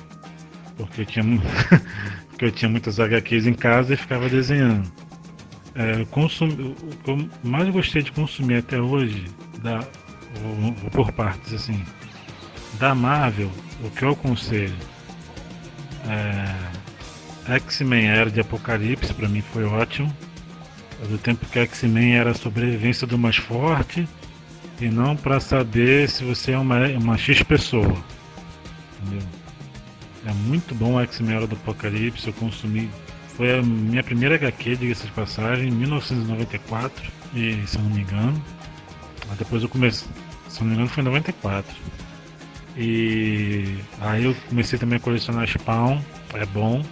porque 0.87 1.03
eu 1.03 1.07
tinha, 1.07 1.25
porque 2.31 2.45
eu 2.45 2.53
tinha 2.53 2.69
muitas 2.69 2.99
HQs 2.99 3.47
em 3.47 3.55
casa 3.55 3.95
e 3.95 3.97
ficava 3.97 4.29
desenhando. 4.29 4.91
É, 5.75 6.05
consumi, 6.11 6.75
o 6.83 6.97
que 7.05 7.11
eu 7.11 7.29
mais 7.45 7.69
gostei 7.69 8.03
de 8.03 8.11
consumir 8.13 8.57
até 8.57 8.81
hoje, 8.81 9.27
da, 9.63 9.81
por 10.93 11.13
partes 11.13 11.53
assim, 11.53 11.85
da 12.79 12.95
Marvel, 12.95 13.51
o 13.85 13.91
que 13.91 14.05
eu 14.05 14.11
aconselho 14.11 14.75
é, 16.09 17.55
X-Men 17.57 18.09
Era 18.09 18.31
de 18.31 18.41
Apocalipse, 18.41 19.13
para 19.15 19.29
mim 19.29 19.43
foi 19.53 19.65
ótimo. 19.65 20.15
Do 21.09 21.17
tempo 21.17 21.47
que 21.47 21.59
X-Men 21.59 22.17
era 22.17 22.31
a 22.33 22.35
sobrevivência 22.35 23.07
do 23.07 23.17
mais 23.17 23.37
forte 23.37 24.07
e 24.81 24.89
não 24.89 25.17
para 25.17 25.41
saber 25.41 26.09
se 26.09 26.25
você 26.25 26.53
é 26.53 26.59
uma, 26.59 26.87
uma 26.89 27.17
X 27.17 27.43
pessoa. 27.43 27.97
Entendeu? 29.03 29.40
É 30.27 30.33
muito 30.33 30.75
bom 30.75 31.01
X-Men 31.01 31.47
do 31.47 31.55
Apocalipse, 31.55 32.27
eu 32.27 32.33
consumi. 32.35 32.91
Foi 33.37 33.59
a 33.59 33.63
minha 33.63 34.03
primeira 34.03 34.35
HQ, 34.35 34.77
diga-se 34.77 35.07
de 35.07 35.13
passagem, 35.13 35.69
em 35.69 35.73
1994, 35.73 37.11
e, 37.35 37.67
se 37.67 37.77
eu 37.77 37.83
não 37.83 37.91
me 37.91 38.03
engano. 38.03 38.45
Depois 39.39 39.63
eu 39.63 39.69
comecei. 39.69 40.07
Se 40.49 40.61
eu 40.61 40.65
não 40.65 40.69
me 40.69 40.75
engano 40.75 40.89
foi 40.89 41.03
em 41.03 41.07
94. 41.07 41.77
E 42.77 43.79
aí 44.01 44.25
eu 44.25 44.35
comecei 44.49 44.79
também 44.79 44.97
a 44.97 45.01
colecionar 45.01 45.49
Spawn, 45.49 46.01
é 46.35 46.45
bom. 46.47 46.85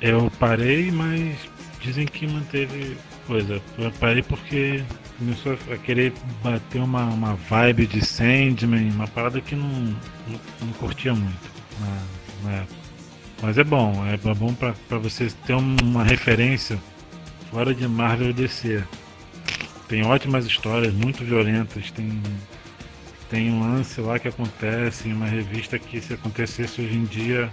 Eu 0.00 0.30
parei, 0.38 0.90
mas 0.90 1.36
dizem 1.80 2.06
que 2.06 2.26
manteve 2.26 2.96
coisa. 3.26 3.60
Eu 3.78 3.90
parei 3.92 4.22
porque 4.22 4.82
começou 5.18 5.56
a 5.70 5.76
querer 5.76 6.12
bater 6.42 6.80
uma, 6.80 7.04
uma 7.04 7.34
vibe 7.34 7.86
de 7.86 8.04
Sandman, 8.04 8.90
uma 8.90 9.06
parada 9.06 9.40
que 9.40 9.54
não, 9.54 9.68
não, 9.68 10.40
não 10.60 10.72
curtia 10.78 11.14
muito. 11.14 11.50
Mas 11.80 12.21
é. 12.50 12.64
Mas 13.42 13.58
é 13.58 13.64
bom, 13.64 14.04
é 14.06 14.16
bom 14.34 14.54
para 14.54 14.98
você 14.98 15.28
ter 15.46 15.54
uma 15.54 16.04
referência 16.04 16.78
fora 17.50 17.74
de 17.74 17.86
Marvel 17.88 18.30
e 18.30 18.32
DC. 18.32 18.82
Tem 19.88 20.04
ótimas 20.06 20.46
histórias, 20.46 20.94
muito 20.94 21.24
violentas, 21.24 21.90
tem, 21.90 22.22
tem 23.28 23.50
um 23.50 23.60
lance 23.60 24.00
lá 24.00 24.18
que 24.18 24.28
acontece 24.28 25.08
em 25.08 25.12
uma 25.12 25.26
revista 25.26 25.78
que 25.78 26.00
se 26.00 26.14
acontecesse 26.14 26.80
hoje 26.80 26.94
em 26.94 27.04
dia, 27.04 27.52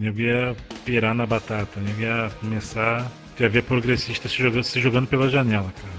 eu 0.00 0.18
ia 0.18 0.56
pirar 0.84 1.14
na 1.14 1.26
batata, 1.26 1.80
eu 1.80 2.00
ia 2.00 2.30
começar 2.40 3.10
a 3.38 3.48
ver 3.48 3.62
progressistas 3.64 4.30
se 4.30 4.38
jogando, 4.38 4.64
se 4.64 4.80
jogando 4.80 5.08
pela 5.08 5.28
janela, 5.28 5.72
cara. 5.76 5.98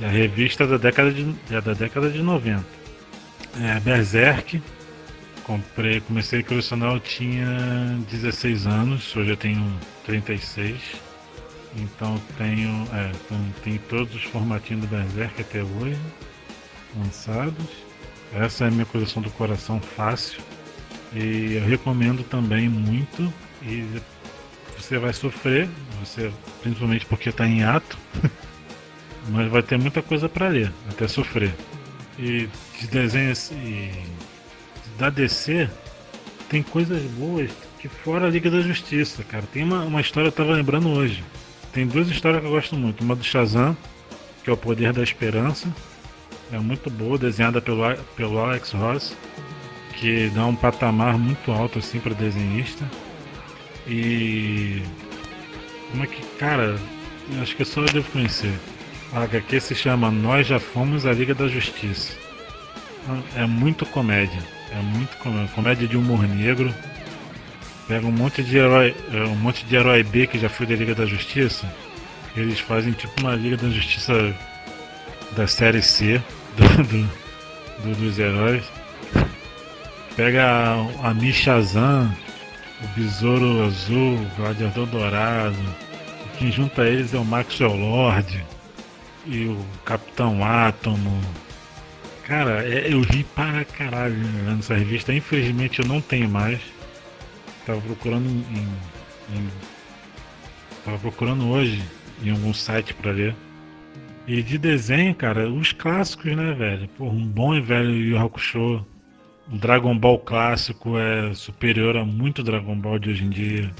E 0.00 0.04
a 0.04 0.08
revista 0.08 0.64
é 0.64 0.66
da 0.66 0.76
década 0.76 1.12
de, 1.12 1.34
é 1.50 1.60
da 1.60 1.72
década 1.72 2.10
de 2.10 2.22
90. 2.22 2.64
É 3.60 3.80
Berserk, 3.80 4.60
Comprei, 5.46 6.00
comecei 6.00 6.40
a 6.40 6.42
colecionar, 6.42 6.94
eu 6.94 6.98
tinha 6.98 7.46
16 8.10 8.66
anos, 8.66 9.14
hoje 9.14 9.30
eu 9.30 9.36
tenho 9.36 9.78
36. 10.04 10.76
Então 11.76 12.20
tenho, 12.36 12.84
é, 12.92 13.12
tem 13.62 13.78
todos 13.88 14.12
os 14.16 14.24
formatinhos 14.24 14.82
do 14.82 14.88
Berserk 14.88 15.40
até 15.40 15.62
hoje 15.62 15.96
lançados. 16.96 17.64
Essa 18.34 18.64
é 18.64 18.66
a 18.66 18.70
minha 18.72 18.86
coleção 18.86 19.22
do 19.22 19.30
coração 19.30 19.80
fácil. 19.80 20.40
E 21.14 21.54
eu 21.62 21.64
recomendo 21.64 22.24
também 22.24 22.68
muito. 22.68 23.32
E 23.62 23.86
você 24.76 24.98
vai 24.98 25.12
sofrer, 25.12 25.68
você 26.00 26.32
principalmente 26.60 27.06
porque 27.06 27.28
está 27.28 27.46
em 27.46 27.62
ato, 27.62 27.96
mas 29.30 29.48
vai 29.48 29.62
ter 29.62 29.78
muita 29.78 30.02
coisa 30.02 30.28
para 30.28 30.48
ler, 30.48 30.72
até 30.90 31.06
sofrer. 31.06 31.54
E 32.18 32.48
de 32.80 32.86
desenhos 32.88 33.52
e 33.52 33.92
da 34.98 35.10
DC 35.10 35.68
tem 36.48 36.62
coisas 36.62 37.02
boas 37.12 37.50
que 37.78 37.88
fora 37.88 38.26
a 38.26 38.30
Liga 38.30 38.50
da 38.50 38.60
Justiça, 38.60 39.22
cara. 39.24 39.44
Tem 39.52 39.62
uma, 39.62 39.84
uma 39.84 40.00
história, 40.00 40.28
eu 40.28 40.32
tava 40.32 40.52
lembrando 40.52 40.88
hoje. 40.88 41.22
Tem 41.72 41.86
duas 41.86 42.08
histórias 42.08 42.40
que 42.40 42.46
eu 42.46 42.52
gosto 42.52 42.76
muito. 42.76 43.02
Uma 43.02 43.14
do 43.14 43.24
Shazam, 43.24 43.76
que 44.42 44.50
é 44.50 44.52
o 44.52 44.56
Poder 44.56 44.92
da 44.92 45.02
Esperança. 45.02 45.68
É 46.52 46.58
muito 46.58 46.88
boa, 46.88 47.18
desenhada 47.18 47.60
pelo, 47.60 47.82
pelo 48.16 48.38
Alex 48.38 48.72
Ross, 48.72 49.16
que 49.94 50.30
dá 50.30 50.46
um 50.46 50.54
patamar 50.54 51.18
muito 51.18 51.50
alto 51.50 51.78
assim 51.78 51.98
para 51.98 52.14
desenhista. 52.14 52.88
E 53.86 54.82
como 55.90 56.04
é 56.04 56.06
que, 56.06 56.22
cara, 56.38 56.78
acho 57.42 57.56
que 57.56 57.64
só 57.64 57.82
eu 57.82 57.86
devo 57.86 58.10
conhecer. 58.12 58.52
A 59.12 59.22
HQ 59.24 59.60
se 59.60 59.74
chama 59.74 60.10
Nós 60.10 60.46
Já 60.46 60.58
Fomos 60.58 61.04
a 61.04 61.12
Liga 61.12 61.34
da 61.34 61.48
Justiça. 61.48 62.16
É 63.36 63.46
muito 63.46 63.84
comédia 63.86 64.55
É 64.70 64.82
muito 64.82 65.16
comédia 65.54 65.86
de 65.86 65.96
humor 65.96 66.26
negro. 66.26 66.72
Pega 67.86 68.06
um 68.06 68.12
monte 68.12 68.42
de 68.42 68.56
herói, 68.56 68.94
é, 69.12 69.22
um 69.24 69.36
monte 69.36 69.64
de 69.64 69.76
herói 69.76 70.02
B 70.02 70.26
que 70.26 70.38
já 70.38 70.48
foi 70.48 70.66
da 70.66 70.74
Liga 70.74 70.94
da 70.94 71.06
Justiça. 71.06 71.72
Eles 72.36 72.58
fazem 72.58 72.92
tipo 72.92 73.20
uma 73.20 73.34
Liga 73.34 73.56
da 73.56 73.68
Justiça 73.70 74.34
da 75.36 75.46
série 75.46 75.82
C 75.82 76.20
do, 76.56 76.82
do, 76.82 77.10
do 77.84 78.00
dos 78.00 78.18
heróis. 78.18 78.64
Pega 80.16 80.44
a, 80.44 81.10
a 81.10 81.14
Michazan, 81.14 82.10
o 82.82 82.86
Besouro 82.98 83.64
Azul, 83.64 84.14
o 84.16 84.30
Gladiador 84.36 84.86
Dourado. 84.86 85.56
Quem 86.38 86.50
junta 86.50 86.84
eles 86.84 87.14
é 87.14 87.18
o 87.18 87.24
Maxwell 87.24 87.76
Lord 87.76 88.44
e 89.26 89.46
o 89.46 89.64
Capitão 89.84 90.44
Átomo. 90.44 91.20
Cara, 92.26 92.68
é, 92.68 92.92
eu 92.92 93.02
ri 93.02 93.22
para 93.22 93.64
caralho 93.64 94.16
nessa 94.16 94.74
revista. 94.74 95.14
Infelizmente 95.14 95.78
eu 95.78 95.86
não 95.86 96.00
tenho 96.00 96.28
mais. 96.28 96.60
Tava 97.64 97.80
procurando 97.80 98.26
em, 98.28 98.66
em 99.36 99.48
tava 100.84 100.98
procurando 100.98 101.48
hoje 101.48 101.80
em 102.20 102.30
algum 102.30 102.52
site 102.52 102.92
para 102.94 103.12
ler. 103.12 103.34
E 104.26 104.42
de 104.42 104.58
desenho, 104.58 105.14
cara, 105.14 105.48
os 105.48 105.70
clássicos, 105.70 106.34
né, 106.34 106.52
velho? 106.52 106.88
Porra, 106.88 107.14
um 107.14 107.26
bom 107.28 107.54
e 107.54 107.60
velho 107.60 107.94
Yu 107.94 108.18
Hakusho. 108.18 108.84
O 109.48 109.56
Dragon 109.56 109.96
Ball 109.96 110.18
clássico 110.18 110.98
é 110.98 111.32
superior 111.32 111.96
a 111.96 112.04
muito 112.04 112.42
Dragon 112.42 112.76
Ball 112.76 112.98
de 112.98 113.10
hoje 113.10 113.24
em 113.24 113.30
dia. 113.30 113.70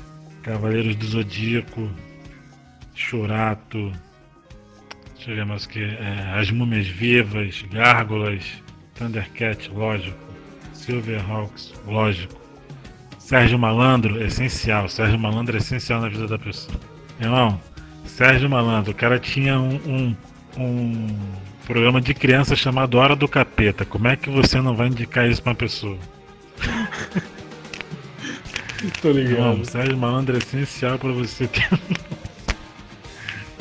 Cavaleiros 0.44 0.94
do 0.94 1.04
Zodíaco, 1.04 1.90
Churato, 2.94 3.90
deixa 5.26 5.32
eu 5.32 5.36
ver 5.36 5.44
mais 5.44 5.66
que 5.66 5.82
é, 5.82 6.34
As 6.38 6.52
Múmias 6.52 6.86
Vivas, 6.86 7.64
Gárgulas, 7.72 8.44
Thundercat, 8.94 9.68
lógico, 9.70 10.16
Silverhawks, 10.72 11.74
lógico. 11.84 12.40
Sérgio 13.18 13.58
Malandro, 13.58 14.22
essencial. 14.22 14.88
Sérgio 14.88 15.18
Malandro 15.18 15.56
é 15.56 15.58
essencial 15.58 16.00
na 16.00 16.08
vida 16.08 16.28
da 16.28 16.38
pessoa. 16.38 16.78
Irmão, 17.20 17.60
Sérgio 18.04 18.48
Malandro, 18.48 18.92
o 18.92 18.94
cara 18.94 19.18
tinha 19.18 19.58
um, 19.58 19.74
um, 19.84 20.16
um 20.56 21.08
programa 21.66 22.00
de 22.00 22.14
criança 22.14 22.54
chamado 22.54 22.96
Hora 22.96 23.16
do 23.16 23.26
Capeta. 23.26 23.84
Como 23.84 24.06
é 24.06 24.14
que 24.14 24.30
você 24.30 24.60
não 24.60 24.76
vai 24.76 24.86
indicar 24.86 25.28
isso 25.28 25.42
pra 25.42 25.50
uma 25.50 25.56
pessoa? 25.56 25.98
Tô 29.02 29.10
ligado. 29.10 29.40
Não, 29.40 29.64
Sérgio 29.64 29.96
Malandro 29.96 30.36
é 30.36 30.38
essencial 30.38 31.00
para 31.00 31.10
você 31.10 31.48
ter. 31.48 31.68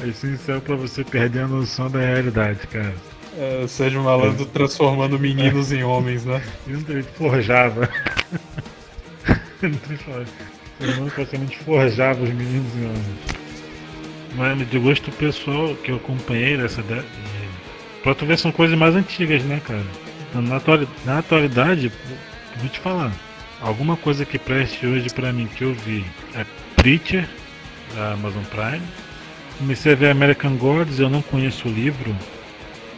É 0.02 0.08
essencial 0.08 0.62
para 0.62 0.76
você 0.76 1.04
perder 1.04 1.42
a 1.44 1.48
noção 1.48 1.90
da 1.90 2.00
realidade, 2.00 2.68
cara. 2.68 2.94
É, 3.38 3.66
Sérgio 3.68 4.02
Malandro 4.04 4.44
é. 4.44 4.48
transformando 4.48 5.20
meninos 5.20 5.72
é. 5.72 5.78
em 5.78 5.84
homens, 5.84 6.24
né? 6.26 6.42
Ele 6.68 7.04
forjava. 7.04 7.90
Ele 9.62 9.78
praticamente 11.14 11.58
forjava 11.60 12.24
os 12.24 12.30
meninos 12.30 12.74
em 12.76 12.86
homens. 12.86 13.46
Mas 14.36 14.70
de 14.70 14.80
gosto 14.80 15.12
pessoal 15.12 15.76
que 15.76 15.92
eu 15.92 15.96
acompanhei 15.96 16.58
dessa 16.58 16.84
Pra 18.04 18.14
tu 18.14 18.26
ver, 18.26 18.38
são 18.38 18.52
coisas 18.52 18.78
mais 18.78 18.94
antigas, 18.96 19.42
né, 19.44 19.62
cara? 19.66 19.84
Na, 20.34 20.58
atualidade, 20.58 20.92
na 21.06 21.20
atualidade, 21.20 21.92
vou 22.58 22.70
te 22.70 22.80
falar. 22.80 23.12
Alguma 23.62 23.96
coisa 23.96 24.26
que 24.26 24.38
preste 24.38 24.86
hoje 24.86 25.10
pra 25.10 25.32
mim 25.32 25.48
que 25.48 25.64
eu 25.64 25.74
vi 25.74 26.06
é 26.36 26.46
Preacher, 26.76 27.28
da 27.96 28.12
Amazon 28.12 28.44
Prime. 28.44 28.86
Comecei 29.58 29.94
a 29.94 29.96
ver 29.96 30.10
American 30.10 30.56
Gods, 30.58 31.00
eu 31.00 31.10
não 31.10 31.22
conheço 31.22 31.68
o 31.68 31.72
livro. 31.72 32.16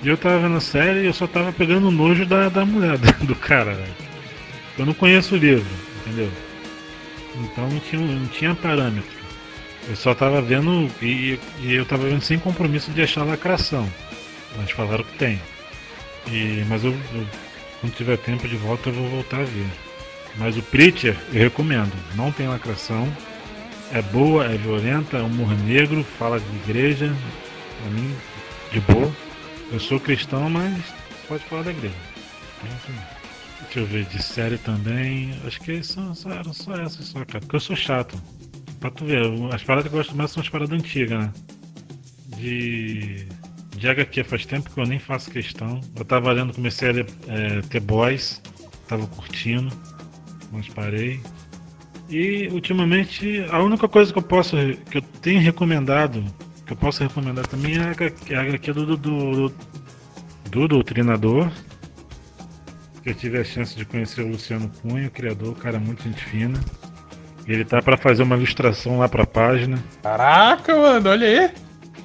E 0.03 0.07
eu 0.07 0.17
tava 0.17 0.39
vendo 0.39 0.57
a 0.57 0.61
série 0.61 1.01
e 1.01 1.05
eu 1.05 1.13
só 1.13 1.27
tava 1.27 1.51
pegando 1.51 1.91
nojo 1.91 2.25
da, 2.25 2.49
da 2.49 2.65
mulher, 2.65 2.97
do 3.21 3.35
cara, 3.35 3.73
velho. 3.73 3.95
Eu 4.77 4.85
não 4.85 4.93
conheço 4.93 5.35
o 5.35 5.37
livro, 5.37 5.67
entendeu? 6.01 6.29
Então 7.35 7.67
não 7.67 7.79
tinha, 7.79 8.01
não 8.01 8.27
tinha 8.27 8.55
parâmetro. 8.55 9.17
Eu 9.87 9.95
só 9.95 10.13
tava 10.13 10.41
vendo 10.41 10.89
e, 11.01 11.39
e 11.61 11.73
eu 11.73 11.85
tava 11.85 12.07
vendo 12.07 12.21
sem 12.21 12.37
compromisso 12.37 12.91
de 12.91 13.01
achar 13.01 13.23
lacração. 13.23 13.87
Mas 14.55 14.71
falaram 14.71 15.03
que 15.03 15.17
tem. 15.17 15.41
E, 16.27 16.63
mas 16.67 16.83
eu, 16.83 16.91
eu, 16.91 17.25
quando 17.79 17.93
tiver 17.95 18.17
tempo 18.17 18.47
de 18.47 18.55
volta 18.57 18.89
eu 18.89 18.93
vou 18.93 19.07
voltar 19.07 19.41
a 19.41 19.45
ver. 19.45 19.67
Mas 20.35 20.57
o 20.57 20.61
Preacher 20.61 21.15
eu 21.33 21.41
recomendo. 21.41 21.93
Não 22.15 22.31
tem 22.31 22.47
lacração. 22.47 23.07
É 23.91 24.01
boa, 24.01 24.45
é 24.45 24.57
violenta, 24.57 25.17
é 25.17 25.21
humor 25.21 25.49
negro, 25.63 26.03
fala 26.03 26.39
de 26.39 26.55
igreja. 26.57 27.13
Pra 27.81 27.91
mim, 27.91 28.15
de 28.71 28.79
boa. 28.81 29.11
Eu 29.71 29.79
sou 29.79 29.99
cristão, 29.99 30.49
mas 30.49 30.83
pode 31.27 31.43
falar 31.45 31.63
da 31.63 31.71
igreja. 31.71 31.95
Deixa 33.61 33.79
eu 33.79 33.85
ver, 33.85 34.05
de 34.05 34.21
série 34.21 34.57
também. 34.57 35.33
Acho 35.45 35.59
que 35.61 35.83
são 35.83 36.13
só, 36.15 36.31
eram 36.31 36.53
só 36.53 36.75
essas 36.75 37.05
só, 37.05 37.19
cara. 37.25 37.39
Porque 37.39 37.55
eu 37.55 37.59
sou 37.59 37.75
chato. 37.75 38.21
Pra 38.79 38.91
tu 38.91 39.05
ver, 39.05 39.23
as 39.53 39.63
paradas 39.63 39.89
que 39.89 39.95
eu 39.95 39.99
gosto 39.99 40.15
mais 40.15 40.31
são 40.31 40.41
as 40.41 40.49
paradas 40.49 40.77
antigas, 40.77 41.19
né? 41.19 41.33
De 42.37 43.27
de 43.77 43.87
HQ 43.87 44.23
faz 44.23 44.45
tempo 44.45 44.71
que 44.71 44.79
eu 44.79 44.85
nem 44.85 44.97
faço 44.99 45.29
questão. 45.29 45.79
Eu 45.95 46.03
tava 46.03 46.31
lendo, 46.31 46.53
comecei 46.53 46.89
a 46.89 46.91
ler 46.91 47.07
é, 47.27 47.61
The 47.61 47.79
Boys, 47.79 48.41
tava 48.87 49.05
curtindo, 49.07 49.71
mas 50.51 50.67
parei. 50.67 51.21
E 52.09 52.47
ultimamente 52.51 53.45
a 53.51 53.61
única 53.61 53.87
coisa 53.87 54.11
que 54.11 54.19
eu 54.19 54.23
posso 54.23 54.55
que 54.89 54.97
eu 54.97 55.01
tenho 55.21 55.41
recomendado, 55.41 56.23
que 56.65 56.73
eu 56.73 56.77
posso 56.77 57.03
recomendar 57.03 57.45
também 57.47 57.77
é 57.77 57.81
a 57.81 57.91
HQ, 57.91 58.35
HQ 58.35 58.73
do, 58.73 58.85
do, 58.85 58.97
do, 58.97 59.53
do 60.49 60.67
Doutrinador. 60.67 61.49
Que 63.03 63.09
eu 63.09 63.15
tive 63.15 63.39
a 63.39 63.43
chance 63.43 63.75
de 63.75 63.85
conhecer 63.85 64.21
o 64.21 64.27
Luciano 64.29 64.69
Cunha, 64.81 65.07
o 65.07 65.11
criador, 65.11 65.55
cara 65.55 65.79
muito 65.79 66.03
gente 66.03 66.23
fina. 66.23 66.59
Ele 67.45 67.63
tá 67.63 67.81
para 67.81 67.97
fazer 67.97 68.23
uma 68.23 68.35
ilustração 68.35 68.99
lá 68.99 69.07
pra 69.07 69.25
página. 69.25 69.81
Caraca, 70.03 70.75
mano, 70.75 71.09
olha 71.09 71.27
aí! 71.27 71.51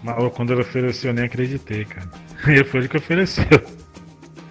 Mas 0.02 0.32
quando 0.34 0.52
ele 0.52 0.62
ofereceu, 0.62 1.10
eu 1.10 1.14
nem 1.14 1.24
acreditei, 1.24 1.84
cara. 1.84 2.08
E 2.48 2.64
foi 2.64 2.80
ele 2.80 2.88
que 2.88 2.96
ofereceu. 2.96 3.46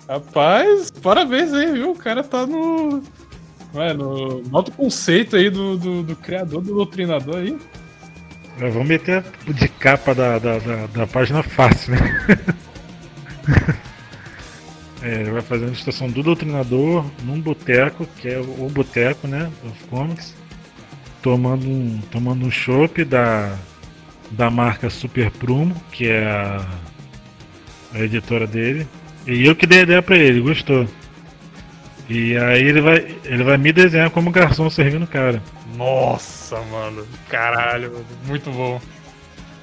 Rapaz, 0.07 0.91
parabéns 0.91 1.53
aí, 1.53 1.71
viu? 1.73 1.91
O 1.91 1.95
cara 1.95 2.23
tá 2.23 2.45
no. 2.45 3.01
Mano, 3.73 4.41
nota 4.49 4.71
o 4.71 4.73
conceito 4.73 5.35
aí 5.35 5.49
do, 5.49 5.77
do, 5.77 6.03
do, 6.03 6.15
criador, 6.15 6.61
do 6.61 6.73
doutrinador 6.73 7.37
aí. 7.37 7.57
Vamos 8.57 8.87
meter 8.87 9.23
de 9.47 9.67
capa 9.67 10.13
da, 10.13 10.37
da, 10.37 10.59
da, 10.59 10.87
da 10.87 11.07
página 11.07 11.41
fácil, 11.41 11.95
né? 11.95 12.45
é, 15.01 15.23
vai 15.23 15.41
fazer 15.41 15.63
a 15.63 15.67
ilustração 15.67 16.09
do 16.09 16.21
doutrinador 16.21 17.05
num 17.23 17.39
boteco, 17.39 18.05
que 18.17 18.27
é 18.27 18.39
o 18.39 18.69
boteco, 18.69 19.27
né? 19.27 19.49
Dos 19.63 19.89
comics. 19.89 20.35
Tomando 21.21 21.67
um, 21.67 22.01
tomando 22.11 22.45
um 22.45 22.51
chopp 22.51 23.03
da 23.05 23.57
da 24.31 24.49
marca 24.49 24.89
Super 24.89 25.29
Prumo, 25.29 25.75
que 25.91 26.07
é 26.07 26.25
a, 26.25 26.65
a 27.93 27.99
editora 27.99 28.47
dele. 28.47 28.87
E 29.27 29.45
eu 29.45 29.55
que 29.55 29.67
dei 29.67 29.79
a 29.79 29.83
ideia 29.83 30.01
pra 30.01 30.17
ele, 30.17 30.39
gostou. 30.39 30.87
E 32.13 32.35
aí 32.37 32.67
ele 32.67 32.81
vai, 32.81 33.15
ele 33.23 33.41
vai 33.41 33.57
me 33.57 33.71
desenhar 33.71 34.09
como 34.09 34.31
garçom 34.31 34.69
servindo 34.69 35.03
o 35.03 35.07
cara. 35.07 35.41
Nossa, 35.77 36.59
mano. 36.69 37.07
Caralho, 37.29 38.05
muito 38.27 38.51
bom. 38.51 38.81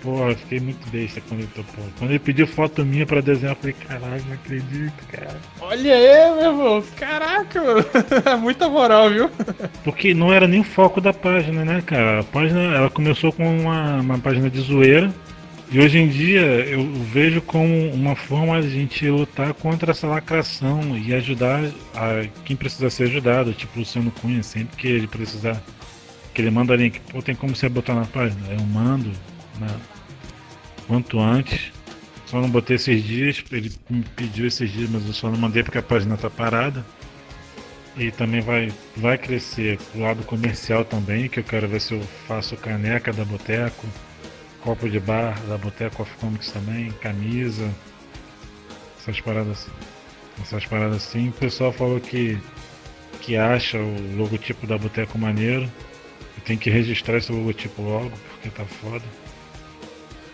Pô, 0.00 0.34
fiquei 0.34 0.58
muito 0.58 0.88
besta 0.90 1.20
quando 1.28 1.40
ele 1.40 1.50
topou. 1.54 1.84
Quando 1.98 2.10
ele 2.10 2.18
pediu 2.18 2.46
foto 2.46 2.86
minha 2.86 3.04
pra 3.04 3.20
desenhar, 3.20 3.54
eu 3.54 3.60
falei, 3.60 3.76
caralho, 3.86 4.24
não 4.26 4.32
acredito, 4.32 5.06
cara. 5.12 5.36
Olha 5.60 5.94
aí, 5.94 6.36
meu 6.36 6.50
irmão. 6.52 6.84
Caraca, 6.96 7.62
mano. 7.62 7.84
É 8.24 8.36
muita 8.36 8.66
moral, 8.66 9.10
viu? 9.10 9.30
Porque 9.84 10.14
não 10.14 10.32
era 10.32 10.48
nem 10.48 10.60
o 10.60 10.64
foco 10.64 11.02
da 11.02 11.12
página, 11.12 11.66
né, 11.66 11.82
cara? 11.84 12.20
A 12.20 12.24
página, 12.24 12.60
ela 12.76 12.88
começou 12.88 13.30
com 13.30 13.60
uma, 13.60 13.96
uma 13.96 14.18
página 14.18 14.48
de 14.48 14.60
zoeira. 14.62 15.12
E 15.70 15.78
hoje 15.78 15.98
em 15.98 16.08
dia 16.08 16.40
eu 16.40 16.82
vejo 17.04 17.42
como 17.42 17.90
uma 17.92 18.16
forma 18.16 18.56
a 18.56 18.62
gente 18.62 19.06
lutar 19.08 19.52
contra 19.52 19.90
essa 19.90 20.06
lacração 20.06 20.96
e 20.96 21.12
ajudar 21.14 21.62
a 21.94 22.26
quem 22.44 22.56
precisa 22.56 22.88
ser 22.88 23.04
ajudado, 23.04 23.52
tipo 23.52 23.76
o 23.76 23.80
Luciano 23.80 24.10
Cunha, 24.10 24.42
sempre 24.42 24.76
que 24.76 24.88
ele 24.88 25.06
precisar, 25.06 25.62
que 26.32 26.40
ele 26.40 26.50
manda 26.50 26.74
link, 26.74 26.98
pô, 27.12 27.20
tem 27.20 27.34
como 27.34 27.54
você 27.54 27.68
botar 27.68 27.94
na 27.94 28.06
página? 28.06 28.48
Eu 28.50 28.60
mando, 28.60 29.10
né? 29.60 29.68
quanto 30.88 31.20
antes. 31.20 31.70
Só 32.26 32.40
não 32.40 32.50
botei 32.50 32.76
esses 32.76 33.02
dias, 33.04 33.42
ele 33.52 33.72
me 33.88 34.02
pediu 34.16 34.46
esses 34.46 34.70
dias, 34.70 34.90
mas 34.90 35.06
eu 35.06 35.12
só 35.12 35.30
não 35.30 35.38
mandei 35.38 35.62
porque 35.62 35.78
a 35.78 35.82
página 35.82 36.16
tá 36.16 36.28
parada. 36.28 36.84
E 37.96 38.10
também 38.10 38.40
vai, 38.40 38.72
vai 38.96 39.18
crescer 39.18 39.78
o 39.94 40.00
lado 40.00 40.22
comercial 40.24 40.84
também, 40.84 41.28
que 41.28 41.40
eu 41.40 41.44
quero 41.44 41.66
ver 41.68 41.80
se 41.80 41.94
eu 41.94 42.00
faço 42.26 42.56
caneca 42.56 43.12
da 43.12 43.24
Boteco, 43.24 43.86
copo 44.62 44.88
de 44.88 45.00
bar 45.00 45.40
da 45.46 45.56
Boteco 45.56 46.02
of 46.02 46.12
Comics 46.16 46.50
também, 46.50 46.90
camisa, 47.00 47.72
essas 49.00 49.20
paradas, 49.20 49.66
essas 50.42 50.64
paradas 50.66 50.96
assim. 50.96 51.28
O 51.28 51.32
pessoal 51.32 51.72
falou 51.72 52.00
que, 52.00 52.38
que 53.20 53.36
acha 53.36 53.78
o 53.78 54.16
logotipo 54.16 54.66
da 54.66 54.76
Boteco 54.76 55.18
maneiro. 55.18 55.64
Eu 56.36 56.44
tenho 56.44 56.58
que 56.58 56.70
registrar 56.70 57.18
esse 57.18 57.32
logotipo 57.32 57.82
logo, 57.82 58.12
porque 58.30 58.50
tá 58.50 58.64
foda. 58.64 59.04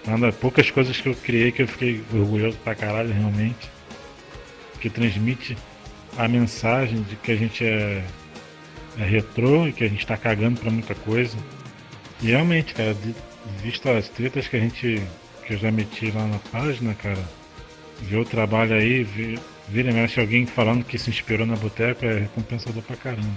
Uma 0.07 0.31
poucas 0.33 0.71
coisas 0.71 1.01
que 1.01 1.09
eu 1.09 1.15
criei 1.15 1.51
que 1.51 1.63
eu 1.63 1.69
fiquei 1.69 2.03
orgulhoso 2.13 2.59
pra 2.59 2.75
caralho, 2.75 3.13
realmente. 3.13 3.71
Que 4.81 4.91
transmite 4.91 5.57
a 6.19 6.29
mensagem 6.29 7.03
de 7.03 7.17
que 7.17 7.33
a 7.33 7.37
gente 7.37 7.65
é, 7.65 8.05
é 8.99 9.05
retrô 9.05 9.67
e 9.67 9.73
que 9.73 9.83
a 9.83 9.89
gente 9.89 10.07
tá 10.07 10.17
cagando 10.17 10.61
pra 10.61 10.71
muita 10.71 10.95
coisa. 10.95 11.37
E 12.23 12.27
realmente, 12.27 12.75
cara, 12.75 12.93
de, 12.93 13.15
visto 13.63 13.89
as 13.89 14.09
tretas 14.09 14.49
que 14.49 14.57
a 14.57 14.61
gente. 14.61 15.03
que 15.47 15.55
eu 15.55 15.59
já 15.59 15.71
meti 15.71 16.11
lá 16.11 16.27
na 16.27 16.39
página, 16.39 16.95
cara, 16.95 17.23
ver 18.01 18.17
o 18.17 18.25
trabalho 18.25 18.75
aí, 18.75 19.03
ver, 19.03 19.39
vira 19.69 19.91
e 19.91 19.95
mexe 19.95 20.21
alguém 20.21 20.47
falando 20.47 20.85
que 20.85 20.99
se 20.99 21.11
inspirou 21.11 21.47
na 21.47 21.57
boteca 21.57 22.07
é 22.07 22.21
recompensador 22.21 22.83
pra 22.83 22.97
caramba. 22.97 23.37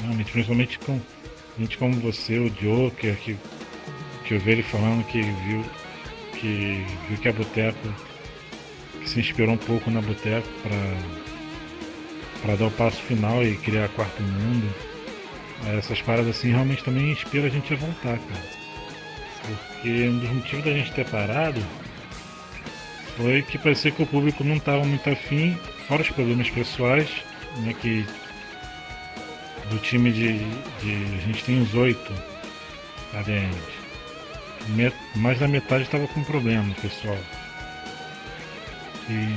Realmente, 0.00 0.32
principalmente 0.32 0.78
com 0.78 1.00
gente 1.58 1.76
como 1.76 1.94
você, 2.00 2.38
o 2.38 2.50
Joker, 2.50 3.16
que, 3.16 3.36
que 4.24 4.34
eu 4.34 4.40
vi 4.40 4.52
ele 4.52 4.62
falando 4.62 5.04
que 5.06 5.20
viu 5.20 5.64
que 6.34 6.86
viu 7.08 7.18
que 7.18 7.28
a 7.28 7.32
boteca 7.32 7.94
se 9.04 9.18
inspirou 9.18 9.54
um 9.54 9.58
pouco 9.58 9.90
na 9.90 10.00
boteca 10.00 10.46
para 10.62 11.28
para 12.42 12.54
dar 12.54 12.66
o 12.66 12.70
passo 12.70 13.02
final 13.02 13.42
e 13.42 13.56
criar 13.56 13.88
quarto 13.88 14.22
mundo. 14.22 14.72
Essas 15.66 16.00
paradas 16.00 16.36
assim 16.36 16.50
realmente 16.50 16.84
também 16.84 17.12
inspiram 17.12 17.46
a 17.46 17.50
gente 17.50 17.72
a 17.74 17.76
voltar, 17.76 18.18
cara. 18.18 18.58
Porque 19.68 20.08
um 20.08 20.18
dos 20.18 20.30
motivos 20.30 20.64
da 20.64 20.72
gente 20.72 20.92
ter 20.92 21.06
parado 21.06 21.60
foi 23.16 23.42
que 23.42 23.58
parecia 23.58 23.90
que 23.90 24.02
o 24.02 24.06
público 24.06 24.44
não 24.44 24.56
estava 24.56 24.84
muito 24.84 25.08
afim, 25.10 25.58
fora 25.86 26.02
os 26.02 26.10
problemas 26.10 26.48
pessoais, 26.50 27.10
né, 27.58 27.74
que 27.80 28.06
do 29.70 29.78
time 29.78 30.10
de, 30.12 30.38
de 30.38 31.16
a 31.16 31.26
gente 31.26 31.44
tem 31.44 31.60
uns 31.60 31.74
oito 31.74 32.12
adentro. 33.14 33.78
Met, 34.68 34.94
mais 35.16 35.38
da 35.38 35.48
metade 35.48 35.84
estava 35.84 36.06
com 36.08 36.22
problema, 36.24 36.74
pessoal. 36.80 37.18
E, 39.08 39.34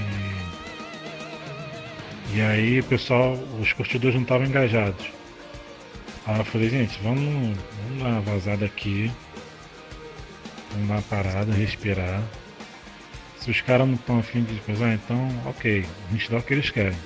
e 2.35 2.41
aí, 2.41 2.81
pessoal, 2.83 3.37
os 3.59 3.71
curtidores 3.73 4.15
não 4.15 4.23
estavam 4.23 4.45
engajados. 4.45 5.20
Aí 6.25 6.37
eu 6.37 6.45
falei, 6.45 6.69
gente, 6.69 6.99
vamos, 7.01 7.23
vamos 7.23 8.03
dar 8.03 8.09
uma 8.09 8.21
vazada 8.21 8.65
aqui. 8.65 9.11
Vamos 10.71 10.87
dar 10.87 10.93
uma 10.95 11.01
parada, 11.01 11.51
respirar. 11.53 12.21
Se 13.37 13.49
os 13.49 13.61
caras 13.61 13.87
não 13.87 13.95
estão 13.95 14.19
afim 14.19 14.43
de 14.43 14.59
coisa, 14.61 14.93
então, 14.93 15.27
ok, 15.47 15.83
a 16.07 16.11
gente 16.11 16.29
dá 16.29 16.37
o 16.37 16.43
que 16.43 16.53
eles 16.53 16.69
querem. 16.69 16.97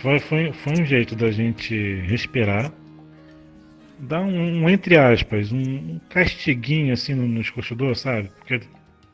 Foi, 0.00 0.18
foi, 0.18 0.52
foi 0.52 0.72
um 0.80 0.86
jeito 0.86 1.14
da 1.14 1.30
gente 1.30 1.74
respirar, 2.06 2.72
dar 3.98 4.22
um, 4.22 4.62
um 4.62 4.70
entre 4.70 4.96
aspas, 4.96 5.52
um 5.52 6.00
castiguinho 6.08 6.94
assim 6.94 7.14
nos 7.14 7.50
curtidores, 7.50 8.00
sabe? 8.00 8.30
Porque 8.38 8.60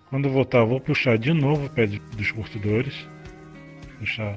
quando 0.09 0.27
eu 0.27 0.33
voltar, 0.33 0.59
eu 0.59 0.69
vou 0.69 0.81
puxar 0.81 1.19
de 1.19 1.33
novo 1.33 1.67
o 1.67 1.71
pé 1.71 1.87
de, 1.87 1.99
dos 2.17 2.31
curtidores, 2.31 2.95
puxar, 3.99 4.37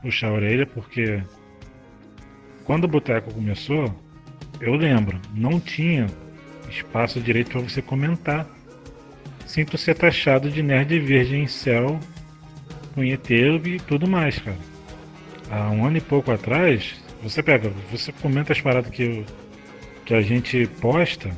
puxar 0.00 0.28
a 0.28 0.32
orelha, 0.32 0.66
porque 0.66 1.22
quando 2.64 2.84
o 2.84 2.88
boteco 2.88 3.32
começou, 3.32 3.94
eu 4.60 4.74
lembro, 4.74 5.20
não 5.34 5.60
tinha 5.60 6.06
espaço 6.68 7.20
direito 7.20 7.50
para 7.50 7.60
você 7.60 7.82
comentar 7.82 8.46
sinto 9.46 9.78
ser 9.78 9.94
taxado 9.94 10.50
de 10.50 10.62
nerd 10.62 10.98
virgem 10.98 11.44
em 11.44 11.46
céu, 11.46 12.00
punheteiro 12.94 13.66
e 13.68 13.78
tudo 13.78 14.08
mais, 14.08 14.38
cara. 14.38 14.58
Há 15.50 15.70
um 15.70 15.86
ano 15.86 15.98
e 15.98 16.00
pouco 16.00 16.32
atrás, 16.32 16.94
você 17.22 17.42
pega, 17.42 17.70
você 17.90 18.10
comenta 18.12 18.52
as 18.52 18.60
paradas 18.60 18.90
que, 18.90 19.02
eu, 19.02 19.24
que 20.04 20.14
a 20.14 20.20
gente 20.20 20.66
posta 20.80 21.30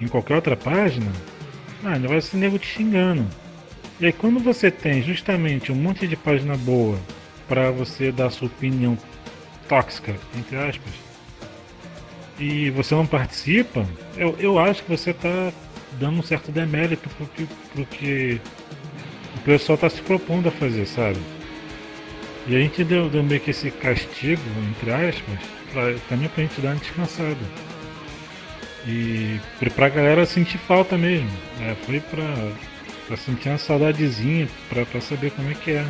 em 0.00 0.06
qualquer 0.08 0.36
outra 0.36 0.56
página, 0.56 1.10
ah, 1.84 1.92
ainda 1.92 2.08
vai 2.08 2.20
ser 2.20 2.36
nego 2.36 2.58
te 2.58 2.66
xingando. 2.66 3.26
E 4.00 4.06
aí 4.06 4.12
quando 4.12 4.38
você 4.38 4.70
tem 4.70 5.02
justamente 5.02 5.72
um 5.72 5.74
monte 5.74 6.06
de 6.06 6.16
página 6.16 6.56
boa 6.56 6.98
para 7.48 7.70
você 7.70 8.12
dar 8.12 8.30
sua 8.30 8.46
opinião 8.46 8.96
tóxica, 9.68 10.14
entre 10.36 10.56
aspas, 10.56 10.92
e 12.38 12.70
você 12.70 12.94
não 12.94 13.06
participa, 13.06 13.84
eu, 14.16 14.36
eu 14.38 14.58
acho 14.58 14.82
que 14.84 14.90
você 14.90 15.10
está 15.10 15.52
dando 15.98 16.20
um 16.20 16.22
certo 16.22 16.52
demérito 16.52 17.08
pro 17.10 17.26
que, 17.26 17.48
pro 17.72 17.84
que 17.86 18.40
o 19.36 19.40
pessoal 19.40 19.74
está 19.74 19.90
se 19.90 20.00
propondo 20.02 20.48
a 20.48 20.52
fazer, 20.52 20.86
sabe? 20.86 21.18
E 22.46 22.54
a 22.54 22.60
gente 22.60 22.84
deu, 22.84 23.10
deu 23.10 23.22
meio 23.22 23.40
que 23.40 23.50
esse 23.50 23.70
castigo, 23.70 24.42
entre 24.70 24.92
aspas, 24.92 25.38
pra, 25.72 25.94
também 26.08 26.28
pra 26.28 26.44
gente 26.44 26.60
dar 26.60 26.70
uma 26.70 26.76
descansada. 26.76 27.36
E 28.86 29.38
pra 29.74 29.88
galera 29.88 30.24
sentir 30.24 30.58
falta 30.58 30.96
mesmo. 30.96 31.28
É, 31.60 31.74
foi 31.84 32.00
pra 32.00 33.16
sentir 33.16 33.50
uma 33.50 33.58
saudadezinha, 33.58 34.48
pra 34.70 35.00
saber 35.00 35.32
como 35.32 35.50
é 35.50 35.54
que 35.54 35.72
é. 35.72 35.84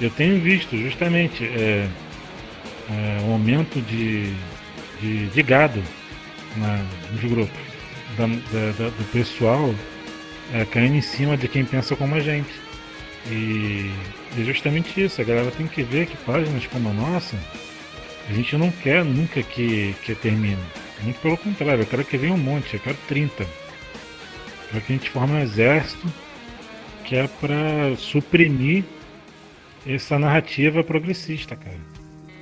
Eu 0.00 0.10
tenho 0.10 0.40
visto 0.40 0.76
justamente 0.76 1.44
é, 1.44 1.88
é, 2.90 3.22
o 3.26 3.32
aumento 3.32 3.80
de, 3.82 4.32
de, 5.00 5.26
de 5.28 5.42
gado 5.42 5.82
na, 6.56 6.84
nos 7.12 7.22
grupos 7.22 7.72
da, 8.16 8.26
da, 8.26 8.88
do 8.88 9.12
pessoal 9.12 9.74
é, 10.52 10.64
caindo 10.64 10.96
em 10.96 11.02
cima 11.02 11.36
de 11.36 11.48
quem 11.48 11.64
pensa 11.64 11.96
como 11.96 12.14
a 12.14 12.20
gente. 12.20 12.50
E 13.30 13.90
é 14.38 14.44
justamente 14.44 15.02
isso, 15.02 15.20
a 15.20 15.24
galera 15.24 15.50
tem 15.50 15.66
que 15.66 15.82
ver 15.82 16.06
que 16.06 16.16
páginas 16.18 16.66
como 16.66 16.88
a 16.88 16.92
nossa, 16.92 17.36
a 18.28 18.32
gente 18.32 18.56
não 18.56 18.70
quer 18.70 19.04
nunca 19.04 19.42
que, 19.42 19.94
que 20.02 20.14
termine. 20.14 20.58
Muito 21.02 21.20
pelo 21.20 21.36
contrário, 21.36 21.82
eu 21.82 21.86
quero 21.86 22.04
que 22.04 22.16
venha 22.16 22.34
um 22.34 22.38
monte, 22.38 22.74
eu 22.74 22.80
quero 22.80 22.96
30. 23.08 23.42
Eu 23.42 23.48
quero 24.70 24.84
que 24.84 24.92
a 24.92 24.96
gente 24.96 25.10
forme 25.10 25.34
um 25.34 25.40
exército 25.40 26.06
que 27.04 27.16
é 27.16 27.26
para 27.26 27.96
suprimir 27.96 28.84
essa 29.86 30.18
narrativa 30.18 30.84
progressista, 30.84 31.56
cara. 31.56 31.78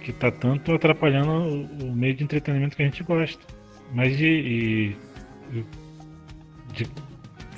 Que 0.00 0.12
tá 0.12 0.30
tanto 0.30 0.72
atrapalhando 0.72 1.30
o, 1.30 1.88
o 1.88 1.94
meio 1.94 2.14
de 2.14 2.24
entretenimento 2.24 2.76
que 2.76 2.82
a 2.82 2.86
gente 2.86 3.02
gosta. 3.02 3.42
Mas 3.92 4.16
de, 4.16 4.96
de, 6.72 6.86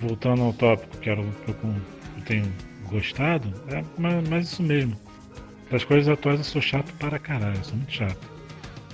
voltando 0.00 0.42
ao 0.42 0.52
tópico 0.52 0.98
que 0.98 1.10
era 1.10 1.20
o 1.20 1.32
que 1.44 1.50
eu, 1.50 1.56
eu 2.16 2.24
tenho 2.24 2.52
gostado, 2.88 3.48
é 3.68 3.82
mais, 3.98 4.28
mais 4.28 4.46
isso 4.46 4.62
mesmo. 4.62 4.98
Das 5.70 5.84
coisas 5.84 6.08
atuais 6.08 6.38
eu 6.38 6.44
sou 6.44 6.60
chato 6.60 6.92
para 6.94 7.18
caralho, 7.18 7.56
eu 7.56 7.64
sou 7.64 7.76
muito 7.76 7.92
chato. 7.92 8.30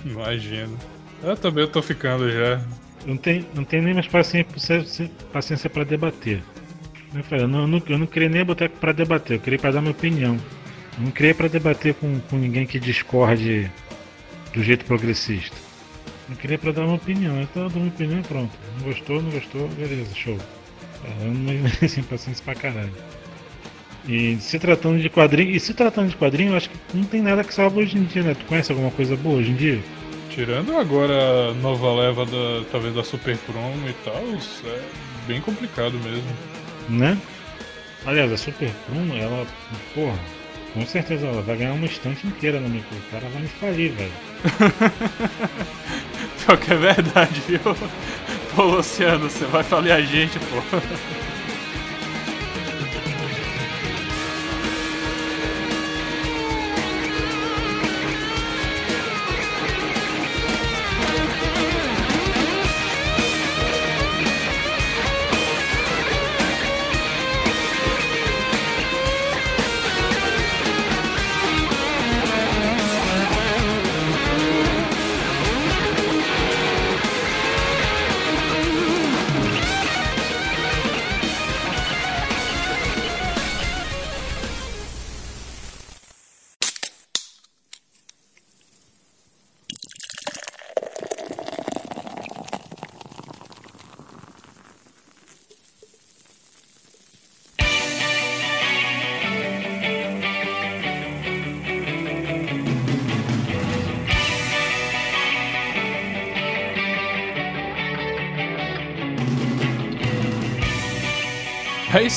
Imagino. 0.05 0.77
Eu 1.21 1.35
também 1.35 1.67
tô 1.67 1.81
ficando 1.81 2.31
já. 2.31 2.61
Eu 3.01 3.07
não 3.07 3.17
tenho, 3.17 3.45
não 3.53 3.63
tenho 3.63 3.83
nem 3.83 3.93
mais 3.93 4.07
paciência, 4.07 5.09
paciência 5.31 5.69
para 5.69 5.83
debater. 5.83 6.41
Eu, 7.13 7.23
falei, 7.23 7.43
eu, 7.43 7.47
não, 7.47 7.61
eu, 7.61 7.67
não, 7.67 7.81
eu 7.87 7.97
não 7.97 8.07
criei 8.07 8.29
nem 8.29 8.45
boteca 8.45 8.75
para 8.79 8.91
debater, 8.91 9.37
eu 9.37 9.41
queria 9.41 9.59
para 9.59 9.71
dar 9.71 9.81
minha 9.81 9.91
opinião. 9.91 10.37
Não 10.99 11.11
criei 11.11 11.33
para 11.33 11.47
debater 11.47 11.93
com, 11.93 12.19
com 12.19 12.37
ninguém 12.37 12.65
que 12.65 12.79
discorde 12.79 13.71
do 14.53 14.61
jeito 14.61 14.83
progressista. 14.85 15.55
Eu 16.29 16.35
queria 16.35 16.57
para 16.57 16.71
dar 16.71 16.85
uma 16.85 16.95
opinião, 16.95 17.41
então 17.41 17.63
eu 17.63 17.69
dou 17.69 17.81
uma 17.81 17.89
opinião 17.89 18.19
e 18.19 18.23
pronto. 18.23 18.51
Não 18.77 18.85
gostou, 18.85 19.21
não 19.21 19.31
gostou, 19.31 19.67
beleza, 19.69 20.13
show. 20.13 20.37
É, 21.03 21.25
eu 21.25 21.33
não 21.33 21.87
sem 21.87 22.03
paciência 22.03 22.43
pra 22.43 22.53
caralho. 22.53 22.91
E 24.07 24.37
se 24.39 24.59
tratando 24.59 24.99
de 24.99 25.09
quadrinho, 25.09 25.55
e 25.55 25.59
se 25.59 25.73
tratando 25.73 26.09
de 26.09 26.17
quadrinho, 26.17 26.51
eu 26.51 26.57
acho 26.57 26.69
que 26.69 26.77
não 26.93 27.03
tem 27.03 27.21
nada 27.21 27.43
que 27.43 27.53
salva 27.53 27.79
hoje 27.79 27.97
em 27.97 28.03
dia, 28.03 28.23
né? 28.23 28.33
Tu 28.33 28.45
conhece 28.45 28.71
alguma 28.71 28.91
coisa 28.91 29.15
boa 29.15 29.37
hoje 29.37 29.51
em 29.51 29.55
dia? 29.55 29.79
Tirando 30.29 30.75
agora 30.77 31.49
a 31.49 31.53
nova 31.55 31.93
leva 31.93 32.25
da, 32.25 32.65
talvez 32.71 32.93
da 32.93 33.03
Super 33.03 33.37
Prom 33.37 33.73
e 33.87 33.93
tal, 34.05 34.23
é 34.65 34.81
bem 35.27 35.41
complicado 35.41 35.93
mesmo. 35.99 36.29
Né? 36.89 37.17
Aliás, 38.05 38.31
a 38.31 38.37
Super 38.37 38.71
Prom, 38.87 39.15
ela, 39.17 39.45
porra, 39.93 40.17
com 40.73 40.85
certeza 40.85 41.27
ela 41.27 41.41
vai 41.41 41.57
ganhar 41.57 41.73
uma 41.73 41.85
estante 41.85 42.27
inteira 42.27 42.59
no 42.59 42.69
meu 42.69 42.81
O 42.81 43.11
cara 43.11 43.27
vai 43.29 43.41
me 43.41 43.47
falir, 43.47 43.91
velho. 43.91 44.11
Pior 46.45 46.57
que 46.57 46.73
é 46.73 46.75
verdade, 46.75 47.41
viu? 47.47 47.59
Pô, 48.55 48.63
Luciano, 48.63 49.29
você 49.29 49.45
vai 49.45 49.63
falir 49.63 49.91
a 49.91 50.01
gente, 50.01 50.39
pô. 50.39 50.57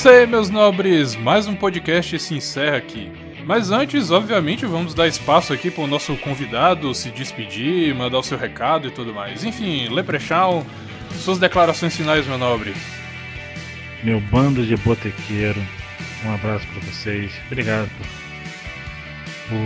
isso 0.02 0.08
aí, 0.08 0.26
meus 0.26 0.50
nobres. 0.50 1.14
Mais 1.14 1.46
um 1.46 1.54
podcast 1.54 2.18
se 2.18 2.34
encerra 2.34 2.76
aqui. 2.76 3.08
Mas 3.46 3.70
antes, 3.70 4.10
obviamente, 4.10 4.66
vamos 4.66 4.94
dar 4.94 5.06
espaço 5.06 5.52
aqui 5.52 5.70
para 5.70 5.84
o 5.84 5.86
nosso 5.86 6.16
convidado 6.16 6.92
se 6.92 7.08
despedir, 7.12 7.94
mandar 7.94 8.18
o 8.18 8.22
seu 8.24 8.36
recado 8.36 8.88
e 8.88 8.90
tudo 8.90 9.14
mais. 9.14 9.44
Enfim, 9.44 9.86
Leprechaun, 9.90 10.64
suas 11.20 11.38
declarações 11.38 11.94
finais, 11.94 12.26
meu 12.26 12.36
nobre. 12.36 12.74
Meu 14.02 14.20
bando 14.20 14.66
de 14.66 14.76
botequeiro, 14.76 15.62
um 16.24 16.34
abraço 16.34 16.66
para 16.66 16.80
vocês. 16.80 17.30
Obrigado 17.46 17.88
por, 19.48 19.56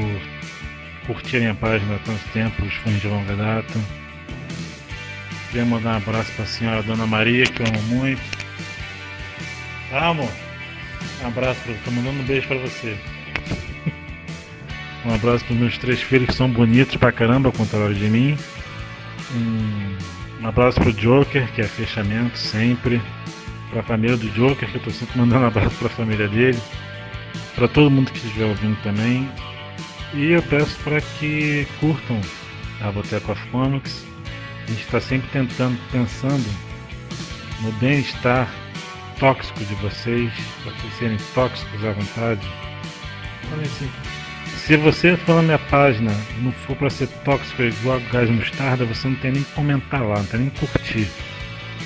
por 1.07 1.15
curtirem 1.15 1.49
a 1.49 1.55
página 1.55 1.95
há 1.95 1.99
tanto 2.01 2.29
tempo, 2.35 2.63
os 2.63 2.75
fãs 2.75 3.01
de 3.01 3.09
longa 3.09 3.35
data. 3.35 3.81
Queria 5.49 5.65
mandar 5.65 5.95
um 5.95 5.97
abraço 5.97 6.31
para 6.33 6.45
a 6.45 6.49
senhora 6.49 6.83
Dona 6.83 7.07
Maria, 7.07 7.47
que 7.47 7.63
eu 7.63 7.67
amo 7.67 7.81
muito. 7.89 8.36
Ah, 9.93 10.09
amor. 10.09 10.31
Um 11.23 11.27
abraço, 11.29 11.61
pra... 11.61 11.75
tô 11.85 11.91
mandando 11.91 12.21
um 12.21 12.25
beijo 12.25 12.49
para 12.49 12.59
você. 12.59 12.97
Um 15.05 15.15
abraço 15.15 15.45
para 15.45 15.55
meus 15.55 15.79
três 15.79 16.03
filhos 16.03 16.27
que 16.27 16.35
são 16.35 16.51
bonitos 16.51 16.97
pra 16.97 17.13
caramba, 17.13 17.49
ao 17.49 17.53
contrário 17.53 17.95
de 17.95 18.09
mim. 18.09 18.37
Um, 19.33 20.47
abraço 20.47 20.81
pro 20.81 20.93
Joker, 20.93 21.47
que 21.53 21.61
é 21.61 21.65
fechamento 21.65 22.37
sempre. 22.37 23.01
Pra 23.71 23.85
família 23.85 24.17
do 24.17 24.29
Joker, 24.31 24.69
que 24.69 24.77
eu 24.77 24.83
tô 24.83 24.91
sempre 24.91 25.19
mandando 25.19 25.45
um 25.45 25.47
abraço 25.47 25.77
pra 25.77 25.89
família 25.89 26.27
dele. 26.27 26.59
Pra 27.55 27.69
todo 27.69 27.89
mundo 27.89 28.11
que 28.11 28.19
estiver 28.19 28.47
ouvindo 28.47 28.77
também. 28.83 29.31
E 30.13 30.33
eu 30.33 30.43
peço 30.43 30.77
para 30.81 31.01
que 31.01 31.69
curtam 31.79 32.21
a 32.81 32.91
Boteco 32.91 33.37
Comics. 33.53 34.05
A 34.65 34.71
gente 34.71 34.83
está 34.83 35.01
sempre 35.01 35.29
tentando, 35.31 35.79
pensando 35.93 36.45
no 37.61 37.71
bem-estar 37.73 38.51
tóxico 39.19 39.65
de 39.65 39.75
vocês, 39.77 40.33
para 40.63 40.73
vocês 40.73 40.95
serem 40.99 41.17
tóxicos 41.35 41.85
à 41.85 41.93
vontade. 41.93 42.47
Olha 43.53 43.63
assim, 43.63 43.91
se 44.57 44.77
você 44.77 45.17
for 45.17 45.37
na 45.37 45.43
minha 45.43 45.59
página 45.59 46.13
não 46.39 46.53
for 46.53 46.77
para 46.77 46.91
ser 46.91 47.07
tóxico 47.25 47.63
igual 47.63 48.01
gás 48.13 48.29
mostarda, 48.29 48.85
você 48.85 49.09
não 49.09 49.17
tem 49.17 49.33
nem 49.33 49.43
que 49.43 49.53
comentar 49.53 50.03
lá, 50.03 50.17
não 50.17 50.27
tem 50.27 50.41
nem 50.41 50.51
que 50.51 50.67
curtir. 50.67 51.09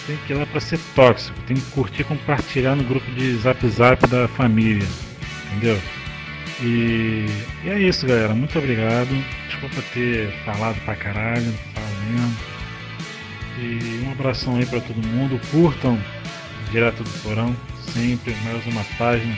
Tem 0.07 0.17
que 0.27 0.33
ir 0.33 0.37
lá 0.37 0.47
para 0.47 0.61
ser 0.61 0.79
tóxico, 0.95 1.39
tem 1.47 1.57
que 1.57 1.71
curtir 1.73 2.03
e 2.03 2.05
compartilhar 2.05 2.75
no 2.75 2.85
grupo 2.85 3.11
de 3.13 3.37
zap 3.37 3.69
zap 3.69 4.07
da 4.07 4.27
família. 4.29 4.87
Entendeu? 5.51 5.79
E, 6.63 7.27
e 7.65 7.69
é 7.69 7.79
isso, 7.79 8.07
galera. 8.07 8.35
Muito 8.35 8.59
obrigado. 8.59 9.09
Desculpa 9.47 9.83
ter 9.93 10.31
falado 10.45 10.81
pra 10.85 10.95
caralho, 10.95 11.45
não 11.45 11.53
falo 11.75 11.87
mesmo. 12.11 12.37
E 13.59 14.05
um 14.07 14.13
abração 14.13 14.57
aí 14.57 14.67
para 14.67 14.81
todo 14.81 15.07
mundo. 15.07 15.41
Curtam 15.51 15.99
direto 16.71 17.03
do 17.03 17.11
porão, 17.23 17.55
sempre 17.93 18.35
mais 18.45 18.65
uma 18.67 18.85
página, 18.97 19.37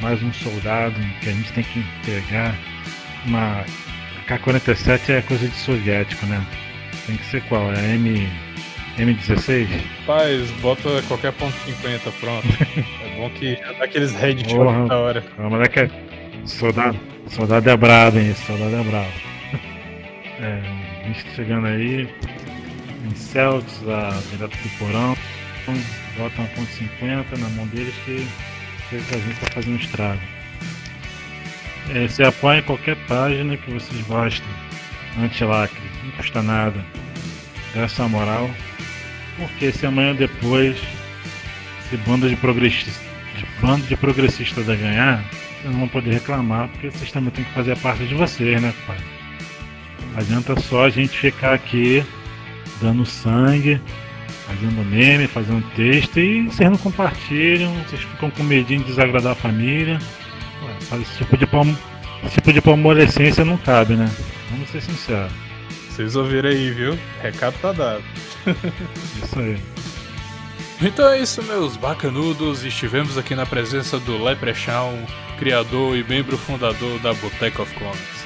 mais 0.00 0.22
um 0.22 0.32
soldado 0.32 0.94
que 1.20 1.28
a 1.28 1.32
gente 1.32 1.52
tem 1.52 1.64
que 1.64 1.80
entregar 1.80 2.54
uma 3.26 3.64
K-47 4.26 5.10
é 5.10 5.22
coisa 5.22 5.48
de 5.48 5.56
soviético, 5.56 6.26
né? 6.26 6.44
Tem 7.06 7.16
que 7.16 7.24
ser 7.26 7.42
qual? 7.44 7.72
É 7.72 7.94
M. 7.94 8.28
M16? 8.96 9.68
Paz, 10.06 10.50
bota 10.60 11.02
qualquer 11.08 11.32
ponto 11.32 11.54
50 11.64 12.10
pronto. 12.12 12.46
é 13.04 13.16
bom 13.16 13.30
que 13.30 13.56
dá 13.78 13.84
aqueles 13.84 14.14
headshots 14.14 14.88
da 14.88 14.98
hora. 14.98 15.24
O 15.38 15.50
moleque 15.50 15.80
é. 15.80 15.90
Soldado, 16.44 16.98
soldado 17.28 17.68
é 17.68 17.76
brabo, 17.76 18.18
hein? 18.18 18.34
Soldado 18.34 18.76
é 18.76 18.82
brabo. 18.84 19.12
é, 20.40 20.62
a 21.02 21.06
gente 21.06 21.34
chegando 21.34 21.66
aí. 21.66 22.08
Em 23.06 23.14
Celtics, 23.14 23.82
a, 23.88 24.20
direto 24.30 24.56
do 24.56 24.78
porão. 24.78 25.16
Bota 26.18 26.40
uma 26.40 26.48
ponto 26.48 26.70
50 26.72 27.36
na 27.38 27.48
mão 27.50 27.66
deles 27.68 27.94
que, 28.04 28.26
que 28.90 28.96
a 28.96 29.18
gente 29.18 29.40
tá 29.40 29.46
fazendo 29.54 29.80
estrago. 29.80 30.20
É, 31.94 32.06
você 32.06 32.24
apoia 32.24 32.60
qualquer 32.62 32.96
página 33.06 33.56
que 33.56 33.70
vocês 33.70 34.04
gostem. 34.06 34.48
Antilacre, 35.18 35.80
não 36.04 36.10
custa 36.12 36.42
nada. 36.42 36.84
Dá 37.74 37.82
essa 37.82 38.06
moral. 38.08 38.50
Porque 39.36 39.70
se 39.70 39.86
amanhã 39.86 40.14
depois 40.14 40.76
esse 41.84 41.96
bando 41.98 42.28
de 42.28 42.36
progressistas, 42.36 43.00
bando 43.60 43.86
de 43.86 43.96
progressistas 43.96 44.66
vai 44.66 44.76
ganhar, 44.76 45.22
vocês 45.22 45.72
não 45.72 45.80
vão 45.80 45.88
poder 45.88 46.12
reclamar, 46.12 46.68
porque 46.68 46.90
vocês 46.90 47.12
também 47.12 47.30
têm 47.30 47.44
que 47.44 47.52
fazer 47.52 47.72
a 47.72 47.76
parte 47.76 48.04
de 48.04 48.14
vocês, 48.14 48.60
né, 48.60 48.74
pai? 48.86 48.98
Adianta 50.16 50.60
só 50.60 50.84
a 50.84 50.90
gente 50.90 51.16
ficar 51.16 51.54
aqui 51.54 52.04
dando 52.80 53.06
sangue, 53.06 53.80
fazendo 54.48 54.82
meme, 54.84 55.26
fazendo 55.26 55.62
texto 55.76 56.18
e 56.18 56.46
vocês 56.46 56.70
não 56.70 56.78
compartilham, 56.78 57.72
vocês 57.84 58.00
ficam 58.02 58.30
com 58.30 58.42
medinho 58.42 58.80
de 58.80 58.86
desagradar 58.86 59.32
a 59.32 59.34
família. 59.34 59.98
Esse 61.00 61.18
tipo 61.18 61.36
de, 61.36 61.46
palmo, 61.46 61.76
esse 62.24 62.36
tipo 62.36 62.52
de 62.52 62.62
palmolescência 62.62 63.44
não 63.44 63.58
cabe, 63.58 63.94
né? 63.94 64.10
Vamos 64.50 64.70
ser 64.70 64.80
sinceros. 64.80 65.30
Vocês 65.90 66.16
ouviram 66.16 66.48
aí, 66.48 66.70
viu? 66.70 66.98
Recado 67.20 67.54
tá 67.60 67.72
dado. 67.72 68.04
isso 69.22 69.38
aí. 69.38 69.58
Então 70.80 71.08
é 71.08 71.20
isso, 71.20 71.42
meus 71.42 71.76
bacanudos. 71.76 72.64
Estivemos 72.64 73.18
aqui 73.18 73.34
na 73.34 73.44
presença 73.44 73.98
do 73.98 74.22
Leprechaun, 74.22 75.04
criador 75.38 75.96
e 75.96 76.04
membro 76.04 76.38
fundador 76.38 76.98
da 77.00 77.12
Boteca 77.12 77.62
of 77.62 77.74
Comics. 77.74 78.17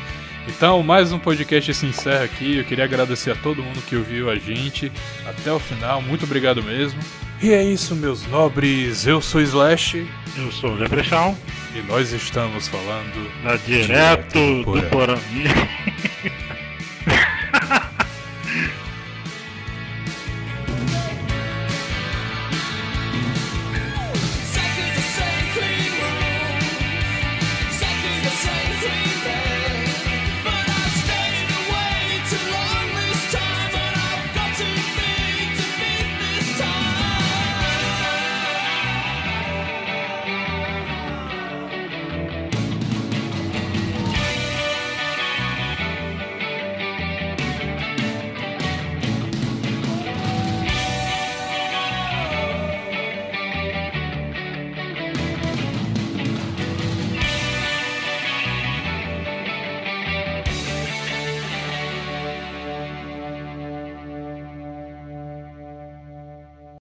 Então, 0.49 0.83
mais 0.83 1.13
um 1.13 1.19
podcast 1.19 1.73
se 1.73 1.87
encerra 1.87 2.25
aqui. 2.25 2.59
Eu 2.59 2.65
queria 2.65 2.85
agradecer 2.85 3.31
a 3.31 3.37
todo 3.37 3.63
mundo 3.63 3.81
que 3.83 3.97
ouviu 3.97 4.29
a 4.29 4.37
gente 4.37 4.91
até 5.27 5.53
o 5.53 5.59
final. 5.59 6.03
Muito 6.03 6.25
obrigado 6.25 6.63
mesmo. 6.63 7.01
E 7.41 7.53
é 7.53 7.63
isso, 7.63 7.95
meus 7.95 8.27
nobres. 8.27 9.07
Eu 9.07 9.21
sou 9.21 9.41
Slash. 9.41 10.07
Eu 10.37 10.51
sou 10.53 10.71
o 10.71 10.75
Leprechaun. 10.75 11.35
E 11.75 11.81
nós 11.83 12.13
estamos 12.13 12.69
falando 12.69 13.31
da 13.43 13.57
direto, 13.57 14.39
direto 14.39 14.63
do 14.65 14.83
porão. 14.91 15.19